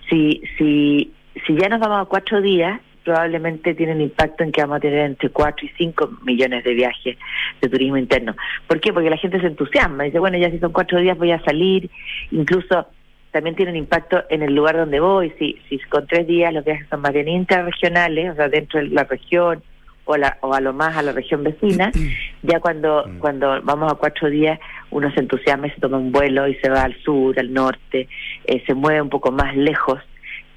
Si, 0.09 0.41
si, 0.57 1.11
si 1.45 1.55
ya 1.55 1.69
nos 1.69 1.79
vamos 1.79 2.01
a 2.01 2.09
cuatro 2.09 2.41
días, 2.41 2.79
probablemente 3.03 3.75
tienen 3.75 4.01
impacto 4.01 4.43
en 4.43 4.51
que 4.51 4.61
vamos 4.61 4.77
a 4.77 4.79
tener 4.79 5.05
entre 5.05 5.29
4 5.29 5.65
y 5.65 5.69
5 5.77 6.19
millones 6.23 6.63
de 6.63 6.73
viajes 6.73 7.17
de 7.61 7.69
turismo 7.69 7.97
interno. 7.97 8.35
¿Por 8.67 8.79
qué? 8.79 8.93
Porque 8.93 9.09
la 9.09 9.17
gente 9.17 9.39
se 9.39 9.47
entusiasma, 9.47 10.03
dice, 10.03 10.19
bueno, 10.19 10.37
ya 10.37 10.49
si 10.49 10.59
son 10.59 10.71
cuatro 10.71 10.99
días 10.99 11.17
voy 11.17 11.31
a 11.31 11.43
salir, 11.43 11.89
incluso 12.31 12.87
también 13.33 13.55
tienen 13.55 13.75
impacto 13.75 14.23
en 14.29 14.43
el 14.43 14.53
lugar 14.53 14.77
donde 14.77 14.99
voy. 14.99 15.33
Si, 15.39 15.59
si 15.67 15.79
con 15.89 16.05
tres 16.05 16.27
días 16.27 16.53
los 16.53 16.63
viajes 16.63 16.87
son 16.87 17.01
más 17.01 17.11
bien 17.11 17.27
interregionales, 17.27 18.31
o 18.31 18.35
sea, 18.35 18.47
dentro 18.47 18.79
de 18.79 18.87
la 18.89 19.03
región 19.05 19.63
o, 20.05 20.15
la, 20.15 20.37
o 20.41 20.53
a 20.53 20.61
lo 20.61 20.71
más 20.71 20.95
a 20.95 21.01
la 21.01 21.13
región 21.13 21.43
vecina, 21.43 21.91
ya 22.43 22.59
cuando, 22.59 23.09
cuando 23.19 23.59
vamos 23.63 23.91
a 23.91 23.95
cuatro 23.95 24.29
días 24.29 24.59
uno 24.91 25.11
se 25.13 25.19
entusiasma 25.19 25.67
y 25.67 25.71
se 25.71 25.81
toma 25.81 25.97
un 25.97 26.11
vuelo 26.11 26.47
y 26.47 26.53
se 26.55 26.69
va 26.69 26.83
al 26.83 26.95
sur, 27.01 27.37
al 27.39 27.51
norte, 27.51 28.07
eh, 28.45 28.63
se 28.67 28.75
mueve 28.75 29.01
un 29.01 29.09
poco 29.09 29.31
más 29.31 29.55
lejos 29.55 29.99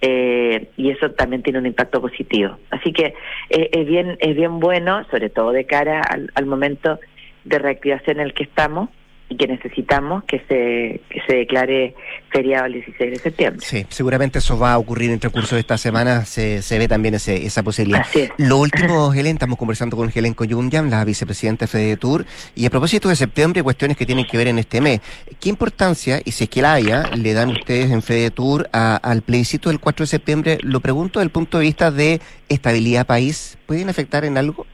eh, 0.03 0.69
y 0.77 0.91
eso 0.91 1.11
también 1.13 1.43
tiene 1.43 1.59
un 1.59 1.67
impacto 1.67 2.03
positivo. 2.03 2.59
Así 2.71 2.93
que 2.93 3.15
eh, 3.49 3.71
es 3.73 3.87
bien 3.87 4.19
es 4.21 4.37
bien 4.37 4.61
bueno, 4.61 5.07
sobre 5.11 5.31
todo 5.31 5.51
de 5.53 5.65
cara 5.65 6.03
al, 6.03 6.31
al 6.35 6.45
momento 6.45 7.01
de 7.45 7.59
reactivación 7.59 8.21
en 8.21 8.27
el 8.27 8.35
que 8.35 8.43
estamos, 8.43 8.91
y 9.29 9.37
que 9.37 9.47
necesitamos 9.47 10.25
que 10.25 10.39
se, 10.49 11.01
que 11.11 11.21
se 11.27 11.37
declare 11.37 11.95
feriado 12.31 12.67
el 12.67 12.75
16 12.75 13.11
de 13.11 13.19
septiembre. 13.19 13.67
Sí, 13.67 13.85
seguramente 13.89 14.39
eso 14.39 14.59
va 14.59 14.75
a 14.75 14.79
ocurrir 14.79 15.11
entre 15.11 15.29
el 15.29 15.33
curso 15.33 15.57
de 15.57 15.63
esta 15.63 15.79
semana, 15.79 16.25
se, 16.25 16.63
se 16.63 16.79
ve 16.79 16.87
también 16.87 17.15
ese, 17.15 17.45
esa 17.45 17.63
posibilidad. 17.63 18.03
Así 18.03 18.21
es. 18.21 18.31
Lo 18.39 18.59
último, 18.59 19.13
Helen, 19.15 19.37
estamos 19.37 19.59
conversando 19.59 19.97
con 19.97 20.13
Helen 20.15 20.35
Coyunyan, 20.35 20.91
la 20.91 21.05
vicepresidenta 21.05 21.67
de 21.67 21.97
Tour, 21.97 22.25
y 22.55 22.67
a 22.67 22.71
propósito 22.71 23.09
de 23.09 23.17
septiembre, 23.17 23.63
cuestiones 23.63 23.97
que 23.97 24.07
tienen 24.07 24.27
que 24.27 24.37
ver 24.37 24.49
en 24.49 24.59
este 24.59 24.81
mes. 24.81 25.01
¿Qué 25.41 25.49
importancia, 25.49 26.21
y 26.25 26.31
si 26.31 26.45
es 26.45 26.51
que 26.51 26.63
la 26.63 26.75
haya, 26.75 27.11
le 27.17 27.33
dan 27.33 27.51
ustedes 27.51 27.91
en 27.91 28.03
Tour 28.33 28.69
a, 28.73 28.97
al 28.97 29.23
plebiscito 29.23 29.71
del 29.71 29.81
4 29.81 30.05
de 30.05 30.09
septiembre? 30.09 30.59
Lo 30.63 30.81
pregunto 30.81 31.19
desde 31.19 31.27
el 31.27 31.31
punto 31.33 31.59
de 31.59 31.65
vista 31.65 31.91
de 31.91 32.21
estabilidad 32.49 33.07
país. 33.07 33.59
¿Pueden 33.67 33.89
afectar 33.89 34.25
en 34.25 34.39
algo? 34.39 34.67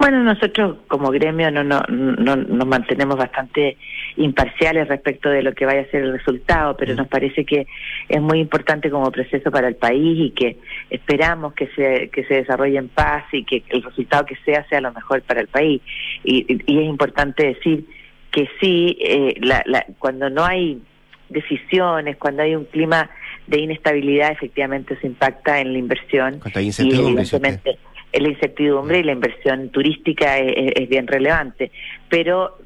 Bueno, 0.00 0.22
nosotros 0.22 0.78
como 0.88 1.10
gremio 1.10 1.50
no, 1.50 1.62
no, 1.62 1.82
no, 1.86 2.34
nos 2.34 2.66
mantenemos 2.66 3.18
bastante 3.18 3.76
imparciales 4.16 4.88
respecto 4.88 5.28
de 5.28 5.42
lo 5.42 5.52
que 5.52 5.66
vaya 5.66 5.82
a 5.82 5.90
ser 5.90 6.04
el 6.04 6.12
resultado, 6.12 6.74
pero 6.74 6.94
nos 6.94 7.06
parece 7.06 7.44
que 7.44 7.66
es 8.08 8.20
muy 8.22 8.38
importante 8.38 8.88
como 8.88 9.12
proceso 9.12 9.50
para 9.50 9.68
el 9.68 9.76
país 9.76 10.28
y 10.28 10.30
que 10.30 10.56
esperamos 10.88 11.52
que 11.52 11.66
se, 11.76 12.08
que 12.08 12.24
se 12.24 12.36
desarrolle 12.36 12.78
en 12.78 12.88
paz 12.88 13.24
y 13.30 13.44
que 13.44 13.62
el 13.68 13.82
resultado 13.82 14.24
que 14.24 14.36
sea 14.36 14.66
sea 14.70 14.80
lo 14.80 14.90
mejor 14.90 15.20
para 15.20 15.42
el 15.42 15.48
país. 15.48 15.82
Y, 16.24 16.46
y 16.48 16.78
es 16.78 16.86
importante 16.86 17.48
decir 17.48 17.84
que 18.30 18.48
sí, 18.58 18.96
eh, 19.02 19.34
la, 19.42 19.62
la, 19.66 19.84
cuando 19.98 20.30
no 20.30 20.46
hay 20.46 20.80
decisiones, 21.28 22.16
cuando 22.16 22.42
hay 22.42 22.56
un 22.56 22.64
clima 22.64 23.10
de 23.46 23.60
inestabilidad, 23.60 24.32
efectivamente 24.32 24.94
eso 24.94 25.06
impacta 25.06 25.60
en 25.60 25.74
la 25.74 25.78
inversión. 25.78 26.38
Cuando 26.40 26.58
hay 26.58 26.64
y 26.64 26.68
incertidumbre, 26.68 27.22
evidentemente 27.22 27.78
la 28.12 28.28
incertidumbre 28.28 28.98
y 28.98 29.02
la 29.02 29.12
inversión 29.12 29.70
turística 29.70 30.38
es, 30.38 30.72
es, 30.76 30.88
bien 30.88 31.06
relevante. 31.06 31.70
Pero 32.08 32.58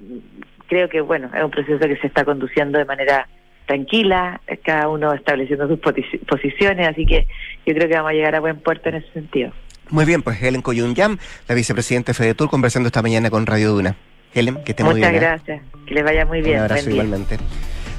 creo 0.69 0.89
que, 0.89 1.01
bueno, 1.01 1.31
es 1.35 1.43
un 1.43 1.51
proceso 1.51 1.79
que 1.79 1.97
se 1.97 2.07
está 2.07 2.25
conduciendo 2.25 2.79
de 2.79 2.85
manera 2.85 3.29
tranquila, 3.67 4.41
cada 4.63 4.89
uno 4.89 5.13
estableciendo 5.13 5.67
sus 5.69 5.79
posiciones, 5.79 6.89
así 6.89 7.07
que 7.07 7.27
yo 7.67 7.75
creo 7.75 7.89
que 7.89 7.95
vamos 7.95 8.11
a 8.11 8.15
llegar 8.15 8.35
a 8.35 8.41
buen 8.41 8.59
puerto 8.59 8.89
en 8.91 8.97
ese 8.97 9.11
sentido. 9.13 9.53
Muy 9.91 10.05
bien, 10.05 10.23
pues 10.23 10.43
Helen 10.43 10.63
Coyunyam, 10.63 11.19
la 11.49 11.55
vicepresidenta 11.55 12.13
de 12.13 12.15
FEDETUR, 12.15 12.49
conversando 12.49 12.87
esta 12.87 13.03
mañana 13.03 13.31
con 13.31 13.47
Radio 13.47 13.73
Duna. 13.73 13.97
Helen, 14.35 14.65
que 14.65 14.73
esté 14.73 14.83
muy 14.83 14.95
Muchas 14.95 15.11
bien. 15.11 15.23
¿eh? 15.23 15.27
gracias, 15.27 15.63
que 15.87 15.95
les 15.95 16.05
vaya 16.05 16.27
muy 16.27 16.43
bien. 16.43 16.57
Un 16.57 16.63
abrazo 16.63 16.85
Buen 16.85 16.95
día. 16.95 17.05
igualmente. 17.05 17.39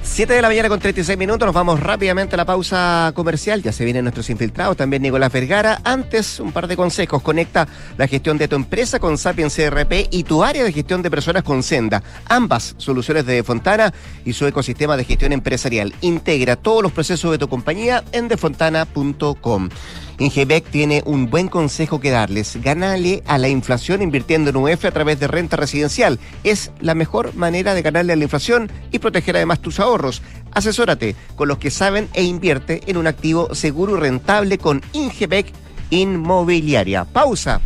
7 0.06 0.34
de 0.34 0.42
la 0.42 0.48
mañana 0.48 0.70
con 0.70 0.80
36 0.80 1.18
minutos, 1.18 1.46
nos 1.46 1.54
vamos 1.54 1.80
rápidamente 1.80 2.36
a 2.36 2.38
la 2.38 2.46
pausa 2.46 3.12
comercial. 3.16 3.62
Ya 3.62 3.74
se 3.74 3.84
vienen 3.84 4.06
nuestros 4.06 4.30
infiltrados, 4.30 4.78
también 4.78 5.02
Nicolás 5.02 5.32
Vergara. 5.32 5.82
Antes, 5.84 6.40
un 6.40 6.52
par 6.52 6.68
de 6.68 6.78
consejos. 6.78 7.22
Conecta 7.22 7.68
la 7.98 8.08
gestión 8.08 8.38
de 8.38 8.48
tu 8.48 8.56
empresa 8.56 9.00
con 9.00 9.18
Sapiens 9.18 9.54
CRP 9.54 10.08
y 10.12 10.24
tu 10.24 10.44
área 10.44 10.64
de 10.64 10.72
gestión 10.72 11.02
de 11.02 11.12
personas 11.12 11.44
con 11.44 11.64
Senda. 11.64 12.02
Ambas 12.30 12.76
soluciones 12.78 13.26
de 13.26 13.44
Fontana 13.44 13.94
y 14.24 14.34
su 14.34 14.46
ecosistema 14.46 14.96
de 14.96 15.04
gestión 15.04 15.34
empresarial. 15.34 15.94
Integra 16.02 16.56
todos 16.56 16.84
los 16.84 16.92
procesos 16.92 17.32
de 17.32 17.38
tu 17.38 17.50
compañía 17.50 18.04
en 18.14 18.28
defontana.com. 18.28 19.70
Ingebec 20.18 20.66
tiene 20.70 21.04
un 21.06 21.30
buen 21.30 21.48
consejo 21.48 22.00
que 22.00 22.12
darles. 22.12 22.62
Ganale 22.62 23.24
a 23.28 23.38
la 23.38 23.50
inflación 23.50 24.02
invirtiendo 24.02 24.50
en 24.50 24.56
UF 24.56 24.86
a 24.86 24.92
través 24.92 25.20
de 25.20 25.28
renta 25.28 25.58
residencial. 25.58 26.20
Es 26.44 26.72
la 26.80 26.96
mejor 26.96 27.36
manera 27.36 27.74
de 27.74 27.82
ganarle 27.82 28.14
a 28.14 28.16
la 28.16 28.24
inflación 28.24 28.72
y 28.92 29.00
proteger 29.00 29.36
además 29.36 29.62
tus 29.62 29.80
ahorros. 29.80 30.22
Asesórate 30.52 31.16
con 31.36 31.48
los 31.48 31.58
que 31.58 31.72
saben 31.72 32.08
e 32.14 32.24
invierte 32.24 32.82
en 32.88 32.98
un 32.98 33.08
activo 33.08 33.54
seguro 33.54 33.98
y 33.98 34.00
rentable 34.00 34.58
con 34.58 34.82
Ingebec 34.94 35.48
Inmobiliaria. 35.90 37.06
Pausa. 37.06 37.62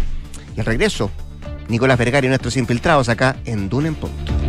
Y 0.56 0.60
al 0.60 0.66
regreso, 0.66 1.12
Nicolás 1.68 2.00
Vergara 2.00 2.26
y 2.26 2.30
nuestros 2.30 2.58
infiltrados 2.58 3.10
acá 3.10 3.38
en 3.46 3.70
Duna 3.70 3.90
en 3.90 3.96
Punto. 3.96 4.49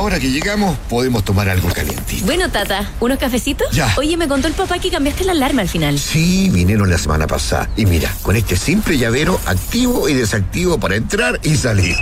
Ahora 0.00 0.18
que 0.18 0.30
llegamos, 0.30 0.78
podemos 0.88 1.22
tomar 1.26 1.50
algo 1.50 1.68
calientito. 1.68 2.24
Bueno, 2.24 2.48
Tata, 2.48 2.90
¿unos 3.00 3.18
cafecitos? 3.18 3.70
Ya. 3.70 3.92
Oye, 3.98 4.16
me 4.16 4.28
contó 4.28 4.48
el 4.48 4.54
papá 4.54 4.78
que 4.78 4.90
cambiaste 4.90 5.24
la 5.24 5.32
alarma 5.32 5.60
al 5.60 5.68
final. 5.68 5.98
Sí, 5.98 6.48
vinieron 6.48 6.88
la 6.88 6.96
semana 6.96 7.26
pasada. 7.26 7.68
Y 7.76 7.84
mira, 7.84 8.10
con 8.22 8.34
este 8.34 8.56
simple 8.56 8.96
llavero 8.96 9.38
activo 9.44 10.08
y 10.08 10.14
desactivo 10.14 10.80
para 10.80 10.96
entrar 10.96 11.38
y 11.42 11.54
salir. 11.54 11.96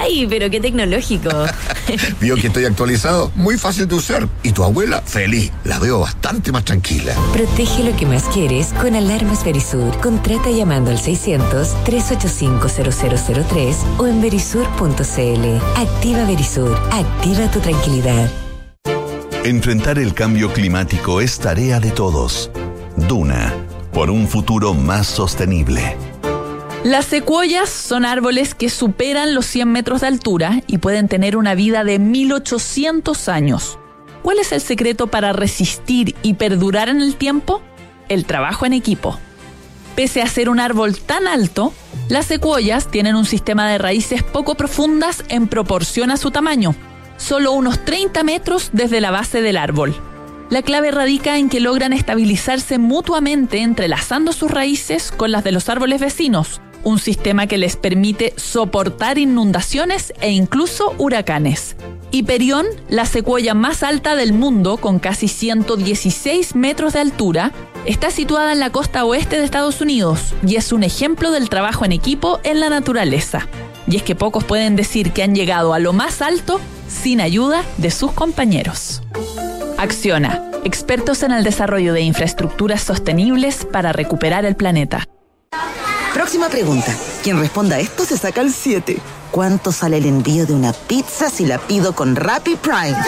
Ay, 0.00 0.26
pero 0.28 0.50
qué 0.50 0.60
tecnológico. 0.60 1.30
¿Vio 2.20 2.36
que 2.36 2.48
estoy 2.48 2.66
actualizado? 2.66 3.32
Muy 3.34 3.56
fácil 3.58 3.88
de 3.88 3.94
usar. 3.96 4.28
Y 4.42 4.52
tu 4.52 4.62
abuela, 4.62 5.00
feliz. 5.02 5.50
La 5.64 5.78
veo 5.78 6.00
bastante 6.00 6.52
más 6.52 6.64
tranquila. 6.64 7.14
Protege 7.32 7.84
lo 7.84 7.96
que 7.96 8.04
más 8.06 8.24
quieres 8.24 8.74
con 8.74 8.94
Alarmas 8.94 9.42
Verisur. 9.44 9.98
Contrata 10.00 10.50
llamando 10.50 10.90
al 10.90 10.98
600-385-0003 10.98 13.74
o 13.98 14.06
en 14.06 14.20
verisur.cl. 14.20 15.56
Activa 15.76 16.24
Verisur. 16.24 16.78
Activa 16.92 17.50
tu 17.50 17.60
tranquilidad. 17.60 18.30
Enfrentar 19.44 19.98
el 19.98 20.14
cambio 20.14 20.52
climático 20.52 21.20
es 21.20 21.38
tarea 21.38 21.80
de 21.80 21.90
todos. 21.90 22.50
Duna, 23.08 23.54
por 23.92 24.10
un 24.10 24.28
futuro 24.28 24.74
más 24.74 25.06
sostenible. 25.06 25.96
Las 26.84 27.06
secuoyas 27.06 27.68
son 27.68 28.04
árboles 28.04 28.54
que 28.54 28.70
superan 28.70 29.34
los 29.34 29.46
100 29.46 29.68
metros 29.68 30.00
de 30.00 30.06
altura 30.06 30.62
y 30.68 30.78
pueden 30.78 31.08
tener 31.08 31.36
una 31.36 31.56
vida 31.56 31.82
de 31.82 31.98
1800 31.98 33.28
años. 33.28 33.78
¿Cuál 34.22 34.38
es 34.38 34.52
el 34.52 34.60
secreto 34.60 35.08
para 35.08 35.32
resistir 35.32 36.14
y 36.22 36.34
perdurar 36.34 36.88
en 36.88 37.00
el 37.00 37.16
tiempo? 37.16 37.62
El 38.08 38.26
trabajo 38.26 38.64
en 38.64 38.74
equipo. 38.74 39.18
Pese 39.96 40.22
a 40.22 40.28
ser 40.28 40.48
un 40.48 40.60
árbol 40.60 40.96
tan 41.00 41.26
alto, 41.26 41.74
las 42.08 42.26
secuoyas 42.26 42.88
tienen 42.88 43.16
un 43.16 43.24
sistema 43.24 43.68
de 43.68 43.78
raíces 43.78 44.22
poco 44.22 44.54
profundas 44.54 45.24
en 45.28 45.48
proporción 45.48 46.12
a 46.12 46.16
su 46.16 46.30
tamaño, 46.30 46.76
solo 47.16 47.52
unos 47.52 47.84
30 47.84 48.22
metros 48.22 48.70
desde 48.72 49.00
la 49.00 49.10
base 49.10 49.42
del 49.42 49.56
árbol. 49.56 49.96
La 50.48 50.62
clave 50.62 50.92
radica 50.92 51.38
en 51.38 51.48
que 51.48 51.60
logran 51.60 51.92
estabilizarse 51.92 52.78
mutuamente 52.78 53.58
entrelazando 53.58 54.32
sus 54.32 54.50
raíces 54.50 55.10
con 55.10 55.32
las 55.32 55.42
de 55.42 55.52
los 55.52 55.68
árboles 55.68 56.00
vecinos, 56.00 56.60
un 56.84 56.98
sistema 56.98 57.46
que 57.46 57.58
les 57.58 57.76
permite 57.76 58.32
soportar 58.36 59.18
inundaciones 59.18 60.12
e 60.20 60.30
incluso 60.30 60.94
huracanes. 60.98 61.76
Hiperión, 62.10 62.66
la 62.88 63.04
secuoya 63.04 63.52
más 63.52 63.82
alta 63.82 64.14
del 64.16 64.32
mundo, 64.32 64.78
con 64.78 64.98
casi 64.98 65.28
116 65.28 66.54
metros 66.54 66.94
de 66.94 67.00
altura, 67.00 67.52
está 67.84 68.10
situada 68.10 68.52
en 68.52 68.60
la 68.60 68.70
costa 68.70 69.04
oeste 69.04 69.36
de 69.36 69.44
Estados 69.44 69.80
Unidos 69.80 70.34
y 70.46 70.56
es 70.56 70.72
un 70.72 70.84
ejemplo 70.84 71.30
del 71.30 71.50
trabajo 71.50 71.84
en 71.84 71.92
equipo 71.92 72.40
en 72.44 72.60
la 72.60 72.70
naturaleza. 72.70 73.46
Y 73.86 73.96
es 73.96 74.02
que 74.02 74.14
pocos 74.14 74.44
pueden 74.44 74.76
decir 74.76 75.12
que 75.12 75.22
han 75.22 75.34
llegado 75.34 75.74
a 75.74 75.78
lo 75.78 75.92
más 75.92 76.22
alto 76.22 76.60
sin 76.88 77.20
ayuda 77.20 77.62
de 77.76 77.90
sus 77.90 78.12
compañeros. 78.12 79.02
Acciona, 79.76 80.50
expertos 80.64 81.22
en 81.22 81.32
el 81.32 81.44
desarrollo 81.44 81.92
de 81.92 82.00
infraestructuras 82.00 82.82
sostenibles 82.82 83.66
para 83.70 83.92
recuperar 83.92 84.44
el 84.44 84.56
planeta. 84.56 85.06
Próxima 86.28 86.50
pregunta. 86.50 86.94
Quien 87.22 87.40
responda 87.40 87.76
a 87.76 87.80
esto 87.80 88.04
se 88.04 88.18
saca 88.18 88.42
el 88.42 88.52
7. 88.52 88.98
¿Cuánto 89.30 89.72
sale 89.72 89.96
el 89.96 90.04
envío 90.04 90.44
de 90.44 90.52
una 90.52 90.74
pizza 90.74 91.30
si 91.30 91.46
la 91.46 91.56
pido 91.56 91.94
con 91.94 92.16
Rappi 92.16 92.56
Prime? 92.56 92.98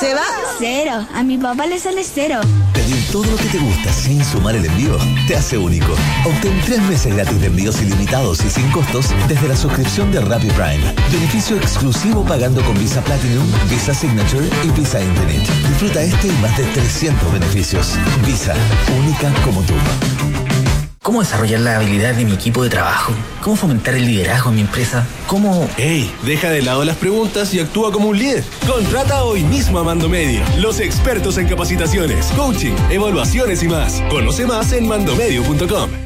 ¿Se 0.00 0.14
va? 0.14 0.22
Cero. 0.58 1.06
A 1.14 1.22
mi 1.22 1.36
papá 1.36 1.66
le 1.66 1.78
sale 1.78 2.02
cero. 2.02 2.40
Pedir 2.72 3.06
todo 3.12 3.26
lo 3.26 3.36
que 3.36 3.48
te 3.50 3.58
gusta 3.58 3.92
sin 3.92 4.24
sumar 4.24 4.56
el 4.56 4.64
envío 4.64 4.96
te 5.28 5.36
hace 5.36 5.58
único. 5.58 5.92
Obtén 6.24 6.58
tres 6.64 6.80
meses 6.88 7.14
gratis 7.14 7.38
de 7.38 7.48
envíos 7.48 7.82
ilimitados 7.82 8.42
y 8.42 8.48
sin 8.48 8.70
costos 8.70 9.10
desde 9.28 9.48
la 9.48 9.56
suscripción 9.56 10.10
de 10.10 10.22
Rappi 10.22 10.48
Prime. 10.48 10.94
Beneficio 11.12 11.58
exclusivo 11.58 12.24
pagando 12.24 12.64
con 12.64 12.78
Visa 12.78 13.02
Platinum, 13.02 13.46
Visa 13.68 13.92
Signature 13.92 14.48
y 14.64 14.70
Visa 14.70 15.02
Infinite. 15.02 15.52
Disfruta 15.68 16.00
este 16.00 16.28
y 16.28 16.32
más 16.40 16.56
de 16.56 16.64
300 16.64 17.30
beneficios. 17.30 17.92
Visa, 18.24 18.54
única 18.98 19.30
como 19.44 19.60
tú. 19.64 19.74
¿Cómo 21.06 21.20
desarrollar 21.20 21.60
las 21.60 21.76
habilidades 21.76 22.16
de 22.16 22.24
mi 22.24 22.32
equipo 22.32 22.64
de 22.64 22.68
trabajo? 22.68 23.12
¿Cómo 23.40 23.54
fomentar 23.54 23.94
el 23.94 24.06
liderazgo 24.06 24.50
en 24.50 24.56
mi 24.56 24.62
empresa? 24.62 25.06
¿Cómo...? 25.28 25.70
¡Ey! 25.76 26.12
Deja 26.24 26.50
de 26.50 26.62
lado 26.62 26.84
las 26.84 26.96
preguntas 26.96 27.54
y 27.54 27.60
actúa 27.60 27.92
como 27.92 28.08
un 28.08 28.18
líder. 28.18 28.42
Contrata 28.66 29.22
hoy 29.22 29.44
mismo 29.44 29.78
a 29.78 29.84
Mando 29.84 30.08
Medio, 30.08 30.42
los 30.58 30.80
expertos 30.80 31.38
en 31.38 31.46
capacitaciones, 31.46 32.26
coaching, 32.32 32.74
evaluaciones 32.90 33.62
y 33.62 33.68
más. 33.68 34.02
Conoce 34.10 34.46
más 34.46 34.72
en 34.72 34.88
mandomedio.com. 34.88 36.05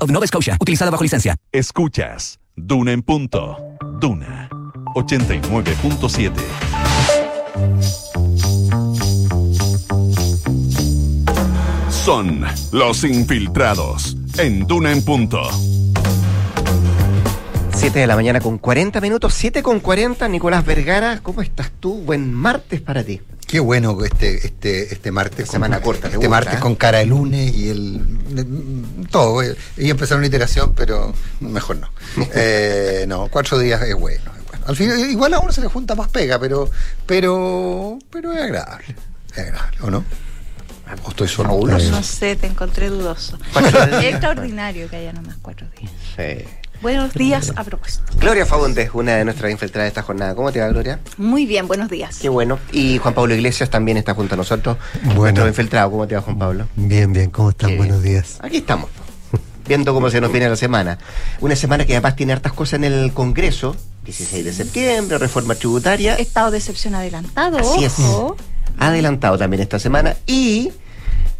of 0.00 0.10
Nova 0.10 0.26
Scotia, 0.26 0.56
utilizada 0.60 0.90
bajo 0.90 1.02
licencia. 1.02 1.36
Escuchas 1.52 2.38
Duna 2.56 2.92
en 2.92 3.02
punto. 3.02 3.56
Duna 4.00 4.48
89.7. 4.94 6.32
Son 11.90 12.44
los 12.70 13.04
infiltrados 13.04 14.16
en 14.38 14.66
Duna 14.66 14.92
en 14.92 15.04
punto. 15.04 15.40
7 17.84 17.98
de 17.98 18.06
la 18.06 18.16
mañana 18.16 18.40
con 18.40 18.56
40 18.56 18.98
minutos, 19.02 19.34
7 19.34 19.62
con 19.62 19.78
40. 19.78 20.26
Nicolás 20.28 20.64
Vergara, 20.64 21.20
¿cómo 21.22 21.42
estás 21.42 21.70
tú? 21.80 21.98
Buen 21.98 22.32
martes 22.32 22.80
para 22.80 23.04
ti. 23.04 23.20
Qué 23.46 23.60
bueno 23.60 24.02
este, 24.02 24.46
este, 24.46 24.90
este 24.94 25.12
martes. 25.12 25.50
semana 25.50 25.82
corta, 25.82 26.02
¿te 26.08 26.14
Este 26.14 26.16
gusta, 26.16 26.30
martes 26.30 26.54
eh? 26.54 26.60
con 26.60 26.76
cara 26.76 27.00
de 27.00 27.04
lunes 27.06 27.54
y 27.54 27.68
el. 27.68 28.00
Todo. 29.10 29.42
eh, 29.42 29.54
Y 29.76 29.90
empezar 29.90 30.16
una 30.16 30.26
iteración, 30.26 30.72
pero 30.74 31.12
mejor 31.40 31.76
no. 31.76 31.90
Eh, 32.34 33.04
no, 33.06 33.28
cuatro 33.28 33.58
días 33.58 33.82
es 33.82 33.94
bueno. 33.94 34.32
es 34.34 34.46
bueno. 34.48 34.64
Al 34.66 34.76
final, 34.76 34.98
igual 35.00 35.34
a 35.34 35.40
uno 35.40 35.52
se 35.52 35.60
le 35.60 35.66
junta 35.68 35.94
más 35.94 36.08
pega, 36.08 36.38
pero. 36.38 36.70
Pero. 37.04 37.98
Pero 38.10 38.32
es 38.32 38.40
agradable. 38.40 38.96
Es 39.32 39.38
agradable, 39.40 39.76
¿o 39.82 39.90
no? 39.90 40.04
¿O 41.04 41.10
estoy 41.10 41.28
solo? 41.28 41.50
No 41.66 42.02
sé, 42.02 42.34
te 42.36 42.46
encontré 42.46 42.88
dudoso. 42.88 43.38
Es 44.00 44.04
extraordinario 44.06 44.88
que 44.88 44.96
haya 44.96 45.12
nomás 45.12 45.36
cuatro 45.42 45.66
días. 45.78 45.92
Sí. 46.16 46.46
Buenos 46.84 47.14
días 47.14 47.50
a 47.56 47.64
propósito. 47.64 48.04
Gloria 48.18 48.44
Fagundes, 48.44 48.90
una 48.92 49.16
de 49.16 49.24
nuestras 49.24 49.50
infiltradas 49.50 49.86
de 49.86 49.88
esta 49.88 50.02
jornada. 50.02 50.34
¿Cómo 50.34 50.52
te 50.52 50.60
va, 50.60 50.68
Gloria? 50.68 51.00
Muy 51.16 51.46
bien, 51.46 51.66
buenos 51.66 51.88
días. 51.88 52.18
Qué 52.20 52.28
bueno. 52.28 52.58
Y 52.72 52.98
Juan 52.98 53.14
Pablo 53.14 53.34
Iglesias 53.34 53.70
también 53.70 53.96
está 53.96 54.12
junto 54.12 54.34
a 54.34 54.36
nosotros. 54.36 54.76
Bueno. 55.02 55.22
Nuestro 55.22 55.48
infiltrado. 55.48 55.90
¿Cómo 55.90 56.06
te 56.06 56.14
va, 56.14 56.20
Juan 56.20 56.38
Pablo? 56.38 56.68
Bien, 56.76 57.10
bien, 57.10 57.30
¿cómo 57.30 57.48
están? 57.48 57.70
Qué 57.70 57.78
Buenos 57.78 58.02
bien. 58.02 58.16
días. 58.16 58.36
Aquí 58.42 58.58
estamos. 58.58 58.90
Viendo 59.66 59.94
cómo 59.94 60.10
se 60.10 60.20
nos 60.20 60.30
viene 60.30 60.46
la 60.46 60.56
semana. 60.56 60.98
Una 61.40 61.56
semana 61.56 61.86
que 61.86 61.94
además 61.94 62.16
tiene 62.16 62.34
hartas 62.34 62.52
cosas 62.52 62.74
en 62.74 62.84
el 62.84 63.14
Congreso. 63.14 63.74
16 64.04 64.44
de 64.44 64.52
septiembre, 64.52 65.16
reforma 65.16 65.54
tributaria. 65.54 66.16
Estado 66.16 66.50
de 66.50 66.58
excepción 66.58 66.94
adelantado, 66.94 67.56
Así 67.60 67.86
es. 67.86 67.98
ojo. 67.98 68.36
Adelantado 68.78 69.38
también 69.38 69.62
esta 69.62 69.78
semana. 69.78 70.16
Y. 70.26 70.70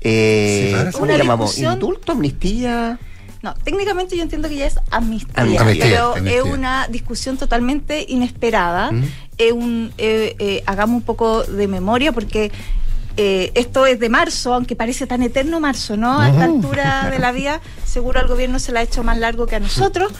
Eh, 0.01 0.75
Sí, 0.87 0.93
¿Cómo 0.93 1.05
una 1.05 1.13
le 1.13 1.19
llamamos? 1.19 1.59
¿Indulto? 1.59 2.13
¿Amnistía? 2.13 2.99
No, 3.45 3.53
técnicamente 3.53 4.17
yo 4.17 4.23
entiendo 4.23 4.49
que 4.49 4.57
ya 4.57 4.65
es 4.65 4.81
amnistía, 4.91 5.35
Amnistía, 5.37 5.67
pero 5.79 6.15
amnistía. 6.15 6.39
es 6.39 6.45
una 6.45 6.89
discusión 6.89 7.37
totalmente 7.37 8.07
inesperada. 8.09 8.91
¿Mm? 8.91 9.05
Es 9.37 9.53
un, 9.53 9.93
eh, 9.99 10.35
eh, 10.39 10.63
hagamos 10.65 10.97
un 10.97 11.03
poco 11.03 11.45
de 11.45 11.69
memoria 11.69 12.13
porque 12.13 12.51
eh, 13.19 13.53
esto 13.55 13.87
es 13.87 14.01
de 14.01 14.09
marzo, 14.09 14.55
aunque 14.55 14.75
parece 14.75 15.07
tan 15.07 15.23
eterno 15.23 15.61
marzo, 15.61 15.97
¿no? 15.97 16.19
A 16.21 16.31
esta 16.31 16.45
altura 16.45 17.11
de 17.11 17.19
la 17.19 17.33
vía, 17.33 17.61
seguro 17.85 18.19
al 18.19 18.27
gobierno 18.27 18.59
se 18.59 18.73
la 18.73 18.81
ha 18.81 18.83
hecho 18.83 19.05
más 19.05 19.19
largo 19.19 19.47
que 19.47 19.57
a 19.57 19.61
nosotros, 19.61 20.11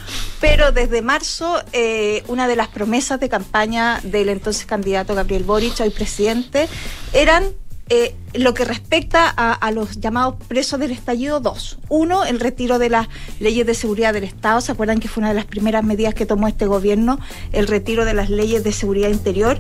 pero 0.41 0.71
desde 0.71 1.01
marzo 1.03 1.61
eh, 1.73 2.23
una 2.29 2.47
de 2.47 2.57
las 2.57 2.69
promesas 2.69 3.19
de 3.19 3.31
campaña 3.31 4.01
del 4.05 4.29
entonces 4.29 4.67
candidato 4.67 5.15
Gabriel 5.15 5.45
Boric, 5.45 5.81
hoy 5.81 5.91
presidente, 5.91 6.69
eran 7.13 7.45
eh, 7.91 8.15
lo 8.33 8.55
que 8.55 8.65
respecta 8.65 9.29
a, 9.29 9.71
los 9.71 10.01
llamados 10.01 10.37
presos 10.49 10.81
del 10.81 10.91
estallido 10.91 11.39
2. 11.39 11.79
Uno, 11.91 12.25
el 12.25 12.41
retiro 12.41 12.79
de 12.79 12.89
las 12.89 13.09
leyes 13.39 13.67
de 13.67 13.75
seguridad 13.75 14.15
del 14.15 14.25
Estado. 14.25 14.61
¿Se 14.63 14.73
acuerdan 14.73 15.01
que 15.01 15.07
fue 15.07 15.21
una 15.21 15.29
de 15.29 15.35
las 15.35 15.45
primeras 15.45 15.85
medidas 15.85 16.15
que 16.15 16.25
tomó 16.25 16.49
este 16.49 16.67
gobierno? 16.67 17.21
El 17.53 17.69
retiro 17.69 18.05
de 18.05 18.15
las 18.15 18.31
leyes 18.31 18.65
de 18.65 18.73
seguridad 18.73 19.11
interior. 19.11 19.59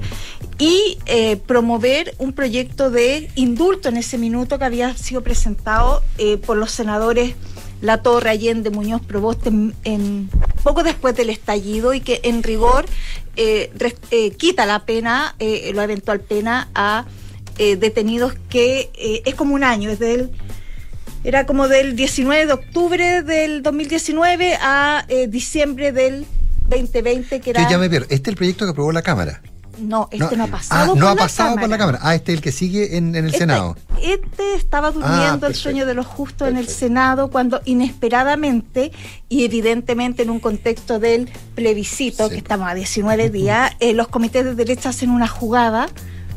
Y 0.58 0.98
eh, 1.06 1.36
promover 1.36 2.14
un 2.18 2.32
proyecto 2.32 2.90
de 2.90 3.30
indulto 3.34 3.90
en 3.90 3.98
ese 3.98 4.16
minuto 4.16 4.58
que 4.58 4.64
había 4.64 4.96
sido 4.96 5.22
presentado 5.22 6.02
eh, 6.16 6.38
por 6.38 6.56
los 6.56 6.70
senadores 6.72 7.34
La 7.82 8.02
Torre, 8.02 8.30
Allende, 8.30 8.70
Muñoz, 8.70 9.02
Proboste, 9.02 9.50
en, 9.84 10.30
poco 10.62 10.82
después 10.82 11.14
del 11.14 11.28
estallido 11.28 11.92
y 11.92 12.00
que 12.00 12.20
en 12.24 12.42
rigor 12.42 12.86
quita 14.38 14.64
la 14.64 14.86
pena, 14.86 15.34
la 15.38 15.84
eventual 15.84 16.20
pena 16.20 16.68
a 16.74 17.04
eh, 17.58 17.76
detenidos 17.76 18.34
que 18.48 18.90
eh, 18.94 19.22
es 19.24 19.34
como 19.34 19.54
un 19.54 19.64
año, 19.64 19.90
es 19.90 19.98
del 19.98 20.30
era 21.22 21.46
como 21.46 21.68
del 21.68 21.96
19 21.96 22.46
de 22.46 22.52
octubre 22.52 23.22
del 23.22 23.62
2019 23.62 24.56
a 24.60 25.04
eh, 25.08 25.26
diciembre 25.26 25.90
del 25.92 26.26
2020 26.68 27.40
que 27.40 27.50
era 27.50 27.68
ya 27.70 27.78
me 27.78 27.88
pierdo. 27.88 28.06
Este 28.10 28.16
es 28.16 28.28
el 28.28 28.36
proyecto 28.36 28.64
que 28.66 28.72
aprobó 28.72 28.92
la 28.92 29.00
Cámara. 29.02 29.40
no, 29.78 30.08
este 30.12 30.36
no, 30.36 30.44
ha 30.44 30.46
Ah, 30.46 30.50
pasado 30.50 30.94
no 30.94 31.00
por 31.00 31.04
ha 31.10 31.14
la 31.14 31.20
pasado 31.22 31.54
por 31.56 31.68
la 31.68 31.78
Cámara. 31.78 31.98
Cámara. 31.98 31.98
Ah, 32.02 32.14
este 32.14 32.32
es 32.32 32.36
el 32.38 32.42
que 32.42 32.52
sigue 32.52 32.96
en, 32.98 33.08
en 33.16 33.24
el 33.24 33.26
Este- 33.26 33.38
Senado. 33.38 33.76
Este 34.02 34.54
estaba 34.54 34.90
durmiendo 34.90 35.46
el 35.46 35.54
sueño 35.54 35.86
de 35.86 35.94
los 35.94 36.04
justos 36.06 36.46
en 36.48 36.58
el 36.58 36.68
Senado 36.68 37.30
cuando 37.30 37.62
inesperadamente 37.64 38.92
y 39.30 39.44
evidentemente 39.44 40.22
en 40.22 40.30
un 40.30 40.40
contexto 40.40 40.98
del 40.98 41.30
plebiscito, 41.54 42.28
que 42.28 42.36
estamos 42.36 42.68
a 42.68 42.74
19 42.74 43.30
días, 43.30 43.72
eh, 43.80 43.94
los 43.94 44.08
comités 44.08 44.44
de 44.44 44.54
derecha 44.54 44.90
hacen 44.90 45.08
una 45.10 45.26
jugada, 45.26 45.88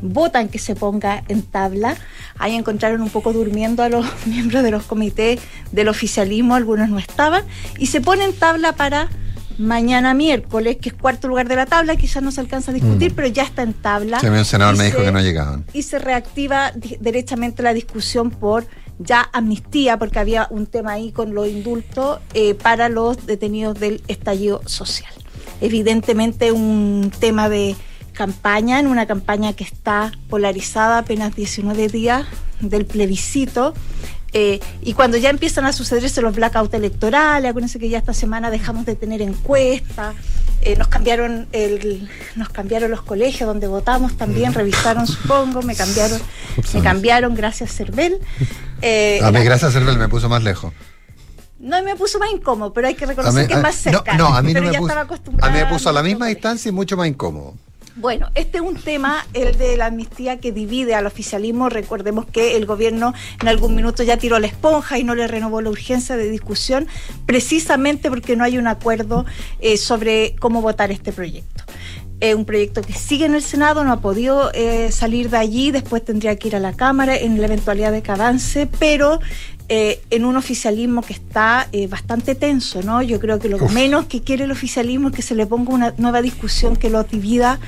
votan 0.02 0.50
que 0.50 0.60
se 0.60 0.76
ponga 0.76 1.24
en 1.28 1.42
tabla. 1.42 1.96
Ahí 2.38 2.56
encontraron 2.56 3.02
un 3.02 3.10
poco 3.10 3.34
durmiendo 3.34 3.84
a 3.84 3.90
los 3.90 4.06
miembros 4.26 4.64
de 4.64 4.72
los 4.72 4.84
comités 4.84 5.40
del 5.72 5.88
oficialismo, 5.88 6.56
algunos 6.56 6.90
no 6.90 6.98
estaban, 7.00 7.44
y 7.78 7.88
se 7.88 8.02
pone 8.02 8.24
en 8.26 8.34
tabla 8.34 8.74
para 8.74 9.10
mañana 9.58 10.14
miércoles, 10.14 10.78
que 10.80 10.90
es 10.90 10.96
cuarto 10.96 11.28
lugar 11.28 11.48
de 11.48 11.56
la 11.56 11.66
tabla, 11.66 11.96
quizás 11.96 12.22
no 12.22 12.32
se 12.32 12.40
alcanza 12.42 12.70
a 12.70 12.74
discutir, 12.76 13.12
Mm. 13.12 13.16
pero 13.16 13.28
ya 13.28 13.42
está 13.44 13.64
en 13.64 13.74
tabla. 13.74 14.20
Mí 14.22 14.30
un 14.30 14.46
senador 14.46 14.78
me 14.78 14.84
dijo 14.86 15.00
que 15.04 15.12
no 15.12 15.20
llegaban. 15.20 15.66
y 15.74 15.82
se 15.82 15.98
reactiva 15.98 16.72
derechamente 17.00 17.64
la 17.64 17.74
discusión 17.74 18.30
por 18.30 18.68
ya 19.00 19.28
amnistía, 19.34 19.98
porque 19.98 20.20
había 20.20 20.48
un 20.52 20.68
tema 20.68 20.92
ahí 20.94 21.12
con 21.12 21.34
los 21.34 21.48
indultos 21.48 22.20
eh, 22.36 22.54
para 22.54 22.88
los 22.90 23.26
detenidos 23.26 23.80
del 23.80 24.02
estallido 24.08 24.62
social. 24.68 25.12
Evidentemente 25.62 26.52
un 26.52 27.12
tema 27.20 27.50
de 27.50 27.76
campaña, 28.18 28.80
en 28.80 28.88
una 28.88 29.06
campaña 29.06 29.54
que 29.54 29.64
está 29.64 30.12
polarizada 30.30 30.98
apenas 30.98 31.36
19 31.36 31.88
días 31.88 32.26
del 32.60 32.86
plebiscito. 32.86 33.74
eh, 34.34 34.60
y 34.82 34.94
cuando 34.94 35.16
ya 35.18 35.30
empiezan 35.30 35.66
a 35.66 35.72
sucederse 35.72 36.22
los 36.22 36.36
blackouts 36.36 36.74
electorales, 36.74 37.50
acuérdense 37.50 37.80
que 37.80 37.88
ya 37.90 37.98
esta 38.00 38.14
semana 38.14 38.50
dejamos 38.52 38.86
de 38.86 38.96
tener 38.96 39.22
encuestas, 39.22 40.16
eh, 40.62 40.76
nos 40.76 40.90
cambiaron 40.90 41.48
el, 41.54 42.10
nos 42.36 42.50
cambiaron 42.50 42.92
los 42.92 43.02
colegios 43.04 43.48
donde 43.48 43.68
votamos 43.68 44.18
también, 44.18 44.54
revisaron 44.54 45.08
supongo, 45.08 45.62
me 45.62 45.76
cambiaron, 45.76 46.20
me 46.74 46.82
cambiaron 46.82 47.36
gracias 47.36 47.72
Cervel. 47.72 48.20
Eh, 48.82 49.20
a 49.24 49.32
mí, 49.32 49.40
gracias, 49.44 49.72
Cervel, 49.74 49.98
me 49.98 50.10
puso 50.10 50.28
más 50.28 50.44
lejos. 50.44 50.74
No 51.60 51.82
me 51.84 51.96
puso 51.96 52.20
más 52.20 52.30
incómodo, 52.32 52.72
pero 52.74 52.88
hay 52.88 52.94
que 52.96 53.06
reconocer 53.06 53.42
mí- 53.44 53.48
que 53.48 53.54
es 53.54 53.60
a- 53.60 53.64
más 53.64 53.76
no, 53.86 53.92
cercano. 53.92 54.30
no, 54.30 54.36
a 54.36 54.42
mí 54.44 54.54
no 54.54 54.62
me 54.62 54.72
ya 54.74 54.80
puso. 54.80 54.92
estaba 54.94 55.48
A 55.48 55.50
mí 55.52 55.58
me 55.60 55.66
puso 55.68 55.90
a 55.90 55.94
la 55.94 56.04
misma 56.04 56.28
distancia 56.28 56.70
y 56.70 56.72
mucho 56.72 56.98
más 56.98 57.08
incómodo. 57.08 57.56
Bueno, 58.00 58.30
este 58.36 58.60
es 58.60 58.64
un 58.64 58.76
tema, 58.76 59.26
el 59.34 59.58
de 59.58 59.76
la 59.76 59.88
amnistía, 59.88 60.38
que 60.38 60.52
divide 60.52 60.94
al 60.94 61.08
oficialismo. 61.08 61.68
Recordemos 61.68 62.28
que 62.28 62.56
el 62.56 62.68
gobierno 62.68 63.16
en 63.42 63.48
algún 63.48 63.74
minuto 63.74 64.04
ya 64.04 64.18
tiró 64.18 64.38
la 64.38 64.46
esponja 64.46 65.00
y 65.00 65.04
no 65.04 65.16
le 65.16 65.26
renovó 65.28 65.62
la 65.62 65.72
urgencia 65.72 66.16
de 66.16 66.30
discusión, 66.30 66.86
precisamente 67.26 68.10
porque 68.10 68.36
no 68.36 68.44
hay 68.44 68.60
un 68.60 68.68
acuerdo 68.68 69.26
eh, 69.62 69.78
sobre 69.78 70.36
cómo 70.36 70.62
votar 70.62 70.92
este 70.92 71.12
proyecto. 71.12 71.64
Es 72.20 72.36
un 72.36 72.46
proyecto 72.46 72.84
que 72.84 72.94
sigue 72.94 73.26
en 73.26 73.34
el 73.34 73.42
Senado, 73.42 73.84
no 73.84 73.92
ha 73.92 74.00
podido 74.00 74.52
eh, 74.54 74.92
salir 74.92 75.32
de 75.32 75.38
allí, 75.38 75.72
después 75.72 76.06
tendría 76.06 76.36
que 76.36 76.50
ir 76.50 76.56
a 76.56 76.60
la 76.60 76.74
Cámara 76.74 77.18
en 77.18 77.40
la 77.40 77.48
eventualidad 77.48 77.92
de 77.92 78.04
que 78.04 78.12
avance, 78.12 78.68
pero 78.80 79.20
eh, 79.70 80.02
en 80.12 80.24
un 80.24 80.38
oficialismo 80.38 81.02
que 81.02 81.12
está 81.12 81.68
eh, 81.74 81.88
bastante 81.88 82.36
tenso, 82.36 82.82
¿no? 82.84 83.02
Yo 83.02 83.20
creo 83.20 83.38
que 83.38 83.50
lo 83.50 83.60
menos 83.70 84.06
que 84.06 84.22
quiere 84.22 84.46
el 84.46 84.52
oficialismo 84.52 85.10
es 85.10 85.16
que 85.16 85.22
se 85.22 85.36
le 85.36 85.46
ponga 85.46 85.74
una 85.74 85.94
nueva 85.98 86.22
discusión 86.22 86.78
que 86.78 86.90
lo 86.90 87.04
divida 87.04 87.60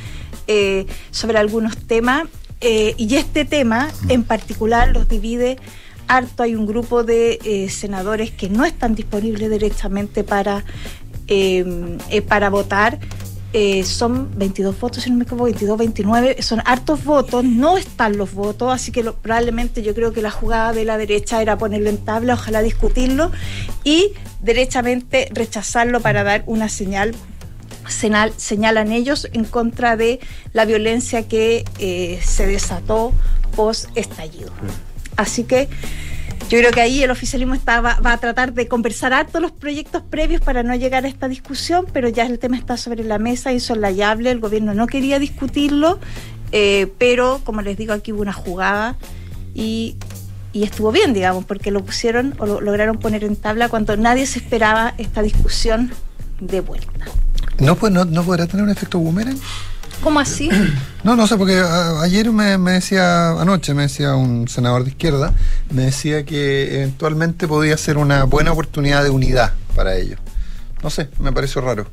eh, 0.51 0.87
sobre 1.11 1.37
algunos 1.37 1.77
temas. 1.77 2.27
eh, 2.59 2.95
y 2.97 3.15
este 3.15 3.45
tema 3.45 3.89
en 4.09 4.23
particular 4.23 4.91
los 4.91 5.07
divide 5.07 5.57
harto. 6.07 6.41
Hay 6.41 6.55
un 6.55 6.65
grupo 6.65 7.03
de 7.03 7.39
eh, 7.45 7.69
senadores 7.69 8.31
que 8.31 8.49
no 8.49 8.65
están 8.65 8.95
disponibles 8.95 9.49
directamente 9.51 10.23
para, 10.23 10.65
para 12.27 12.49
votar. 12.49 12.99
Son 13.83 14.29
22 14.37 14.79
votos, 14.79 15.03
si 15.03 15.11
no 15.11 15.17
me 15.17 15.23
equivoco, 15.23 15.43
22, 15.45 15.77
29, 15.77 16.41
son 16.41 16.61
hartos 16.65 17.03
votos, 17.03 17.43
no 17.43 17.77
están 17.77 18.17
los 18.17 18.33
votos, 18.33 18.73
así 18.73 18.91
que 18.91 19.03
probablemente 19.03 19.83
yo 19.83 19.93
creo 19.93 20.13
que 20.13 20.21
la 20.21 20.31
jugada 20.31 20.73
de 20.73 20.83
la 20.83 20.97
derecha 20.97 21.41
era 21.41 21.57
ponerlo 21.57 21.89
en 21.89 21.97
tabla, 21.97 22.33
ojalá 22.33 22.61
discutirlo 22.61 23.31
y 23.83 24.13
derechamente 24.41 25.29
rechazarlo 25.31 25.99
para 25.99 26.23
dar 26.23 26.43
una 26.47 26.69
señal 26.69 27.15
señal- 27.89 28.33
señalan 28.37 28.91
ellos 28.91 29.27
en 29.33 29.45
contra 29.45 29.97
de 29.97 30.19
la 30.53 30.65
violencia 30.65 31.27
que 31.27 31.65
eh, 31.79 32.19
se 32.23 32.47
desató 32.47 33.13
post 33.55 33.89
estallido. 33.95 34.51
Así 35.15 35.43
que 35.43 35.67
yo 36.49 36.57
creo 36.57 36.71
que 36.71 36.81
ahí 36.81 37.03
el 37.03 37.11
oficialismo 37.11 37.53
está, 37.53 37.81
va, 37.81 37.99
va 37.99 38.13
a 38.13 38.17
tratar 38.17 38.53
de 38.53 38.67
conversar 38.67 39.13
harto 39.13 39.39
los 39.39 39.51
proyectos 39.51 40.01
previos 40.09 40.41
para 40.41 40.63
no 40.63 40.73
llegar 40.75 41.05
a 41.05 41.07
esta 41.07 41.27
discusión, 41.27 41.85
pero 41.91 42.09
ya 42.09 42.25
el 42.25 42.39
tema 42.39 42.57
está 42.57 42.77
sobre 42.77 43.03
la 43.03 43.19
mesa, 43.19 43.51
insolayable, 43.51 44.31
el 44.31 44.39
gobierno 44.39 44.73
no 44.73 44.87
quería 44.87 45.19
discutirlo, 45.19 45.99
eh, 46.51 46.87
pero 46.97 47.41
como 47.43 47.61
les 47.61 47.77
digo, 47.77 47.93
aquí 47.93 48.13
hubo 48.13 48.21
una 48.21 48.33
jugada 48.33 48.95
y, 49.53 49.97
y 50.53 50.63
estuvo 50.63 50.91
bien, 50.91 51.13
digamos, 51.13 51.45
porque 51.45 51.69
lo 51.69 51.83
pusieron 51.83 52.33
o 52.39 52.45
lo 52.47 52.61
lograron 52.61 52.97
poner 52.97 53.23
en 53.25 53.35
tabla 53.35 53.69
cuando 53.69 53.95
nadie 53.97 54.25
se 54.25 54.39
esperaba 54.39 54.95
esta 54.97 55.21
discusión 55.21 55.91
de 56.39 56.61
vuelta. 56.61 57.05
¿No, 57.59 57.75
pues, 57.75 57.91
no, 57.91 58.05
¿No 58.05 58.23
podrá 58.23 58.47
tener 58.47 58.63
un 58.63 58.69
efecto 58.69 58.99
boomerang? 58.99 59.37
¿Cómo 60.03 60.19
así? 60.19 60.49
No, 61.03 61.15
no 61.15 61.27
sé, 61.27 61.37
porque 61.37 61.57
a- 61.57 62.01
ayer 62.01 62.29
me, 62.31 62.57
me 62.57 62.73
decía, 62.73 63.29
anoche 63.31 63.73
me 63.73 63.83
decía 63.83 64.15
un 64.15 64.49
senador 64.49 64.83
de 64.83 64.89
izquierda, 64.89 65.33
me 65.71 65.83
decía 65.83 66.25
que 66.25 66.75
eventualmente 66.75 67.47
podía 67.47 67.77
ser 67.77 67.97
una 67.97 68.25
buena 68.25 68.51
oportunidad 68.51 69.01
de 69.05 69.09
unidad 69.09 69.53
para 69.77 69.95
ellos. 69.95 70.19
No 70.83 70.89
sé, 70.89 71.09
me 71.19 71.31
pareció 71.31 71.61
raro. 71.61 71.87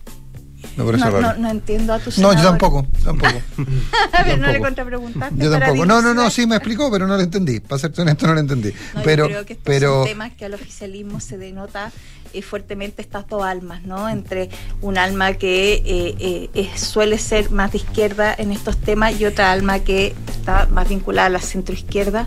Me 0.77 0.85
pareció 0.85 1.07
No, 1.07 1.21
raro. 1.21 1.35
no, 1.37 1.43
no 1.43 1.51
entiendo 1.53 1.93
a 1.95 1.99
tu 2.01 2.07
No, 2.07 2.17
senador. 2.17 2.37
yo 2.39 2.43
tampoco, 2.43 2.87
tampoco. 3.05 3.41
A 4.13 4.23
ver, 4.25 4.39
no 4.41 4.51
le 4.51 4.59
contrapreguntaste. 4.59 5.37
Yo 5.45 5.51
tampoco. 5.53 5.87
No, 5.87 6.03
no, 6.03 6.13
no, 6.13 6.29
sí 6.29 6.47
me 6.49 6.57
explicó, 6.57 6.91
pero 6.91 7.07
no 7.07 7.17
lo 7.17 7.23
entendí. 7.23 7.61
Para 7.61 7.79
ser 7.79 7.93
honesto, 7.97 8.27
no 8.27 8.35
lo 8.35 8.41
entendí. 8.41 8.73
No, 8.95 9.01
yo 9.01 9.05
pero, 9.05 9.27
creo 9.27 9.47
que 9.47 9.53
estos 9.53 9.65
pero, 9.65 9.99
son 10.01 10.07
temas 10.09 10.33
que 10.33 10.45
al 10.47 10.55
oficialismo 10.55 11.21
se 11.21 11.39
denota 11.39 11.93
eh, 12.33 12.43
fuertemente 12.43 13.03
estas 13.03 13.29
dos 13.29 13.43
almas, 13.43 13.83
¿no? 13.85 14.09
Entre 14.09 14.49
un 14.81 14.99
alma 14.99 15.35
que 15.35 15.75
eh, 15.75 16.51
eh, 16.55 16.71
suele 16.77 17.19
ser 17.19 17.51
más 17.51 17.73
de 17.73 17.79
izquierda 17.79 18.35
en 18.37 18.53
estos 18.53 18.77
temas 18.77 19.21
y 19.21 19.25
otra 19.25 19.53
alma 19.53 19.81
que 19.81 20.15
está 20.29 20.67
más 20.67 20.89
vinculada 20.89 21.27
a 21.27 21.31
la 21.31 21.41
centroizquierda. 21.41 22.27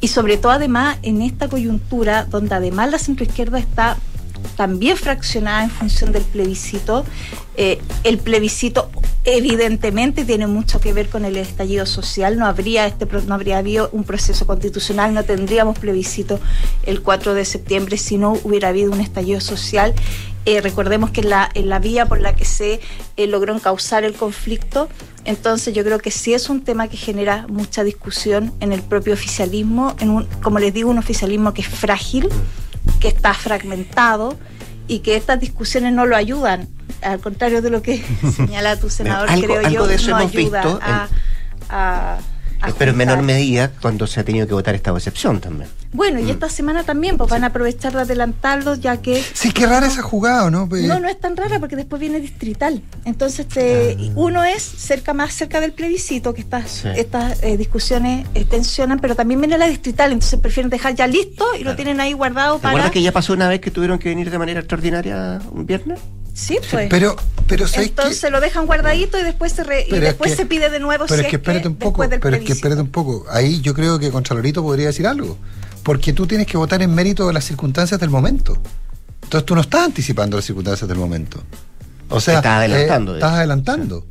Y 0.00 0.08
sobre 0.08 0.36
todo, 0.36 0.52
además, 0.52 0.98
en 1.02 1.22
esta 1.22 1.48
coyuntura, 1.48 2.24
donde 2.24 2.54
además 2.54 2.90
la 2.90 2.98
centroizquierda 2.98 3.58
está 3.58 3.96
también 4.56 4.96
fraccionada 4.96 5.64
en 5.64 5.70
función 5.70 6.12
del 6.12 6.22
plebiscito. 6.22 7.04
Eh, 7.56 7.80
el 8.04 8.18
plebiscito 8.18 8.90
evidentemente 9.24 10.24
tiene 10.24 10.46
mucho 10.46 10.80
que 10.80 10.92
ver 10.92 11.08
con 11.08 11.24
el 11.24 11.36
estallido 11.36 11.86
social. 11.86 12.38
No 12.38 12.46
habría 12.46 12.86
este 12.86 13.06
no 13.26 13.34
habría 13.34 13.58
habido 13.58 13.88
un 13.92 14.04
proceso 14.04 14.46
constitucional, 14.46 15.14
no 15.14 15.24
tendríamos 15.24 15.78
plebiscito 15.78 16.40
el 16.84 17.02
4 17.02 17.34
de 17.34 17.44
septiembre 17.44 17.96
si 17.98 18.18
no 18.18 18.34
hubiera 18.44 18.68
habido 18.68 18.92
un 18.92 19.00
estallido 19.00 19.40
social. 19.40 19.94
Eh, 20.44 20.60
recordemos 20.60 21.10
que 21.10 21.22
la, 21.22 21.48
en 21.54 21.68
la 21.68 21.78
vía 21.78 22.06
por 22.06 22.20
la 22.20 22.34
que 22.34 22.44
se 22.44 22.80
eh, 23.16 23.26
logró 23.28 23.54
encauzar 23.54 24.02
el 24.02 24.14
conflicto, 24.14 24.88
entonces 25.24 25.72
yo 25.72 25.84
creo 25.84 26.00
que 26.00 26.10
sí 26.10 26.34
es 26.34 26.50
un 26.50 26.64
tema 26.64 26.88
que 26.88 26.96
genera 26.96 27.46
mucha 27.48 27.84
discusión 27.84 28.52
en 28.58 28.72
el 28.72 28.82
propio 28.82 29.14
oficialismo, 29.14 29.94
en 30.00 30.10
un, 30.10 30.24
como 30.42 30.58
les 30.58 30.74
digo, 30.74 30.90
un 30.90 30.98
oficialismo 30.98 31.54
que 31.54 31.62
es 31.62 31.68
frágil, 31.68 32.28
que 33.02 33.08
está 33.08 33.34
fragmentado 33.34 34.38
y 34.88 35.00
que 35.00 35.16
estas 35.16 35.38
discusiones 35.40 35.92
no 35.92 36.06
lo 36.06 36.16
ayudan. 36.16 36.68
Al 37.02 37.18
contrario 37.18 37.60
de 37.60 37.68
lo 37.70 37.82
que 37.82 38.02
señala 38.36 38.76
tu 38.78 38.88
senador, 38.88 39.28
Algo- 39.28 39.44
creo 39.46 39.58
algo 39.58 39.70
yo, 39.70 39.86
de 39.88 39.94
eso 39.96 40.10
no 40.12 40.20
hemos 40.20 40.32
ayuda 40.32 40.60
visto 40.62 40.78
a, 40.82 41.08
a- 41.68 42.18
a 42.60 42.68
Pero 42.78 42.92
en 42.92 42.96
menor 42.96 43.22
medida 43.22 43.70
cuando 43.82 44.06
se 44.06 44.20
ha 44.20 44.24
tenido 44.24 44.46
que 44.46 44.54
votar 44.54 44.74
estado 44.76 44.96
de 44.96 45.00
excepción 45.00 45.40
también. 45.40 45.68
Bueno, 45.92 46.20
Mm. 46.20 46.26
y 46.26 46.30
esta 46.30 46.48
semana 46.48 46.84
también, 46.84 47.18
pues 47.18 47.28
van 47.28 47.44
a 47.44 47.48
aprovechar 47.48 47.92
de 47.92 48.00
adelantarlo, 48.00 48.74
ya 48.76 49.02
que 49.02 49.22
sí, 49.34 49.52
qué 49.52 49.66
rara 49.66 49.86
esa 49.86 50.00
jugada, 50.02 50.50
¿no? 50.50 50.66
Pues, 50.68 50.84
no, 50.84 50.98
no 51.00 51.08
es 51.08 51.20
tan 51.20 51.36
rara 51.36 51.58
porque 51.60 51.76
después 51.76 52.00
viene 52.00 52.18
distrital. 52.18 52.82
Entonces, 53.04 53.46
te- 53.46 53.96
uno 54.14 54.42
es 54.42 54.62
cerca 54.62 55.12
más 55.12 55.34
cerca 55.34 55.60
del 55.60 55.72
plebiscito, 55.72 56.32
que 56.32 56.40
estas, 56.40 56.70
Sí. 56.70 56.88
estas 56.96 57.42
eh, 57.42 57.56
discusiones 57.58 58.26
eh, 58.34 58.44
tensionan, 58.46 59.00
pero 59.00 59.14
también 59.14 59.40
viene 59.40 59.58
la 59.58 59.68
distrital, 59.68 60.12
entonces 60.12 60.40
prefieren 60.40 60.70
dejar 60.70 60.94
ya 60.94 61.06
listo 61.06 61.44
y 61.58 61.64
lo 61.64 61.76
tienen 61.76 62.00
ahí 62.00 62.14
guardado 62.14 62.56
¿Te 62.56 62.62
para. 62.62 62.90
que 62.90 63.02
ya 63.02 63.12
pasó 63.12 63.34
una 63.34 63.48
vez 63.48 63.60
que 63.60 63.70
tuvieron 63.70 63.98
que 63.98 64.08
venir 64.08 64.30
de 64.30 64.38
manera 64.38 64.60
extraordinaria 64.60 65.40
un 65.50 65.66
viernes? 65.66 65.98
Sí, 66.34 66.56
pues. 66.70 66.88
Pero, 66.88 67.14
pero. 67.46 67.66
Entonces 67.76 68.30
lo 68.30 68.40
dejan 68.40 68.64
guardadito 68.64 69.18
y 69.18 69.22
después 69.22 69.52
se 69.52 69.62
re- 69.64 69.84
y 69.86 69.98
después 69.98 70.30
que- 70.30 70.36
se 70.38 70.46
pide 70.46 70.70
de 70.70 70.80
nuevo 70.80 71.04
Pero 71.06 71.18
si 71.20 71.24
es 71.26 71.30
que 71.30 71.36
espérate 71.36 71.68
un 71.68 71.76
poco, 71.76 72.02
pero 72.08 72.36
es 72.36 72.42
que 72.44 72.52
espérate 72.52 72.80
un 72.80 72.90
poco. 72.90 73.26
Ahí 73.30 73.60
yo 73.60 73.74
creo 73.74 73.98
que 73.98 74.10
Contralorito 74.10 74.62
podría 74.62 74.86
decir 74.86 75.06
algo. 75.06 75.36
Porque 75.82 76.12
tú 76.12 76.26
tienes 76.26 76.46
que 76.46 76.56
votar 76.56 76.82
en 76.82 76.94
mérito 76.94 77.26
de 77.26 77.32
las 77.32 77.44
circunstancias 77.44 77.98
del 78.00 78.10
momento. 78.10 78.56
Entonces 79.22 79.46
tú 79.46 79.54
no 79.54 79.60
estás 79.60 79.84
anticipando 79.86 80.36
las 80.36 80.44
circunstancias 80.44 80.88
del 80.88 80.98
momento. 80.98 81.42
O 82.08 82.20
sea, 82.20 82.36
Estás 82.36 82.58
adelantando, 82.58 83.12
eh, 83.12 83.14
de 83.14 83.18
estás 83.20 83.32
adelantando. 83.32 84.06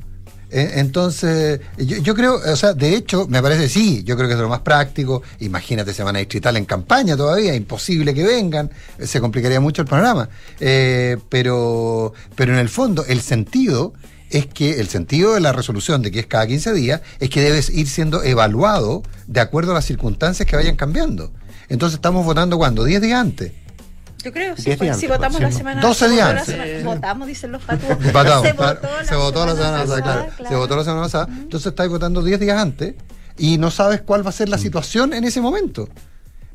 Eh, 0.51 0.73
entonces, 0.75 1.61
yo, 1.77 1.97
yo 1.97 2.13
creo, 2.13 2.35
o 2.35 2.55
sea, 2.57 2.73
de 2.73 2.95
hecho, 2.95 3.25
me 3.29 3.41
parece 3.41 3.69
sí, 3.69 4.03
yo 4.03 4.17
creo 4.17 4.27
que 4.27 4.33
es 4.33 4.39
lo 4.39 4.49
más 4.49 4.59
práctico. 4.59 5.23
Imagínate 5.39 5.93
semana 5.93 6.19
distrital 6.19 6.57
en 6.57 6.65
campaña 6.65 7.15
todavía, 7.15 7.55
imposible 7.55 8.13
que 8.13 8.23
vengan, 8.23 8.69
eh, 8.97 9.07
se 9.07 9.21
complicaría 9.21 9.61
mucho 9.61 9.81
el 9.81 9.87
panorama. 9.87 10.29
Eh, 10.59 11.17
pero, 11.29 12.13
pero 12.35 12.51
en 12.53 12.59
el 12.59 12.67
fondo, 12.67 13.05
el 13.05 13.21
sentido 13.21 13.93
es 14.29 14.45
que 14.45 14.79
el 14.79 14.87
sentido 14.89 15.33
de 15.33 15.39
la 15.39 15.53
resolución 15.53 16.01
de 16.01 16.11
que 16.11 16.19
es 16.19 16.25
cada 16.25 16.47
15 16.47 16.73
días 16.73 17.01
es 17.19 17.29
que 17.29 17.41
debes 17.41 17.69
ir 17.69 17.87
siendo 17.87 18.23
evaluado 18.23 19.03
de 19.27 19.39
acuerdo 19.39 19.71
a 19.71 19.75
las 19.75 19.85
circunstancias 19.85 20.47
que 20.47 20.55
vayan 20.55 20.75
cambiando. 20.75 21.31
Entonces 21.73 21.95
estamos 21.95 22.25
votando 22.25 22.57
cuando, 22.57 22.83
10 22.83 23.01
días 23.01 23.19
antes. 23.19 23.51
Yo 24.23 24.31
creo, 24.31 24.55
sí, 24.55 24.63
Diez 24.65 24.77
pues, 24.77 24.85
días 24.87 24.99
si 24.99 25.05
antes, 25.07 25.17
votamos 25.17 25.37
sí, 25.37 25.43
la 25.43 25.51
semana 25.51 25.81
12 25.81 25.99
se 25.99 26.05
votó 26.05 26.13
días 26.15 26.29
antes. 26.29 26.45
semana- 26.45 26.77
Sí. 26.77 26.83
Votamos, 26.83 27.27
dicen 27.27 27.51
los. 27.51 27.61
Empatado, 27.69 28.43
se 28.43 28.53
claro, 28.53 28.79
votó 28.81 28.87
la 28.97 29.05
se 29.05 29.15
votó 29.15 29.45
la 29.45 29.55
semana 29.55 29.77
pasada, 29.79 30.01
claro. 30.01 30.31
claro. 30.37 30.49
Se 30.49 30.55
votó 30.55 30.75
la 30.75 30.83
semana 30.83 31.01
pasada. 31.03 31.27
Entonces 31.31 31.67
estáis 31.67 31.89
votando 31.89 32.21
10 32.23 32.39
días 32.39 32.57
antes 32.59 32.95
y 33.37 33.57
no 33.57 33.71
sabes 33.71 34.01
cuál 34.01 34.23
va 34.25 34.29
a 34.29 34.33
ser 34.33 34.47
Mm. 34.47 34.51
la 34.51 34.57
situación 34.59 35.13
en 35.13 35.23
ese 35.23 35.41
momento. 35.41 35.89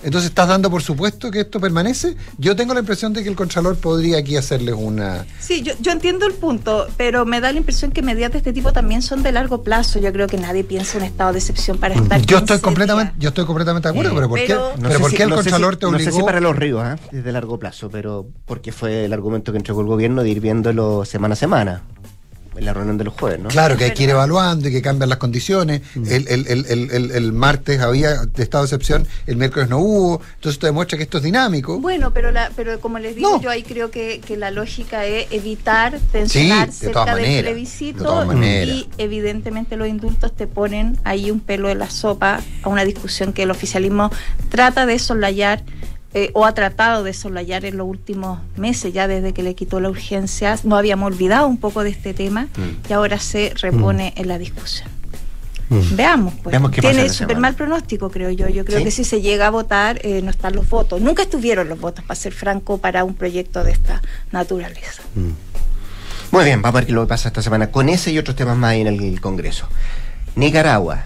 Entonces 0.02 0.28
estás 0.28 0.46
dando 0.48 0.70
por 0.70 0.82
supuesto 0.82 1.30
que 1.30 1.40
esto 1.40 1.58
permanece. 1.58 2.16
Yo 2.38 2.54
tengo 2.54 2.74
la 2.74 2.80
impresión 2.80 3.12
de 3.12 3.22
que 3.22 3.28
el 3.30 3.34
Contralor 3.36 3.76
podría 3.76 4.18
aquí 4.18 4.36
hacerles 4.36 4.74
una... 4.78 5.24
Sí, 5.40 5.62
yo, 5.62 5.72
yo 5.80 5.90
entiendo 5.90 6.26
el 6.26 6.34
punto, 6.34 6.86
pero 6.96 7.24
me 7.24 7.40
da 7.40 7.50
la 7.50 7.58
impresión 7.58 7.90
que 7.90 8.02
medidas 8.02 8.30
de 8.32 8.38
este 8.38 8.52
tipo 8.52 8.72
también 8.72 9.00
son 9.02 9.22
de 9.22 9.32
largo 9.32 9.62
plazo. 9.62 9.98
Yo 9.98 10.12
creo 10.12 10.26
que 10.26 10.36
nadie 10.36 10.64
piensa 10.64 10.98
en 10.98 11.04
un 11.04 11.08
estado 11.08 11.32
de 11.32 11.38
excepción 11.38 11.78
para 11.78 11.94
estar. 11.94 12.20
Yo 12.20 12.38
estoy 12.38 12.56
15 12.56 12.60
completamente, 12.62 13.14
yo 13.18 13.28
estoy 13.30 13.46
completamente 13.46 13.88
de 13.88 13.92
acuerdo, 13.98 14.14
pero 14.14 14.28
¿por 14.28 14.38
qué, 14.38 14.46
pero- 14.48 14.72
pero 14.76 14.90
sé 14.92 14.98
¿por 15.00 15.10
si- 15.10 15.16
qué 15.16 15.22
el 15.22 15.30
no 15.30 15.36
Contralor 15.36 15.74
si- 15.74 15.80
te 15.80 15.86
No 15.86 15.92
obligó? 15.92 16.10
sé 16.10 16.16
si 16.16 16.22
para 16.22 16.40
los 16.40 16.54
ríos, 16.56 16.82
¿ah? 16.84 16.96
desde 17.10 17.32
largo 17.32 17.58
plazo, 17.58 17.88
pero 17.90 18.26
porque 18.44 18.72
fue 18.72 19.06
el 19.06 19.12
argumento 19.14 19.50
que 19.52 19.58
entregó 19.58 19.80
el 19.80 19.86
gobierno 19.86 20.22
de 20.22 20.28
ir 20.28 20.40
viéndolo 20.40 21.04
semana 21.06 21.32
a 21.32 21.36
semana, 21.36 21.82
la 22.64 22.72
reunión 22.72 22.98
de 22.98 23.04
los 23.04 23.14
jueves, 23.14 23.40
¿no? 23.40 23.48
Claro, 23.48 23.76
que 23.76 23.84
hay 23.84 23.90
que 23.92 24.04
ir 24.04 24.10
evaluando 24.10 24.68
y 24.68 24.72
que 24.72 24.82
cambian 24.82 25.08
las 25.08 25.18
condiciones. 25.18 25.82
Mm. 25.94 26.06
El, 26.06 26.28
el- 26.28 26.46
el- 26.46 26.66
el- 26.66 26.90
el- 26.90 27.10
el 27.10 27.32
martes 27.32 27.80
había 27.80 28.24
de 28.26 28.42
estado 28.42 28.64
de 28.64 28.66
excepción, 28.68 29.06
el 29.26 29.36
miércoles 29.36 29.68
no 29.68 29.78
hubo. 29.78 30.20
Entonces 30.34 30.54
esto 30.54 30.66
demuestra 30.66 30.96
que 30.98 31.04
esto 31.04 31.18
es 31.18 31.24
dinámico. 31.24 31.78
Bueno, 31.80 32.12
pero 32.12 32.30
la, 32.30 32.50
pero 32.56 32.80
como 32.80 32.98
les 32.98 33.16
digo, 33.16 33.30
No. 33.36 33.40
yo 33.42 33.50
ahí 33.50 33.62
creo 33.62 33.90
que, 33.90 34.20
que 34.26 34.36
la 34.36 34.50
lógica 34.50 35.04
es 35.06 35.26
evitar 35.30 35.98
tensionar 36.12 36.70
Sí, 36.72 36.86
de 36.86 36.92
cerca 36.92 37.14
del 37.14 37.42
plebiscito 37.42 38.24
de 38.26 38.64
y 38.66 38.88
evidentemente 38.98 39.76
los 39.76 39.88
indultos 39.88 40.34
te 40.34 40.46
ponen 40.46 40.98
ahí 41.04 41.30
un 41.30 41.40
pelo 41.40 41.68
en 41.68 41.78
la 41.78 41.90
sopa 41.90 42.40
a 42.62 42.68
una 42.68 42.84
discusión 42.84 43.32
que 43.32 43.42
el 43.44 43.50
oficialismo 43.50 44.10
trata 44.48 44.86
de 44.86 44.98
soslayar 44.98 45.62
eh, 46.18 46.30
o 46.32 46.46
ha 46.46 46.54
tratado 46.54 47.04
de 47.04 47.12
solayar 47.12 47.66
en 47.66 47.76
los 47.76 47.86
últimos 47.86 48.38
meses, 48.56 48.90
ya 48.94 49.06
desde 49.06 49.34
que 49.34 49.42
le 49.42 49.54
quitó 49.54 49.80
la 49.80 49.90
urgencia. 49.90 50.58
No 50.64 50.78
habíamos 50.78 51.08
olvidado 51.12 51.46
un 51.46 51.58
poco 51.58 51.84
de 51.84 51.90
este 51.90 52.14
tema 52.14 52.48
Mm. 52.56 52.88
y 52.88 52.92
ahora 52.94 53.18
se 53.18 53.52
repone 53.60 54.14
en 54.16 54.26
la 54.26 54.38
discusión. 54.38 54.88
Veamos, 55.68 56.32
pues. 56.42 56.52
Veamos 56.52 56.70
pasa 56.70 56.80
Tiene 56.80 57.08
súper 57.10 57.36
mal 57.36 57.54
pronóstico, 57.54 58.10
creo 58.10 58.30
yo. 58.30 58.48
Yo 58.48 58.64
creo 58.64 58.78
¿Sí? 58.78 58.84
que 58.84 58.90
si 58.92 59.04
se 59.04 59.20
llega 59.20 59.48
a 59.48 59.50
votar, 59.50 60.00
eh, 60.04 60.22
no 60.22 60.30
están 60.30 60.54
los 60.54 60.66
votos. 60.70 61.02
Nunca 61.02 61.24
estuvieron 61.24 61.68
los 61.68 61.78
votos, 61.78 62.02
para 62.04 62.18
ser 62.18 62.32
franco, 62.32 62.78
para 62.78 63.04
un 63.04 63.14
proyecto 63.14 63.62
de 63.62 63.72
esta 63.72 64.00
naturaleza. 64.32 65.02
Muy 66.30 66.44
bien, 66.44 66.62
vamos 66.62 66.76
a 66.76 66.80
ver 66.80 66.86
qué 66.86 66.92
lo 66.92 67.02
que 67.02 67.08
pasa 67.08 67.28
esta 67.28 67.42
semana 67.42 67.70
con 67.70 67.90
ese 67.90 68.10
y 68.10 68.18
otros 68.18 68.36
temas 68.36 68.56
más 68.56 68.74
en 68.74 68.86
el 68.86 69.20
Congreso. 69.20 69.68
Nicaragua. 70.34 71.04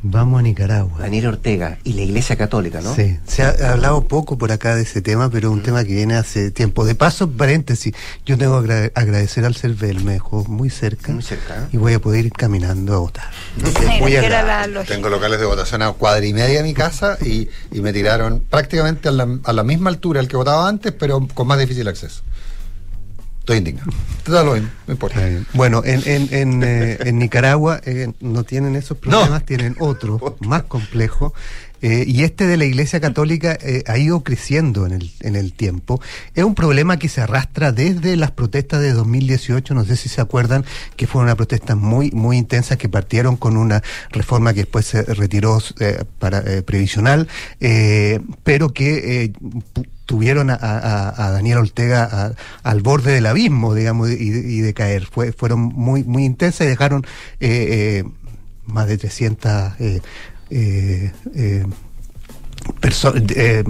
Vamos 0.00 0.38
a 0.38 0.42
Nicaragua. 0.42 0.96
Daniel 1.00 1.26
Ortega 1.26 1.78
y 1.82 1.94
la 1.94 2.02
Iglesia 2.02 2.36
Católica, 2.36 2.80
¿no? 2.80 2.94
Sí, 2.94 3.18
se 3.26 3.42
ha 3.42 3.72
hablado 3.72 4.06
poco 4.06 4.38
por 4.38 4.52
acá 4.52 4.76
de 4.76 4.82
ese 4.82 5.02
tema, 5.02 5.28
pero 5.28 5.50
un 5.50 5.60
tema 5.64 5.82
que 5.82 5.92
viene 5.92 6.14
hace 6.14 6.52
tiempo. 6.52 6.84
De 6.84 6.94
paso, 6.94 7.28
paréntesis, 7.30 7.92
yo 8.24 8.38
tengo 8.38 8.62
que 8.62 8.72
agra- 8.72 8.92
agradecer 8.94 9.44
al 9.44 9.56
CERVEL, 9.56 10.04
me 10.04 10.12
dejó 10.12 10.44
muy 10.44 10.70
cerca, 10.70 11.10
Muy 11.12 11.22
cerca. 11.24 11.56
¿eh? 11.64 11.68
y 11.72 11.78
voy 11.78 11.94
a 11.94 11.98
poder 12.00 12.26
ir 12.26 12.32
caminando 12.32 12.94
a 12.94 12.98
votar. 12.98 13.28
Mira, 13.56 13.70
Muy 14.00 14.12
la. 14.12 14.84
Tengo 14.84 15.08
locales 15.08 15.40
de 15.40 15.46
votación 15.46 15.82
a 15.82 15.90
cuadra 15.92 16.24
y 16.24 16.32
media 16.32 16.58
de 16.58 16.62
mi 16.62 16.74
casa 16.74 17.18
y, 17.20 17.48
y 17.72 17.80
me 17.80 17.92
tiraron 17.92 18.38
prácticamente 18.48 19.08
a 19.08 19.12
la, 19.12 19.26
a 19.42 19.52
la 19.52 19.64
misma 19.64 19.90
altura 19.90 20.20
el 20.20 20.28
que 20.28 20.36
votaba 20.36 20.68
antes, 20.68 20.92
pero 20.92 21.26
con 21.34 21.48
más 21.48 21.58
difícil 21.58 21.88
acceso. 21.88 22.22
Estoy 23.48 23.58
indignado. 23.60 23.90
Te 24.24 24.32
da 24.32 24.44
lo 24.44 24.52
mismo, 24.52 24.68
no 24.86 24.92
importa. 24.92 25.26
Bueno, 25.54 25.80
en, 25.82 26.02
en, 26.06 26.28
en, 26.34 26.62
eh, 26.62 26.98
en 27.00 27.18
Nicaragua 27.18 27.80
eh, 27.82 28.12
no 28.20 28.44
tienen 28.44 28.76
esos 28.76 28.98
problemas, 28.98 29.46
tienen 29.46 29.74
otros 29.78 30.20
más 30.40 30.64
complejos. 30.64 31.32
eh, 31.80 32.04
y 32.06 32.24
este 32.24 32.46
de 32.46 32.58
la 32.58 32.66
Iglesia 32.66 33.00
Católica 33.00 33.56
ha 33.86 33.96
ido 33.96 34.22
creciendo 34.22 34.84
en 34.84 34.92
el, 34.92 35.10
en 35.20 35.34
el 35.34 35.54
tiempo. 35.54 35.98
Es 36.34 36.44
un 36.44 36.54
problema 36.54 36.98
que 36.98 37.08
se 37.08 37.22
arrastra 37.22 37.72
desde 37.72 38.16
las 38.16 38.32
protestas 38.32 38.82
de 38.82 38.92
2018, 38.92 39.72
no 39.72 39.86
sé 39.86 39.96
si 39.96 40.10
se 40.10 40.20
acuerdan, 40.20 40.66
que 40.96 41.06
fueron 41.06 41.28
unas 41.28 41.36
protestas 41.36 41.78
muy, 41.78 42.10
muy 42.10 42.36
intensas 42.36 42.76
que 42.76 42.90
partieron 42.90 43.38
con 43.38 43.56
una 43.56 43.82
reforma 44.10 44.52
que 44.52 44.60
después 44.60 44.84
se 44.84 45.04
retiró 45.04 45.58
para, 46.18 46.42
previsional, 46.66 47.28
pero 48.44 48.74
que 48.74 49.32
tuvieron 50.08 50.48
a, 50.48 50.54
a- 50.54 51.26
a 51.26 51.30
Daniel 51.32 51.58
Ortega 51.58 52.08
a- 52.10 52.32
al 52.62 52.80
borde 52.80 53.12
del 53.12 53.26
abismo, 53.26 53.74
digamos, 53.74 54.08
y, 54.10 54.30
de- 54.30 54.50
caer. 54.72 55.04
Fue, 55.04 55.32
fueron 55.32 55.60
muy, 55.60 56.02
muy 56.02 56.24
intensas 56.24 56.62
y 56.66 56.70
dejaron 56.70 57.04
eh, 57.40 58.00
eh, 58.00 58.04
más 58.64 58.88
de 58.88 58.96
300 58.96 59.72
eh, 59.78 60.00
eh, 62.88 62.90
perso- 62.90 63.16
eh, 63.16 63.64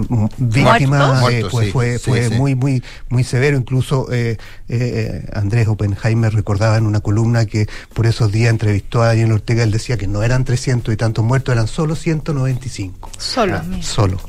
eh, 1.31 1.45
pues 1.51 1.65
sí, 1.67 1.71
fue, 1.71 1.97
sí, 1.99 2.05
fue 2.09 2.29
sí. 2.29 2.35
muy, 2.35 2.55
muy, 2.55 2.83
muy 3.09 3.23
severo. 3.23 3.57
Incluso 3.57 4.07
eh, 4.11 4.37
eh, 4.67 5.25
Andrés 5.33 5.67
Oppenheimer 5.67 6.33
recordaba 6.33 6.77
en 6.77 6.85
una 6.85 6.99
columna 6.99 7.45
que 7.45 7.67
por 7.93 8.05
esos 8.05 8.31
días 8.31 8.49
entrevistó 8.49 9.01
a 9.01 9.07
Daniel 9.07 9.31
Ortega, 9.33 9.63
él 9.63 9.71
decía 9.71 9.97
que 9.97 10.07
no 10.07 10.23
eran 10.23 10.43
300 10.45 10.93
y 10.93 10.97
tantos 10.97 11.23
muertos, 11.23 11.53
eran 11.53 11.67
solo 11.67 11.95
195. 11.95 13.09
Solo. 13.17 13.55
Ah, 13.57 13.63
solo. 13.81 14.19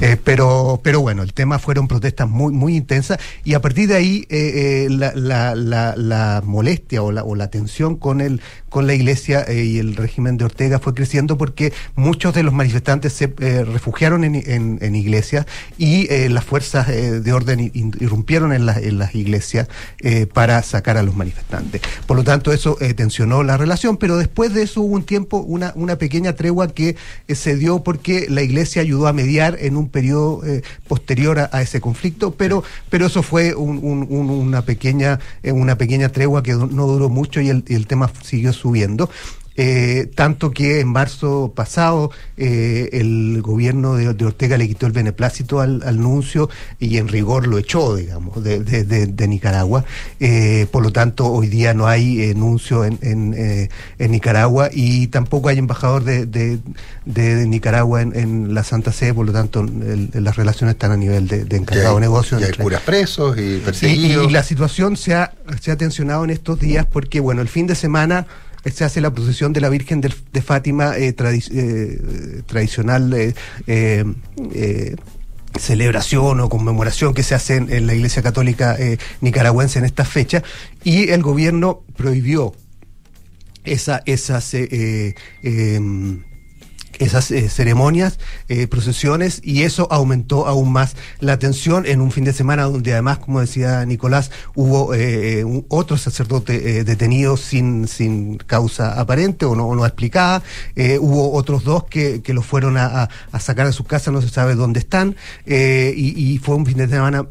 Eh, 0.00 0.16
pero, 0.22 0.80
pero 0.82 1.00
bueno, 1.00 1.22
el 1.22 1.32
tema 1.32 1.58
fueron 1.58 1.88
protestas 1.88 2.28
muy, 2.28 2.52
muy 2.52 2.76
intensas 2.76 3.18
y 3.44 3.54
a 3.54 3.60
partir 3.60 3.88
de 3.88 3.96
ahí 3.96 4.26
eh, 4.28 4.86
eh, 4.86 4.86
la, 4.90 5.12
la, 5.14 5.54
la, 5.54 5.94
la 5.96 6.42
molestia 6.44 7.02
o 7.02 7.12
la, 7.12 7.24
o 7.24 7.34
la 7.34 7.48
tensión 7.50 7.96
con 7.96 8.20
el 8.20 8.40
con 8.68 8.86
la 8.86 8.94
iglesia 8.94 9.42
eh, 9.48 9.64
y 9.64 9.78
el 9.78 9.96
régimen 9.96 10.36
de 10.36 10.44
Ortega 10.44 10.78
fue 10.78 10.94
creciendo 10.94 11.36
porque 11.36 11.72
muchos 11.96 12.32
de 12.34 12.44
los 12.44 12.54
manifestantes 12.54 13.12
se 13.12 13.34
eh, 13.40 13.64
refugiaron 13.64 14.22
en, 14.22 14.36
en, 14.46 14.78
en 14.80 14.94
iglesias 14.94 15.46
y 15.78 16.06
eh, 16.12 16.28
las 16.28 16.44
fuerzas 16.44 16.88
eh, 16.88 17.20
de 17.20 17.32
orden 17.32 17.70
irrumpieron 17.74 18.52
en, 18.52 18.66
las 18.66 18.78
en 18.78 18.98
las 18.98 19.14
iglesias 19.14 19.68
eh, 20.00 20.26
para 20.26 20.62
sacar 20.62 20.96
a 20.96 21.02
los 21.02 21.16
manifestantes. 21.16 21.80
Por 22.06 22.16
lo 22.16 22.24
tanto, 22.24 22.52
eso 22.52 22.76
tensionó 22.96 23.42
la 23.42 23.56
relación, 23.56 23.96
pero 23.96 24.16
después 24.16 24.52
de 24.54 24.62
eso 24.62 24.80
hubo 24.82 24.94
un 24.94 25.04
tiempo, 25.04 25.38
una, 25.38 25.72
pequeña 25.96 26.34
tregua 26.34 26.68
que 26.68 26.96
se 27.28 27.56
dio 27.56 27.82
porque 27.82 28.26
la 28.28 28.42
iglesia 28.42 28.82
ayudó 28.82 29.06
a 29.06 29.12
mediar 29.12 29.56
en 29.60 29.76
un 29.76 29.88
periodo 29.88 30.42
posterior 30.88 31.38
a, 31.52 31.62
ese 31.62 31.80
conflicto, 31.80 32.32
pero, 32.34 32.62
pero 32.88 33.06
eso 33.06 33.22
fue 33.22 33.54
un- 33.54 33.78
un- 33.82 34.06
un- 34.08 34.30
una, 34.30 34.62
pequeña, 34.62 35.18
una 35.44 35.76
pequeña 35.76 36.08
tregua 36.10 36.42
que 36.42 36.52
no 36.54 36.86
duró 36.86 37.08
mucho 37.08 37.40
y 37.40 37.48
el, 37.50 37.64
y 37.68 37.74
el 37.74 37.86
tema 37.86 38.10
siguió 38.22 38.52
subiendo. 38.52 39.10
Eh, 39.62 40.08
tanto 40.14 40.52
que 40.52 40.80
en 40.80 40.88
marzo 40.88 41.52
pasado 41.54 42.10
eh, 42.38 42.88
el 42.92 43.42
gobierno 43.42 43.94
de, 43.94 44.14
de 44.14 44.24
Ortega 44.24 44.56
le 44.56 44.66
quitó 44.66 44.86
el 44.86 44.92
beneplácito 44.92 45.60
al, 45.60 45.82
al 45.84 46.00
nuncio 46.00 46.48
y 46.78 46.96
en 46.96 47.08
rigor 47.08 47.46
lo 47.46 47.58
echó, 47.58 47.94
digamos, 47.96 48.42
de, 48.42 48.60
de- 48.60 48.84
de- 48.84 49.06
de 49.08 49.28
Nicaragua. 49.28 49.84
Eh, 50.18 50.66
por 50.70 50.82
lo 50.82 50.92
tanto, 50.92 51.26
hoy 51.26 51.48
día 51.48 51.74
no 51.74 51.86
hay 51.86 52.22
eh, 52.22 52.34
nuncio 52.34 52.86
en, 52.86 52.98
en, 53.02 53.34
eh, 53.36 53.68
en 53.98 54.10
Nicaragua 54.12 54.70
y 54.72 55.08
tampoco 55.08 55.50
hay 55.50 55.58
embajador 55.58 56.04
de, 56.04 56.58
Nicaragua 57.46 58.00
en, 58.02 58.16
en 58.16 58.54
la 58.54 58.64
Santa 58.64 58.92
Sede, 58.92 59.12
por 59.12 59.26
lo 59.26 59.32
tanto, 59.32 59.60
el- 59.60 60.08
las 60.14 60.36
relaciones 60.36 60.74
están 60.76 60.92
a 60.92 60.96
nivel 60.96 61.28
de, 61.28 61.44
encargado 61.56 61.96
de 61.96 62.00
negocios. 62.00 62.40
Y 62.40 62.44
hay 62.44 62.52
curas 62.52 62.80
presos 62.82 63.36
y 63.36 63.56
y, 63.56 63.58
perseguidos. 63.58 64.26
y 64.26 64.32
la 64.32 64.42
situación 64.42 64.96
se 64.96 65.12
ha, 65.14 65.32
se 65.60 65.70
ha 65.70 65.76
tensionado 65.76 66.24
en 66.24 66.30
estos 66.30 66.58
días 66.58 66.86
porque, 66.90 67.20
bueno, 67.20 67.42
el 67.42 67.48
fin 67.48 67.66
de 67.66 67.74
semana 67.74 68.26
se 68.64 68.84
hace 68.84 69.00
la 69.00 69.12
procesión 69.12 69.52
de 69.52 69.60
la 69.60 69.68
Virgen 69.68 70.00
del- 70.00 70.14
de, 70.32 70.42
Fátima 70.42 70.96
eh, 70.98 71.14
eh, 71.18 72.42
tradicional 72.46 73.12
eh, 73.14 73.34
eh, 73.66 74.96
celebración 75.58 76.40
o 76.40 76.48
conmemoración 76.48 77.12
que 77.14 77.22
se 77.22 77.34
hace 77.34 77.56
en, 77.56 77.72
en 77.72 77.86
la 77.86 77.94
Iglesia 77.94 78.22
Católica 78.22 78.76
nicaragüense 79.20 79.78
en 79.80 79.84
esta 79.84 80.04
fecha 80.04 80.42
y 80.84 81.08
el 81.10 81.22
gobierno 81.22 81.82
prohibió 81.96 82.54
esa, 83.64 84.00
esas 84.06 84.54
em, 84.54 86.22
esas 87.00 87.30
eh, 87.32 87.48
ceremonias, 87.48 88.18
eh, 88.48 88.66
procesiones, 88.68 89.40
y 89.42 89.62
eso 89.64 89.88
aumentó 89.90 90.46
aún 90.46 90.70
más 90.72 90.94
la 91.18 91.38
tensión 91.38 91.84
en 91.86 92.00
un 92.00 92.12
fin 92.12 92.22
de 92.24 92.32
semana 92.32 92.64
donde 92.64 92.92
además, 92.92 93.18
como 93.18 93.40
decía 93.40 93.84
Nicolás, 93.86 94.30
hubo 94.54 94.94
eh, 94.94 95.44
otro 95.68 95.96
sacerdote 95.96 96.78
eh, 96.78 96.84
detenido 96.84 97.36
sin, 97.36 97.88
sin 97.88 98.36
causa 98.38 99.00
aparente 99.00 99.44
o 99.46 99.56
no, 99.56 99.66
o 99.66 99.74
no 99.74 99.84
explicada, 99.84 100.42
eh, 100.76 100.98
hubo 101.00 101.32
otros 101.32 101.64
dos 101.64 101.84
que, 101.84 102.22
que 102.22 102.32
los 102.34 102.46
fueron 102.46 102.76
a, 102.76 102.84
a- 103.04 103.08
a 103.32 103.40
sacar 103.40 103.66
de 103.66 103.72
sus 103.72 103.86
casas, 103.86 104.12
no 104.14 104.22
se 104.22 104.28
sabe 104.28 104.54
dónde 104.54 104.80
están, 104.80 105.16
eh, 105.46 105.92
y, 105.96 106.34
y 106.34 106.38
fue 106.38 106.54
un 106.54 106.66
fin 106.66 106.76
de 106.76 106.86
semana 106.88 107.26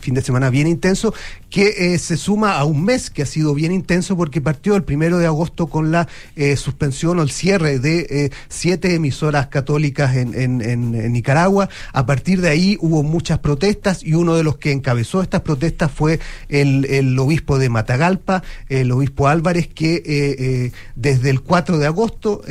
fin 0.00 0.14
de 0.14 0.22
semana 0.22 0.50
bien 0.50 0.66
intenso, 0.66 1.14
que 1.48 1.94
eh, 1.94 1.98
se 1.98 2.16
suma 2.16 2.58
a 2.58 2.64
un 2.64 2.84
mes 2.84 3.10
que 3.10 3.22
ha 3.22 3.26
sido 3.26 3.54
bien 3.54 3.72
intenso 3.72 4.16
porque 4.16 4.40
partió 4.40 4.76
el 4.76 4.82
primero 4.84 5.18
de 5.18 5.26
agosto 5.26 5.66
con 5.66 5.90
la 5.90 6.08
eh, 6.36 6.56
suspensión 6.56 7.18
o 7.18 7.22
el 7.22 7.30
cierre 7.30 7.78
de 7.78 8.06
eh, 8.10 8.30
siete 8.48 8.94
emisoras 8.94 9.48
católicas 9.48 10.16
en, 10.16 10.34
en- 10.34 11.12
Nicaragua. 11.12 11.68
A 11.92 12.06
partir 12.06 12.40
de 12.40 12.48
ahí 12.48 12.76
hubo 12.80 13.02
muchas 13.02 13.38
protestas 13.40 14.02
y 14.04 14.14
uno 14.14 14.34
de 14.36 14.44
los 14.44 14.56
que 14.58 14.72
encabezó 14.72 15.22
estas 15.22 15.42
protestas 15.42 15.90
fue 15.90 16.20
el, 16.48 16.84
el 16.86 17.18
obispo 17.18 17.58
de 17.58 17.68
Matagalpa, 17.68 18.42
el 18.68 18.90
obispo 18.92 19.28
Álvarez, 19.28 19.68
que 19.68 20.70
desde 20.94 21.30
el 21.30 21.40
4 21.40 21.78
de 21.78 21.86
agosto, 21.86 22.42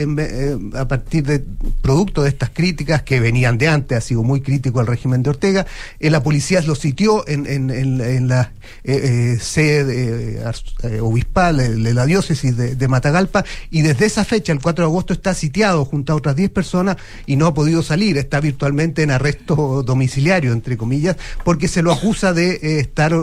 a 0.76 0.88
partir 0.88 1.26
de 1.26 1.44
producto 1.82 2.24
de 2.24 2.30
estas 2.30 2.50
críticas 2.50 3.04
que 3.04 3.20
venían 3.20 3.58
de 3.58 3.68
antes, 3.68 3.98
ha 3.98 4.02
sido 4.02 4.24
muy 4.24 4.42
crítico 4.42 4.80
al 4.80 4.88
régimen 4.88 5.24
de 5.24 5.30
Ortega, 5.32 5.66
la 6.00 6.22
policía 6.24 6.62
lo 6.62 6.76
sitió 6.76 7.09
en, 7.28 8.28
la 8.28 8.52
eh, 8.84 9.34
eh, 9.34 9.40
sede 9.40 10.42
eh, 10.84 11.00
obispal 11.02 11.58
de, 11.58 11.94
la 11.94 12.06
diócesis 12.06 12.56
de, 12.56 12.88
Matagalpa 12.88 13.44
y 13.70 13.82
desde 13.82 14.06
esa 14.06 14.24
fecha, 14.26 14.52
el 14.52 14.60
4 14.60 14.86
de 14.86 14.90
agosto, 14.90 15.14
está 15.14 15.34
sitiado 15.34 15.86
junto 15.86 16.14
a 16.14 16.16
otras 16.16 16.36
10 16.36 16.50
personas 16.52 16.98
y 17.26 17.36
no 17.36 17.46
ha 17.48 17.54
podido 17.54 17.84
salir, 17.84 18.18
está 18.18 18.40
virtualmente 18.40 19.04
en 19.04 19.12
arresto 19.12 19.84
domiciliario, 19.84 20.54
entre 20.54 20.78
comillas, 20.78 21.18
porque 21.44 21.68
se 21.68 21.82
lo 21.82 21.92
acusa 21.92 22.34
de 22.34 22.80
estar 22.80 23.14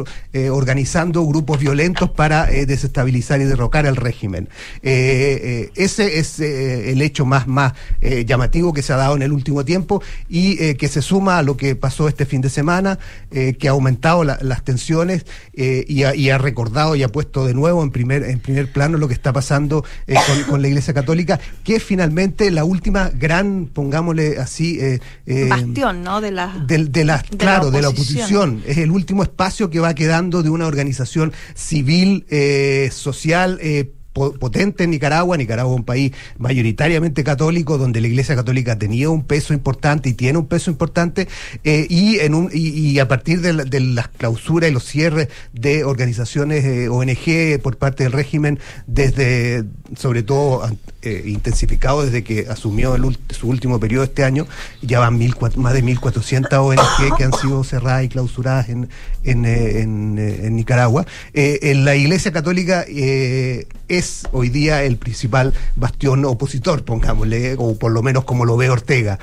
organizando 0.51 1.25
grupos 1.25 1.59
violentos 1.59 2.11
para 2.11 2.47
desestabilizar 2.47 3.41
y 3.41 3.45
derrocar 3.45 3.87
al 3.87 3.97
régimen. 3.97 4.49
Ese 4.83 6.19
es 6.19 6.39
el 6.39 7.03
hecho 7.03 7.25
más, 7.25 7.49
más 7.49 7.73
llamativo 8.25 8.73
que 8.73 8.83
se 8.83 8.93
ha 8.93 8.97
dado 8.97 9.17
en 9.17 9.23
el 9.23 9.33
último 9.33 9.65
tiempo 9.65 10.03
y 10.29 10.75
que 10.75 10.89
se 10.89 11.03
suma 11.03 11.39
a 11.39 11.43
lo 11.43 11.57
que 11.57 11.75
pasó 11.75 12.09
este 12.09 12.27
fin 12.27 12.41
de 12.41 12.51
semana, 12.51 12.99
que 13.31 13.69
ha 13.69 13.73
aumentado 13.77 14.25
la- 14.25 14.39
las 14.43 14.65
tensiones 14.65 15.25
eh, 15.55 15.85
y, 15.89 16.03
ha, 16.05 16.15
y 16.15 16.31
ha 16.31 16.39
recordado 16.39 16.97
y 16.97 17.03
ha 17.03 17.09
puesto 17.09 17.47
de 17.47 17.55
nuevo 17.55 17.83
en 17.83 17.91
primer, 17.91 18.23
en 18.25 18.41
primer 18.41 18.71
plano 18.73 18.99
lo 18.99 19.09
que 19.09 19.15
está 19.15 19.33
pasando 19.33 19.85
eh, 20.07 20.15
con, 20.27 20.43
con 20.45 20.63
la 20.63 20.69
Iglesia 20.69 20.93
Católica, 20.95 21.39
que 21.65 21.77
es 21.77 21.83
finalmente 21.83 22.51
la 22.51 22.65
última 22.65 23.11
gran, 23.11 23.67
pongámosle 23.73 24.39
así, 24.39 24.79
eh, 24.81 25.01
Bastión, 25.49 26.03
¿no? 26.03 26.21
De 26.21 26.31
la, 26.31 26.65
de, 26.67 26.79
la, 26.79 26.85
de 26.91 27.05
la 27.05 27.23
claro, 27.23 27.71
de 27.71 27.83
la 27.83 27.89
oposición. 27.89 28.63
Es 28.67 28.79
el 28.79 28.91
último 28.91 29.23
espacio 29.23 29.71
que 29.71 29.81
va 29.81 29.95
quedando 29.95 30.43
de 30.43 30.51
una 30.51 30.67
organización 30.67 31.33
civil, 31.55 32.25
social, 32.91 33.59
eh, 33.63 33.85
po- 33.85 33.96
potente 34.17 34.85
en 34.85 34.91
Nicaragua. 34.91 35.37
Nicaragua 35.37 35.75
es 35.75 35.79
un 35.79 35.85
país 35.85 36.13
mayoritariamente 36.39 37.23
católico, 37.23 37.79
donde 37.79 38.01
la 38.01 38.09
Iglesia 38.09 38.35
Católica 38.35 38.79
tenía 38.79 39.11
un 39.11 39.25
peso 39.25 39.53
importante 39.55 40.09
y 40.09 40.15
tiene 40.15 40.39
un 40.39 40.47
peso 40.47 40.71
importante, 40.71 41.29
eh, 41.65 41.87
y, 41.89 42.19
en 42.21 42.35
un, 42.35 42.51
y, 42.53 42.99
a 42.99 43.09
partir 43.09 43.41
de, 43.41 43.53
la- 43.53 43.65
las 43.81 44.09
clausuras 44.09 44.71
y 44.71 44.73
los 44.73 44.85
cierres 44.85 45.29
de 45.53 45.85
organizaciones 45.85 46.65
eh, 46.65 46.89
ONG 46.89 47.61
por 47.63 47.77
parte 47.77 48.05
del 48.05 48.13
régimen, 48.13 48.59
desde, 48.87 49.65
sobre 49.97 50.23
todo, 50.23 50.69
eh, 51.07 51.23
intensificado 51.27 52.05
desde 52.05 52.25
que 52.25 52.47
asumió 52.49 52.95
el 52.95 53.17
su 53.31 53.49
último 53.49 53.79
periodo 53.79 54.05
este 54.05 54.25
año, 54.25 54.47
ya 54.83 54.99
van 55.01 55.17
mil, 55.19 55.35
más 55.57 55.73
de 55.73 55.83
1.400 55.85 56.53
ONG 56.59 57.17
que 57.17 57.25
han 57.25 57.33
sido 57.41 57.63
cerradas 57.65 58.05
y 58.05 58.09
clausuradas 58.09 58.69
en, 58.69 58.89
en, 59.25 59.45
eh, 59.45 59.81
en, 59.81 60.19
eh, 60.19 60.41
en 60.47 60.57
Nicaragua. 60.57 61.07
Eh, 61.33 61.59
en 61.63 61.85
la 61.85 61.95
Iglesia 61.95 62.33
Católica 62.33 62.85
eh, 62.89 63.67
es 63.89 64.25
hoy 64.33 64.49
día 64.49 64.83
el 64.83 64.97
principal 64.97 65.53
bastión 65.77 66.25
opositor, 66.25 66.85
pongámosle, 66.85 67.55
o 67.59 67.77
por 67.79 67.93
lo 67.93 68.03
menos 68.03 68.25
como 68.25 68.45
lo 68.45 68.57
ve 68.57 68.69
Ortega, 68.71 69.19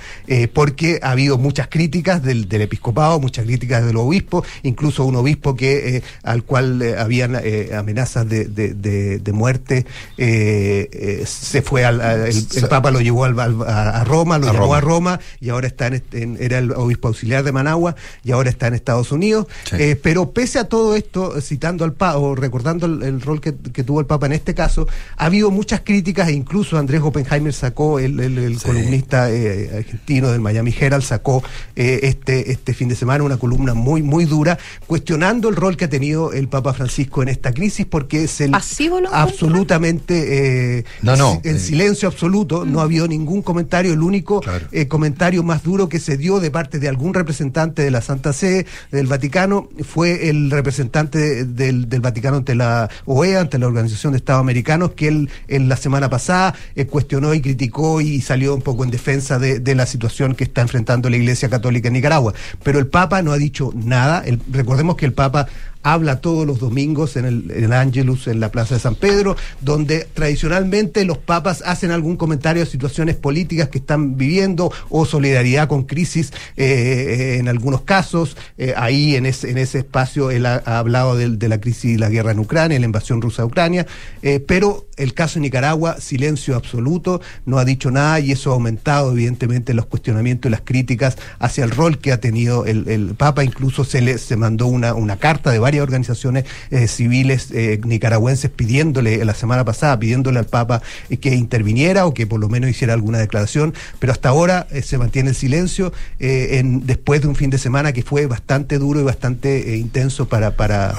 porque 0.54 1.00
ha 1.04 1.12
habido 1.12 1.38
muchas 1.38 1.68
críticas 1.68 2.24
del, 2.24 2.48
del 2.48 2.62
episcopado, 2.62 3.20
muchas 3.20 3.46
críticas 3.46 3.86
del 3.86 3.98
obispo, 3.98 4.46
incluso 4.64 5.04
un 5.04 5.16
obispo 5.18 5.56
que 5.56 6.02
al 6.24 6.44
cual 6.44 6.82
habían 6.98 7.36
amenazas 7.78 8.28
de, 8.30 8.46
de- 8.46 8.74
de- 8.74 9.20
de 9.20 9.32
muerte, 9.34 9.86
se 10.18 11.62
fue 11.62 11.73
al, 11.82 12.00
al- 12.02 12.28
el, 12.28 12.46
el 12.56 12.68
Papa 12.68 12.92
lo 12.92 13.02
llevó 13.02 13.26
al- 13.26 13.40
al- 13.40 13.62
a, 13.64 14.02
a 14.02 14.04
Roma, 14.04 14.38
lo 14.38 14.48
A 14.48 14.52
llevó 14.52 14.66
Roma. 14.66 14.78
a 14.78 14.82
Roma 14.82 15.20
y 15.40 15.50
ahora 15.50 15.68
está 15.68 15.88
en, 15.88 15.94
este- 15.96 16.22
en- 16.24 16.38
era 16.40 16.60
el 16.60 16.72
obispo 16.72 17.08
auxiliar 17.08 17.44
de 17.44 17.52
Managua 17.52 17.96
y 18.24 18.32
ahora 18.32 18.50
está 18.50 18.68
en 18.68 18.76
Estados 18.76 19.12
Unidos. 19.12 19.48
Eh, 19.72 20.00
pero 20.02 20.32
pese 20.32 20.60
a 20.60 20.66
todo 20.66 20.96
esto, 20.96 21.40
citando 21.42 21.84
al 21.86 21.94
Papa 21.94 22.18
o 22.20 22.36
recordando 22.36 22.86
el, 22.86 23.02
el 23.04 23.22
rol 23.22 23.42
que, 23.42 23.56
que 23.74 23.84
tuvo 23.84 24.00
el 24.00 24.06
Papa 24.06 24.26
en 24.28 24.34
este 24.34 24.54
caso, 24.54 24.88
ha 25.18 25.26
habido 25.26 25.50
muchas 25.52 25.82
críticas 25.82 26.28
e 26.30 26.34
incluso 26.34 26.78
Andrés 26.78 27.02
Oppenheimer 27.02 27.54
sacó, 27.54 28.00
el, 28.00 28.20
el- 28.20 28.38
el 28.38 28.62
columnista 28.62 29.32
eh, 29.32 29.72
argentino 29.78 30.30
del 30.32 30.42
Miami 30.42 30.76
Herald, 30.80 31.04
sacó 31.04 31.44
eh, 31.76 32.02
este, 32.04 32.52
este 32.52 32.74
fin 32.74 32.90
de 32.90 32.96
semana 32.96 33.24
una 33.24 33.38
columna 33.38 33.74
muy, 33.74 34.02
muy 34.04 34.26
dura, 34.26 34.58
cuestionando 34.88 35.50
el 35.50 35.56
rol 35.56 35.78
que 35.78 35.86
ha 35.86 35.90
tenido 35.90 36.34
el 36.34 36.48
Papa 36.48 36.74
Francisco 36.74 37.24
en 37.24 37.30
esta 37.30 37.54
crisis, 37.54 37.86
porque 37.86 38.24
es 38.26 38.42
el 38.42 38.52
¿Pasivo 38.52 39.00
lo 39.00 39.10
absolutamente 39.14 40.78
eh, 40.80 40.86
No, 41.02 41.16
no, 41.16 41.42
en 41.44 41.60
silencio 41.64 42.08
absoluto, 42.08 42.66
no 42.66 42.80
ha 42.80 42.84
habido 42.84 43.08
ningún 43.08 43.42
comentario, 43.42 43.94
el 43.94 44.02
único 44.02 44.42
eh, 44.72 44.88
comentario 44.88 45.44
más 45.44 45.64
duro 45.64 45.90
que 45.90 46.00
se 46.00 46.18
dio 46.18 46.40
de 46.40 46.52
parte 46.52 46.80
de 46.80 46.88
algún 46.90 47.14
representante 47.14 47.82
de 47.82 47.92
la 47.92 48.02
Santa 48.02 48.34
Sede, 48.34 48.66
del 48.92 49.08
Vaticano, 49.08 49.70
fue 49.84 50.30
el 50.30 50.52
representante 50.52 51.46
del, 51.46 51.90
del 51.90 52.02
Vaticano 52.02 52.38
ante 52.38 52.56
la 52.56 52.90
OEA, 53.06 53.42
ante 53.42 53.58
la 53.58 53.68
Organización 53.68 54.14
de 54.14 54.18
Estados 54.18 54.40
Americanos, 54.42 54.92
que 54.96 55.08
él 55.08 55.30
en 55.48 55.70
la 55.70 55.78
semana 55.78 56.10
pasada 56.10 56.54
eh, 56.76 56.86
cuestionó 56.86 57.34
y 57.34 57.42
criticó 57.42 58.02
y 58.02 58.22
salió 58.22 58.56
un 58.56 58.62
poco 58.62 58.84
en 58.84 58.92
defensa 58.92 59.40
de, 59.40 59.60
de 59.60 59.76
la 59.76 59.86
situación 59.86 60.36
que 60.36 60.44
está 60.44 60.62
enfrentando 60.62 61.10
la 61.10 61.18
Iglesia 61.18 61.50
Católica 61.50 61.88
en 61.88 61.94
Nicaragua. 61.94 62.34
Pero 62.64 62.80
el 62.80 62.88
Papa 62.88 63.22
no 63.22 63.32
ha 63.32 63.38
dicho 63.38 63.72
nada. 63.76 64.24
El- 64.26 64.40
recordemos 64.52 64.96
que 64.96 65.06
el 65.06 65.14
Papa 65.14 65.48
habla 65.84 66.22
todos 66.22 66.48
los 66.48 66.60
domingos 66.60 67.16
en 67.18 67.26
el, 67.26 67.52
en 67.52 67.66
el 67.66 67.74
Angelus, 67.74 68.28
en 68.28 68.40
la 68.40 68.50
Plaza 68.52 68.76
de 68.76 68.80
San 68.82 68.96
Pedro, 68.96 69.36
donde 69.62 70.08
tradicionalmente 70.14 71.06
los 71.06 71.18
papas 71.18 71.62
hacen 71.66 71.92
algún 71.92 72.18
comentario 72.18 72.64
de 72.64 72.70
situaciones 72.70 73.16
políticas 73.16 73.70
que 73.70 73.78
están 73.78 74.18
viviendo 74.18 74.72
o 74.90 75.06
solidaridad 75.06 75.68
con 75.68 75.84
crisis 75.84 76.32
eh, 76.58 77.38
en 77.40 77.48
algunos 77.48 77.82
casos. 77.82 78.36
Eh, 78.58 78.74
ahí 78.78 79.16
en 79.16 79.26
ese, 79.26 79.52
en 79.52 79.58
ese 79.58 79.80
espacio 79.80 80.32
él 80.32 80.46
ha, 80.46 80.62
ha 80.66 80.80
hablado 80.80 81.16
del- 81.16 81.38
de, 81.38 81.50
la 81.50 81.60
crisis 81.60 81.86
y 81.96 81.98
la 81.98 82.10
guerra 82.10 82.32
en 82.32 82.40
Ucrania, 82.40 82.80
la 82.80 82.86
invasión 82.86 83.22
rusa 83.22 83.44
a 83.44 83.46
Ucrania, 83.46 83.86
eh, 84.22 84.40
pero 84.40 84.88
el 84.96 85.14
caso 85.14 85.36
de 85.36 85.42
Nicaragua, 85.42 85.98
silencio 86.00 86.56
absoluto, 86.56 87.20
no 87.46 87.58
ha 87.58 87.66
dicho 87.66 87.92
nada 87.92 88.20
y 88.20 88.32
eso 88.32 88.52
ha 88.52 88.54
aumentado 88.54 89.12
evidentemente 89.12 89.74
los 89.74 89.86
cuestionamientos 89.88 90.50
y 90.50 90.52
las 90.52 90.62
críticas 90.62 91.18
hacia 91.40 91.64
el 91.64 91.72
rol 91.72 91.98
que 91.98 92.12
ha 92.12 92.20
tenido 92.20 92.66
el, 92.66 92.88
el 92.88 93.16
Papa. 93.16 93.44
Incluso 93.44 93.84
se 93.84 94.02
le 94.02 94.18
se 94.18 94.36
mandó 94.38 94.68
una, 94.68 94.94
una 94.94 95.18
carta 95.18 95.52
de 95.52 95.60
varias 95.74 95.84
organizaciones 95.84 96.46
eh, 96.70 96.88
civiles 96.88 97.50
eh, 97.52 97.80
nicaragüenses 97.84 98.52
pidiéndole, 98.52 99.26
la 99.26 99.34
semana 99.34 99.66
pasada, 99.66 99.98
pidiéndole 99.98 100.38
al 100.38 100.46
Papa 100.46 100.82
eh, 101.10 101.18
que 101.18 101.34
interviniera 101.34 102.06
o 102.06 102.14
que 102.14 102.28
por 102.28 102.40
lo 102.40 102.48
menos 102.48 102.70
hiciera 102.70 102.94
alguna 102.94 103.18
declaración, 103.18 103.74
pero 104.00 104.14
hasta 104.14 104.30
ahora 104.30 104.68
eh, 104.72 104.84
se 104.84 104.98
mantiene 105.00 105.30
el 105.30 105.36
silencio 105.36 105.92
eh, 106.20 106.60
en, 106.60 106.86
después 106.86 107.22
de 107.22 107.28
un 107.28 107.36
fin 107.36 107.50
de 107.50 107.58
semana 107.58 107.92
que 107.92 108.04
fue 108.04 108.28
bastante 108.28 108.78
duro 108.78 109.00
y 109.00 109.04
bastante 109.04 109.74
eh, 109.74 109.78
intenso 109.78 110.28
para, 110.28 110.56
para, 110.56 110.94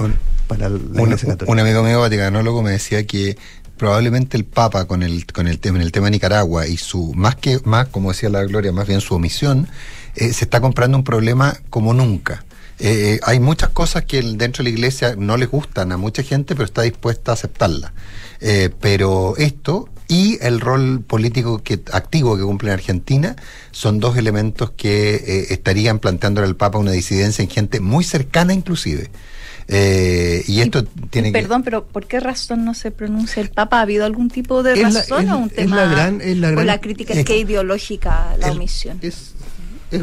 para 0.48 0.68
la 0.68 0.76
Un, 0.76 1.00
Iglesia 1.02 1.28
Católica. 1.28 1.52
un 1.52 1.60
amigo 1.60 1.82
mío 1.84 2.00
vaticanólogo 2.00 2.62
me 2.62 2.72
decía 2.72 3.06
que 3.06 3.36
probablemente 3.76 4.36
el 4.36 4.44
Papa 4.44 4.86
con 4.86 5.02
el 5.02 5.26
con 5.26 5.46
el 5.46 5.58
tema 5.58 5.78
en 5.78 5.82
el 5.82 5.92
tema 5.92 6.06
de 6.06 6.12
Nicaragua 6.12 6.66
y 6.66 6.76
su 6.76 7.12
más 7.14 7.36
que 7.36 7.60
más 7.64 7.88
como 7.88 8.12
decía 8.12 8.28
la 8.28 8.44
Gloria 8.44 8.72
más 8.72 8.86
bien 8.86 9.00
su 9.00 9.14
omisión 9.14 9.68
eh, 10.14 10.32
se 10.32 10.44
está 10.44 10.60
comprando 10.60 10.96
un 10.96 11.04
problema 11.04 11.56
como 11.70 11.92
nunca 11.92 12.44
Eh, 12.80 13.20
hay 13.22 13.38
muchas 13.38 13.68
cosas 13.70 14.04
que 14.04 14.20
dentro 14.20 14.64
de 14.64 14.70
la 14.70 14.74
iglesia 14.76 15.14
no 15.16 15.36
les 15.36 15.48
gustan 15.48 15.92
a 15.92 15.96
mucha 15.96 16.24
gente 16.24 16.54
pero 16.56 16.64
está 16.64 16.82
dispuesta 16.82 17.30
a 17.30 17.34
aceptarlas 17.34 17.92
Eh, 18.40 18.68
pero 18.80 19.36
esto 19.38 19.88
y 20.08 20.38
el 20.42 20.60
rol 20.60 21.00
político 21.06 21.62
que 21.62 21.80
activo 21.92 22.36
que 22.36 22.42
cumple 22.42 22.70
en 22.70 22.74
Argentina 22.74 23.36
son 23.70 24.00
dos 24.00 24.16
elementos 24.16 24.72
que 24.72 25.14
eh, 25.14 25.46
estarían 25.50 25.98
planteándole 26.00 26.46
al 26.48 26.56
Papa 26.56 26.78
una 26.78 26.90
disidencia 26.90 27.42
en 27.44 27.48
gente 27.48 27.78
muy 27.80 28.02
cercana 28.04 28.52
inclusive 28.52 29.08
Eh, 29.68 30.44
y 30.46 30.60
esto 30.60 30.84
tiene 31.10 31.28
Y 31.28 31.32
que 31.32 31.38
Perdón, 31.40 31.62
pero 31.62 31.86
¿por 31.86 32.06
qué 32.06 32.20
razón 32.20 32.66
no 32.66 32.74
se 32.74 32.90
pronuncia 32.90 33.40
el 33.40 33.48
Papa? 33.50 33.78
¿Ha 33.78 33.82
habido 33.82 34.04
algún 34.04 34.28
tipo 34.28 34.62
de 34.62 34.74
Es 34.74 34.80
la- 34.82 35.00
razón 35.00 35.24
es- 35.24 35.30
o 35.32 35.36
un 35.38 35.44
es 35.48 35.54
tema? 35.54 35.76
la 35.76 35.86
gran- 35.86 36.20
es 36.20 36.36
la 36.36 36.48
o 36.48 36.52
gran- 36.52 36.66
la 36.66 36.80
crítica 36.82 37.14
es- 37.14 37.20
es 37.20 37.24
que 37.24 37.38
ideológica 37.38 38.36
la 38.40 38.48
el- 38.48 38.56
omisión. 38.56 38.98
es 39.00 39.32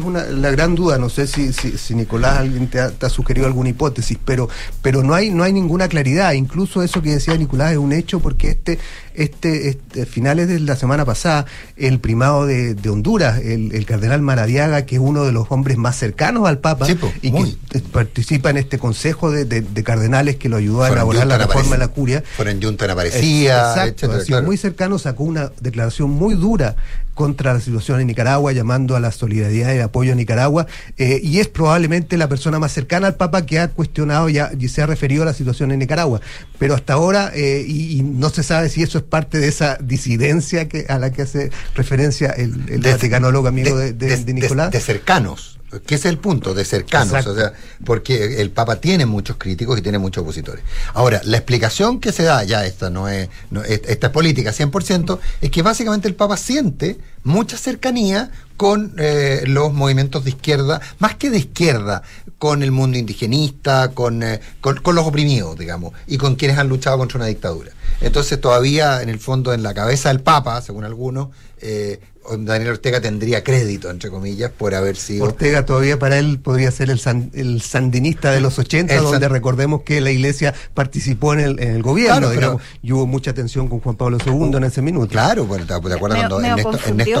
una, 0.00 0.24
la 0.24 0.50
gran 0.50 0.74
duda, 0.74 0.98
no 0.98 1.08
sé 1.08 1.26
si, 1.26 1.52
si, 1.52 1.76
si 1.76 1.94
Nicolás 1.94 2.38
alguien 2.38 2.68
te 2.68 2.80
ha, 2.80 2.90
te 2.90 3.06
ha 3.06 3.08
sugerido 3.08 3.46
alguna 3.46 3.68
hipótesis, 3.68 4.18
pero, 4.24 4.48
pero 4.80 5.02
no 5.02 5.14
hay, 5.14 5.30
no 5.30 5.42
hay 5.42 5.52
ninguna 5.52 5.88
claridad. 5.88 6.32
Incluso 6.32 6.82
eso 6.82 7.02
que 7.02 7.10
decía 7.10 7.36
Nicolás 7.36 7.72
es 7.72 7.78
un 7.78 7.92
hecho 7.92 8.20
porque 8.20 8.50
este, 8.50 8.78
este, 9.14 9.68
este 9.68 10.06
finales 10.06 10.48
de 10.48 10.60
la 10.60 10.76
semana 10.76 11.04
pasada, 11.04 11.46
el 11.76 11.98
primado 12.00 12.46
de, 12.46 12.74
de 12.74 12.88
Honduras, 12.90 13.38
el, 13.40 13.74
el 13.74 13.86
cardenal 13.86 14.22
Maradiaga, 14.22 14.86
que 14.86 14.96
es 14.96 15.00
uno 15.00 15.24
de 15.24 15.32
los 15.32 15.46
hombres 15.50 15.76
más 15.76 15.96
cercanos 15.96 16.48
al 16.48 16.58
Papa 16.58 16.86
y 17.22 17.30
que 17.32 17.78
participa 17.92 18.50
en 18.50 18.56
este 18.58 18.78
consejo 18.78 19.30
de, 19.30 19.44
de- 19.44 19.62
de 19.62 19.84
cardenales 19.84 20.36
que 20.36 20.48
lo 20.48 20.56
ayudó 20.56 20.82
a 20.82 20.88
elaborar 20.88 21.26
la 21.26 21.38
reforma 21.38 21.72
de 21.72 21.78
la 21.78 21.88
curia. 21.88 22.22
Fueron 22.36 22.62
Junta 22.62 22.84
en 22.86 22.90
Aparecía, 22.90 23.58
Exacto, 23.70 23.82
etcétera, 24.06 24.12
ha 24.14 24.20
sido 24.20 24.26
claro. 24.38 24.46
muy 24.46 24.56
cercano, 24.56 24.98
sacó 24.98 25.24
una 25.24 25.52
declaración 25.60 26.10
muy 26.10 26.34
dura 26.34 26.76
contra 27.14 27.52
la 27.52 27.60
situación 27.60 28.00
en 28.00 28.06
Nicaragua, 28.06 28.52
llamando 28.52 28.96
a 28.96 29.00
la 29.00 29.12
solidaridad 29.12 29.72
y 29.74 29.76
el 29.76 29.82
apoyo 29.82 30.12
a 30.12 30.14
Nicaragua, 30.14 30.66
eh, 30.96 31.20
y 31.22 31.40
es 31.40 31.48
probablemente 31.48 32.16
la 32.16 32.26
persona 32.26 32.58
más 32.58 32.72
cercana 32.72 33.06
al 33.06 33.16
Papa 33.16 33.44
que 33.44 33.58
ha 33.58 33.68
cuestionado 33.68 34.30
ya, 34.30 34.50
y 34.58 34.68
se 34.68 34.80
ha 34.80 34.86
referido 34.86 35.22
a 35.22 35.26
la 35.26 35.34
situación 35.34 35.72
en 35.72 35.80
Nicaragua. 35.80 36.22
Pero 36.58 36.74
hasta 36.74 36.94
ahora, 36.94 37.30
eh, 37.34 37.64
y, 37.68 37.98
y 37.98 38.02
no 38.02 38.30
se 38.30 38.42
sabe 38.42 38.70
si 38.70 38.82
eso 38.82 38.96
es 38.96 39.01
parte 39.04 39.38
de 39.38 39.48
esa 39.48 39.76
disidencia 39.80 40.68
que, 40.68 40.86
a 40.88 40.98
la 40.98 41.12
que 41.12 41.22
hace 41.22 41.50
referencia 41.74 42.30
el, 42.30 42.68
el 42.68 42.80
De- 42.82 42.92
vaticanólogo 42.92 43.48
amigo 43.48 43.76
de, 43.76 44.24
Nicolás. 44.32 44.70
de 44.70 44.80
cercanos. 44.80 45.58
Que 45.86 45.94
es 45.94 46.04
el 46.04 46.18
punto, 46.18 46.52
de 46.52 46.66
cercanos. 46.66 47.26
O 47.26 47.34
sea, 47.34 47.54
porque 47.86 48.42
el 48.42 48.50
Papa 48.50 48.76
tiene 48.76 49.06
muchos 49.06 49.36
críticos 49.38 49.78
y 49.78 49.82
tiene 49.82 49.96
muchos 49.98 50.20
opositores. 50.22 50.62
Ahora, 50.92 51.22
la 51.24 51.38
explicación 51.38 51.98
que 51.98 52.12
se 52.12 52.24
da, 52.24 52.44
ya 52.44 52.66
esta 52.66 52.90
no 52.90 53.08
es, 53.08 53.30
no, 53.50 53.62
es- 53.64 53.80
esta 53.86 54.08
es 54.08 54.12
política 54.12 54.52
100%, 54.52 55.18
es 55.40 55.50
que 55.50 55.62
básicamente 55.62 56.08
el 56.08 56.14
Papa 56.14 56.36
siente 56.36 56.98
mucha 57.24 57.56
cercanía 57.56 58.30
con 58.56 58.94
eh, 58.98 59.42
los 59.46 59.72
movimientos 59.72 60.24
de 60.24 60.30
izquierda, 60.30 60.80
más 60.98 61.16
que 61.16 61.30
de 61.30 61.38
izquierda, 61.38 62.02
con 62.38 62.62
el 62.62 62.70
mundo 62.72 62.98
indigenista, 62.98 63.88
con, 63.92 64.22
eh, 64.22 64.40
con, 64.60 64.76
con 64.76 64.94
los 64.94 65.06
oprimidos, 65.06 65.58
digamos, 65.58 65.92
y 66.06 66.16
con 66.18 66.34
quienes 66.36 66.58
han 66.58 66.68
luchado 66.68 66.98
contra 66.98 67.16
una 67.18 67.26
dictadura. 67.26 67.72
Entonces 68.00 68.40
todavía, 68.40 69.02
en 69.02 69.08
el 69.08 69.18
fondo, 69.20 69.52
en 69.52 69.62
la 69.62 69.74
cabeza 69.74 70.08
del 70.08 70.20
Papa, 70.20 70.60
según 70.62 70.84
algunos, 70.84 71.28
eh, 71.60 72.00
Daniel 72.38 72.70
Ortega 72.70 73.00
tendría 73.00 73.42
crédito, 73.42 73.90
entre 73.90 74.08
comillas, 74.08 74.52
por 74.56 74.76
haber 74.76 74.94
sido... 74.96 75.24
Ortega 75.24 75.66
todavía 75.66 75.98
para 75.98 76.18
él 76.20 76.38
podría 76.38 76.70
ser 76.70 76.88
el, 76.88 77.00
san- 77.00 77.32
el 77.34 77.60
sandinista 77.62 78.30
de 78.30 78.40
los 78.40 78.60
80, 78.60 78.94
El 78.94 79.00
san- 79.02 79.10
donde 79.10 79.28
recordemos 79.28 79.82
que 79.82 80.00
la 80.00 80.12
iglesia 80.12 80.54
participó 80.72 81.34
en 81.34 81.40
el, 81.40 81.58
en 81.60 81.74
el 81.74 81.82
gobierno, 81.82 82.30
Claro, 82.30 82.34
pero- 82.34 82.60
y 82.80 82.92
hubo 82.92 83.08
mucha 83.08 83.34
tensión 83.34 83.66
con 83.68 83.80
Juan 83.80 83.96
Pablo 83.96 84.18
II 84.24 84.56
en 84.56 84.62
ese 84.64 84.82
minuto. 84.82 85.08
Claro, 85.08 85.46
bueno, 85.46 85.66
¿te, 85.66 85.74
acuerdas 85.74 86.00
Me- 86.00 86.00
cuando 86.00 86.38
me 86.38 86.48
Ernesto, 86.48 86.70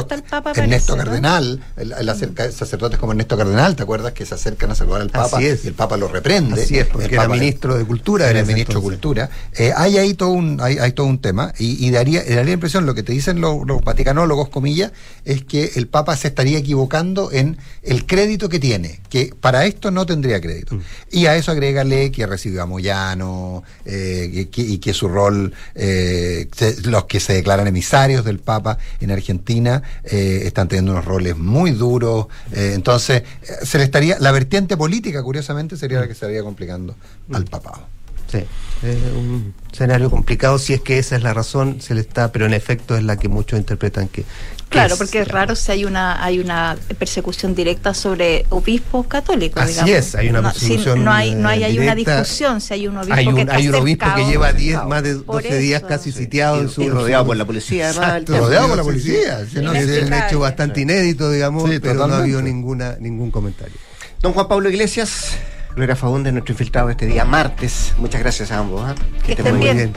hasta 0.00 0.14
el 0.14 0.22
Papa 0.22 0.52
Ernesto 0.56 0.92
parece, 0.96 0.96
¿no? 0.96 0.96
Cardenal, 1.22 1.64
el, 1.76 1.92
el 1.92 2.08
acerca- 2.08 2.52
sacerdotes 2.52 2.98
como 2.98 3.12
Ernesto 3.12 3.36
Cardenal, 3.36 3.76
¿te 3.76 3.82
acuerdas? 3.82 4.12
Que 4.12 4.26
se 4.26 4.34
acercan 4.34 4.70
a 4.70 4.74
saludar 4.74 5.02
al 5.02 5.10
Papa 5.10 5.36
Así 5.36 5.46
es. 5.46 5.64
y 5.64 5.68
el 5.68 5.74
Papa 5.74 5.96
lo 5.96 6.08
reprende. 6.08 6.62
Así 6.62 6.78
es, 6.78 6.86
porque 6.86 7.06
El 7.06 7.14
era 7.14 7.28
ministro 7.28 7.76
de 7.76 7.84
Cultura 7.84 8.28
Era 8.30 8.44
ministro 8.44 8.80
de. 8.80 8.84
Cultura. 8.84 9.30
Eh, 9.56 9.72
hay 9.76 9.98
ahí 9.98 10.14
todo 10.14 10.30
un, 10.30 10.60
hay, 10.60 10.78
hay 10.78 10.92
todo 10.92 11.06
un 11.06 11.20
tema 11.20 11.52
y, 11.58 11.86
y 11.86 11.90
daría, 11.90 12.20
daría 12.22 12.44
la 12.44 12.50
impresión, 12.52 12.86
lo 12.86 12.94
que 12.94 13.02
te 13.02 13.12
dicen 13.12 13.40
los, 13.40 13.66
los 13.66 13.82
vaticanólogos, 13.82 14.48
comillas, 14.48 14.92
es 15.24 15.44
que 15.44 15.72
el 15.76 15.86
Papa 15.88 16.16
se 16.16 16.28
estaría 16.28 16.58
equivocando 16.58 17.30
en 17.32 17.56
el 17.82 18.06
crédito 18.06 18.48
que 18.48 18.58
tiene, 18.58 19.00
que 19.08 19.34
para 19.40 19.64
esto 19.66 19.90
no 19.90 20.06
tendría 20.06 20.40
crédito. 20.40 20.78
Y 21.10 21.26
a 21.26 21.36
eso 21.36 21.50
agrégale 21.52 22.10
que 22.10 22.26
recibió 22.26 22.62
a 22.62 22.66
Moyano 22.66 23.62
eh, 23.84 24.30
y, 24.32 24.44
que, 24.46 24.62
y 24.62 24.78
que 24.78 24.92
su 24.94 25.08
rol, 25.08 25.52
eh, 25.74 26.48
se- 26.56 26.80
los 26.82 27.04
que 27.04 27.20
se 27.20 27.34
declaran 27.34 27.66
emisarios 27.66 28.24
del 28.24 28.38
Papa 28.38 28.78
en 29.00 29.10
Argentina 29.10 29.81
eh, 30.04 30.42
están 30.44 30.68
teniendo 30.68 30.92
unos 30.92 31.04
roles 31.04 31.36
muy 31.36 31.72
duros. 31.72 32.26
eh, 32.52 32.72
entonces, 32.74 33.22
se 33.62 33.78
le 33.78 33.84
estaría, 33.84 34.18
la 34.18 34.32
vertiente 34.32 34.76
política, 34.76 35.22
curiosamente, 35.22 35.76
sería 35.76 36.00
la 36.00 36.06
que 36.06 36.12
estaría 36.12 36.42
complicando 36.42 36.94
al 37.32 37.44
papado. 37.44 37.86
Sí, 38.30 38.44
es 38.82 38.96
un 39.16 39.54
escenario 39.72 40.10
complicado 40.10 40.58
si 40.58 40.72
es 40.74 40.80
que 40.80 40.98
esa 40.98 41.16
es 41.16 41.22
la 41.22 41.32
razón, 41.32 41.80
se 41.80 41.94
le 41.94 42.00
está, 42.00 42.32
pero 42.32 42.46
en 42.46 42.52
efecto 42.54 42.96
es 42.96 43.02
la 43.04 43.16
que 43.16 43.28
muchos 43.28 43.58
interpretan 43.58 44.08
que. 44.08 44.22
que 44.22 44.28
Claro, 44.68 44.94
es 44.94 44.98
porque 44.98 45.20
es 45.20 45.28
raro 45.28 45.54
si 45.54 45.70
hay 45.72 45.84
una 45.84 46.22
hay 46.24 46.38
una 46.40 46.76
persecución 46.98 47.54
directa 47.54 47.94
sobre 47.94 48.44
obispos 48.50 49.06
católicos. 49.06 49.62
Así 49.62 49.72
digamos. 49.74 49.90
es, 49.92 50.14
hay 50.14 50.28
una 50.30 50.40
no, 50.42 50.52
si 50.52 50.58
persecución, 50.60 51.04
no 51.04 51.12
hay 51.12 51.34
no 51.34 51.48
hay, 51.48 51.62
eh, 51.62 51.66
hay 51.66 51.78
una 51.78 51.94
discusión 51.94 52.60
si 52.60 52.74
hay 52.74 52.88
un 52.88 52.96
obispo 52.96 53.14
Hay 53.14 53.24
que 53.26 53.32
un, 53.32 53.38
está 53.38 53.54
hay 53.56 53.68
un 53.68 53.74
obispo 53.76 54.06
que 54.16 54.24
lleva 54.24 54.52
10, 54.52 54.84
más 54.86 55.02
de 55.02 55.14
Por 55.16 55.42
12 55.42 55.58
días 55.58 55.82
casi 55.88 56.10
sitiado 56.12 56.60
en 56.60 56.68
su. 56.68 56.82
Y 56.82 56.88
rodeado 56.90 57.26
por 57.26 57.36
la 57.36 57.44
policía, 57.44 57.90
además. 57.96 58.24
Rodeado 58.26 58.68
por 58.68 58.76
la 58.78 58.82
Sí, 58.84 58.88
sí. 59.00 59.08
policía. 59.08 59.46
si 59.46 59.60
no 59.60 59.72
es 59.72 60.02
un 60.02 60.12
hecho 60.12 60.40
bastante 60.40 60.80
inédito, 60.80 61.30
digamos, 61.30 61.70
Sí, 61.70 61.78
pero 61.78 61.94
no 61.94 62.00
ha 62.02 62.06
totalmente. 62.06 62.22
habido 62.22 62.42
ninguna, 62.42 62.96
ningún 62.98 63.30
comentario. 63.30 63.76
Don 64.20 64.32
Juan 64.32 64.48
Pablo 64.48 64.68
Iglesias, 64.70 65.32
Gloria 65.74 65.96
Faúndez, 65.96 66.32
nuestro 66.32 66.52
infiltrado 66.52 66.90
este 66.90 67.06
día 67.06 67.24
martes. 67.24 67.94
Muchas 67.98 68.20
gracias 68.20 68.52
a 68.52 68.58
ambos. 68.58 68.82
¿ah? 68.84 68.94
Que 69.24 69.32
estén 69.32 69.46
estén 69.46 69.56
muy 69.56 69.74
bien. 69.74 69.92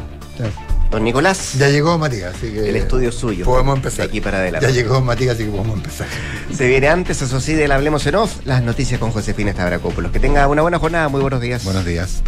Don 0.91 1.03
Nicolás, 1.03 1.55
Ya 1.57 1.69
llegó 1.69 1.97
Matías, 1.97 2.36
así 2.36 2.51
que. 2.51 2.69
el 2.69 2.76
estudio 2.76 3.09
es 3.09 3.15
suyo. 3.15 3.43
Podemos 3.43 3.76
empezar. 3.76 4.05
De 4.05 4.11
aquí 4.11 4.21
para 4.21 4.38
adelante. 4.38 4.67
Ya 4.67 4.73
llegó 4.73 5.01
Matías, 5.01 5.36
así 5.36 5.45
que 5.45 5.49
podemos 5.51 5.78
empezar. 5.78 6.07
Se 6.53 6.67
viene 6.67 6.88
antes, 6.88 7.21
eso 7.21 7.41
sí, 7.41 7.53
del 7.53 7.71
Hablemos 7.71 8.05
en 8.07 8.15
Off, 8.15 8.45
las 8.45 8.61
noticias 8.61 8.99
con 8.99 9.11
Josefina 9.11 9.51
Stavrakopoulos. 9.51 10.11
Que 10.11 10.19
tenga 10.19 10.47
una 10.47 10.61
buena 10.61 10.80
jornada, 10.80 11.09
muy 11.09 11.21
buenos 11.21 11.41
días. 11.41 11.63
Buenos 11.65 11.86
días. 11.86 12.21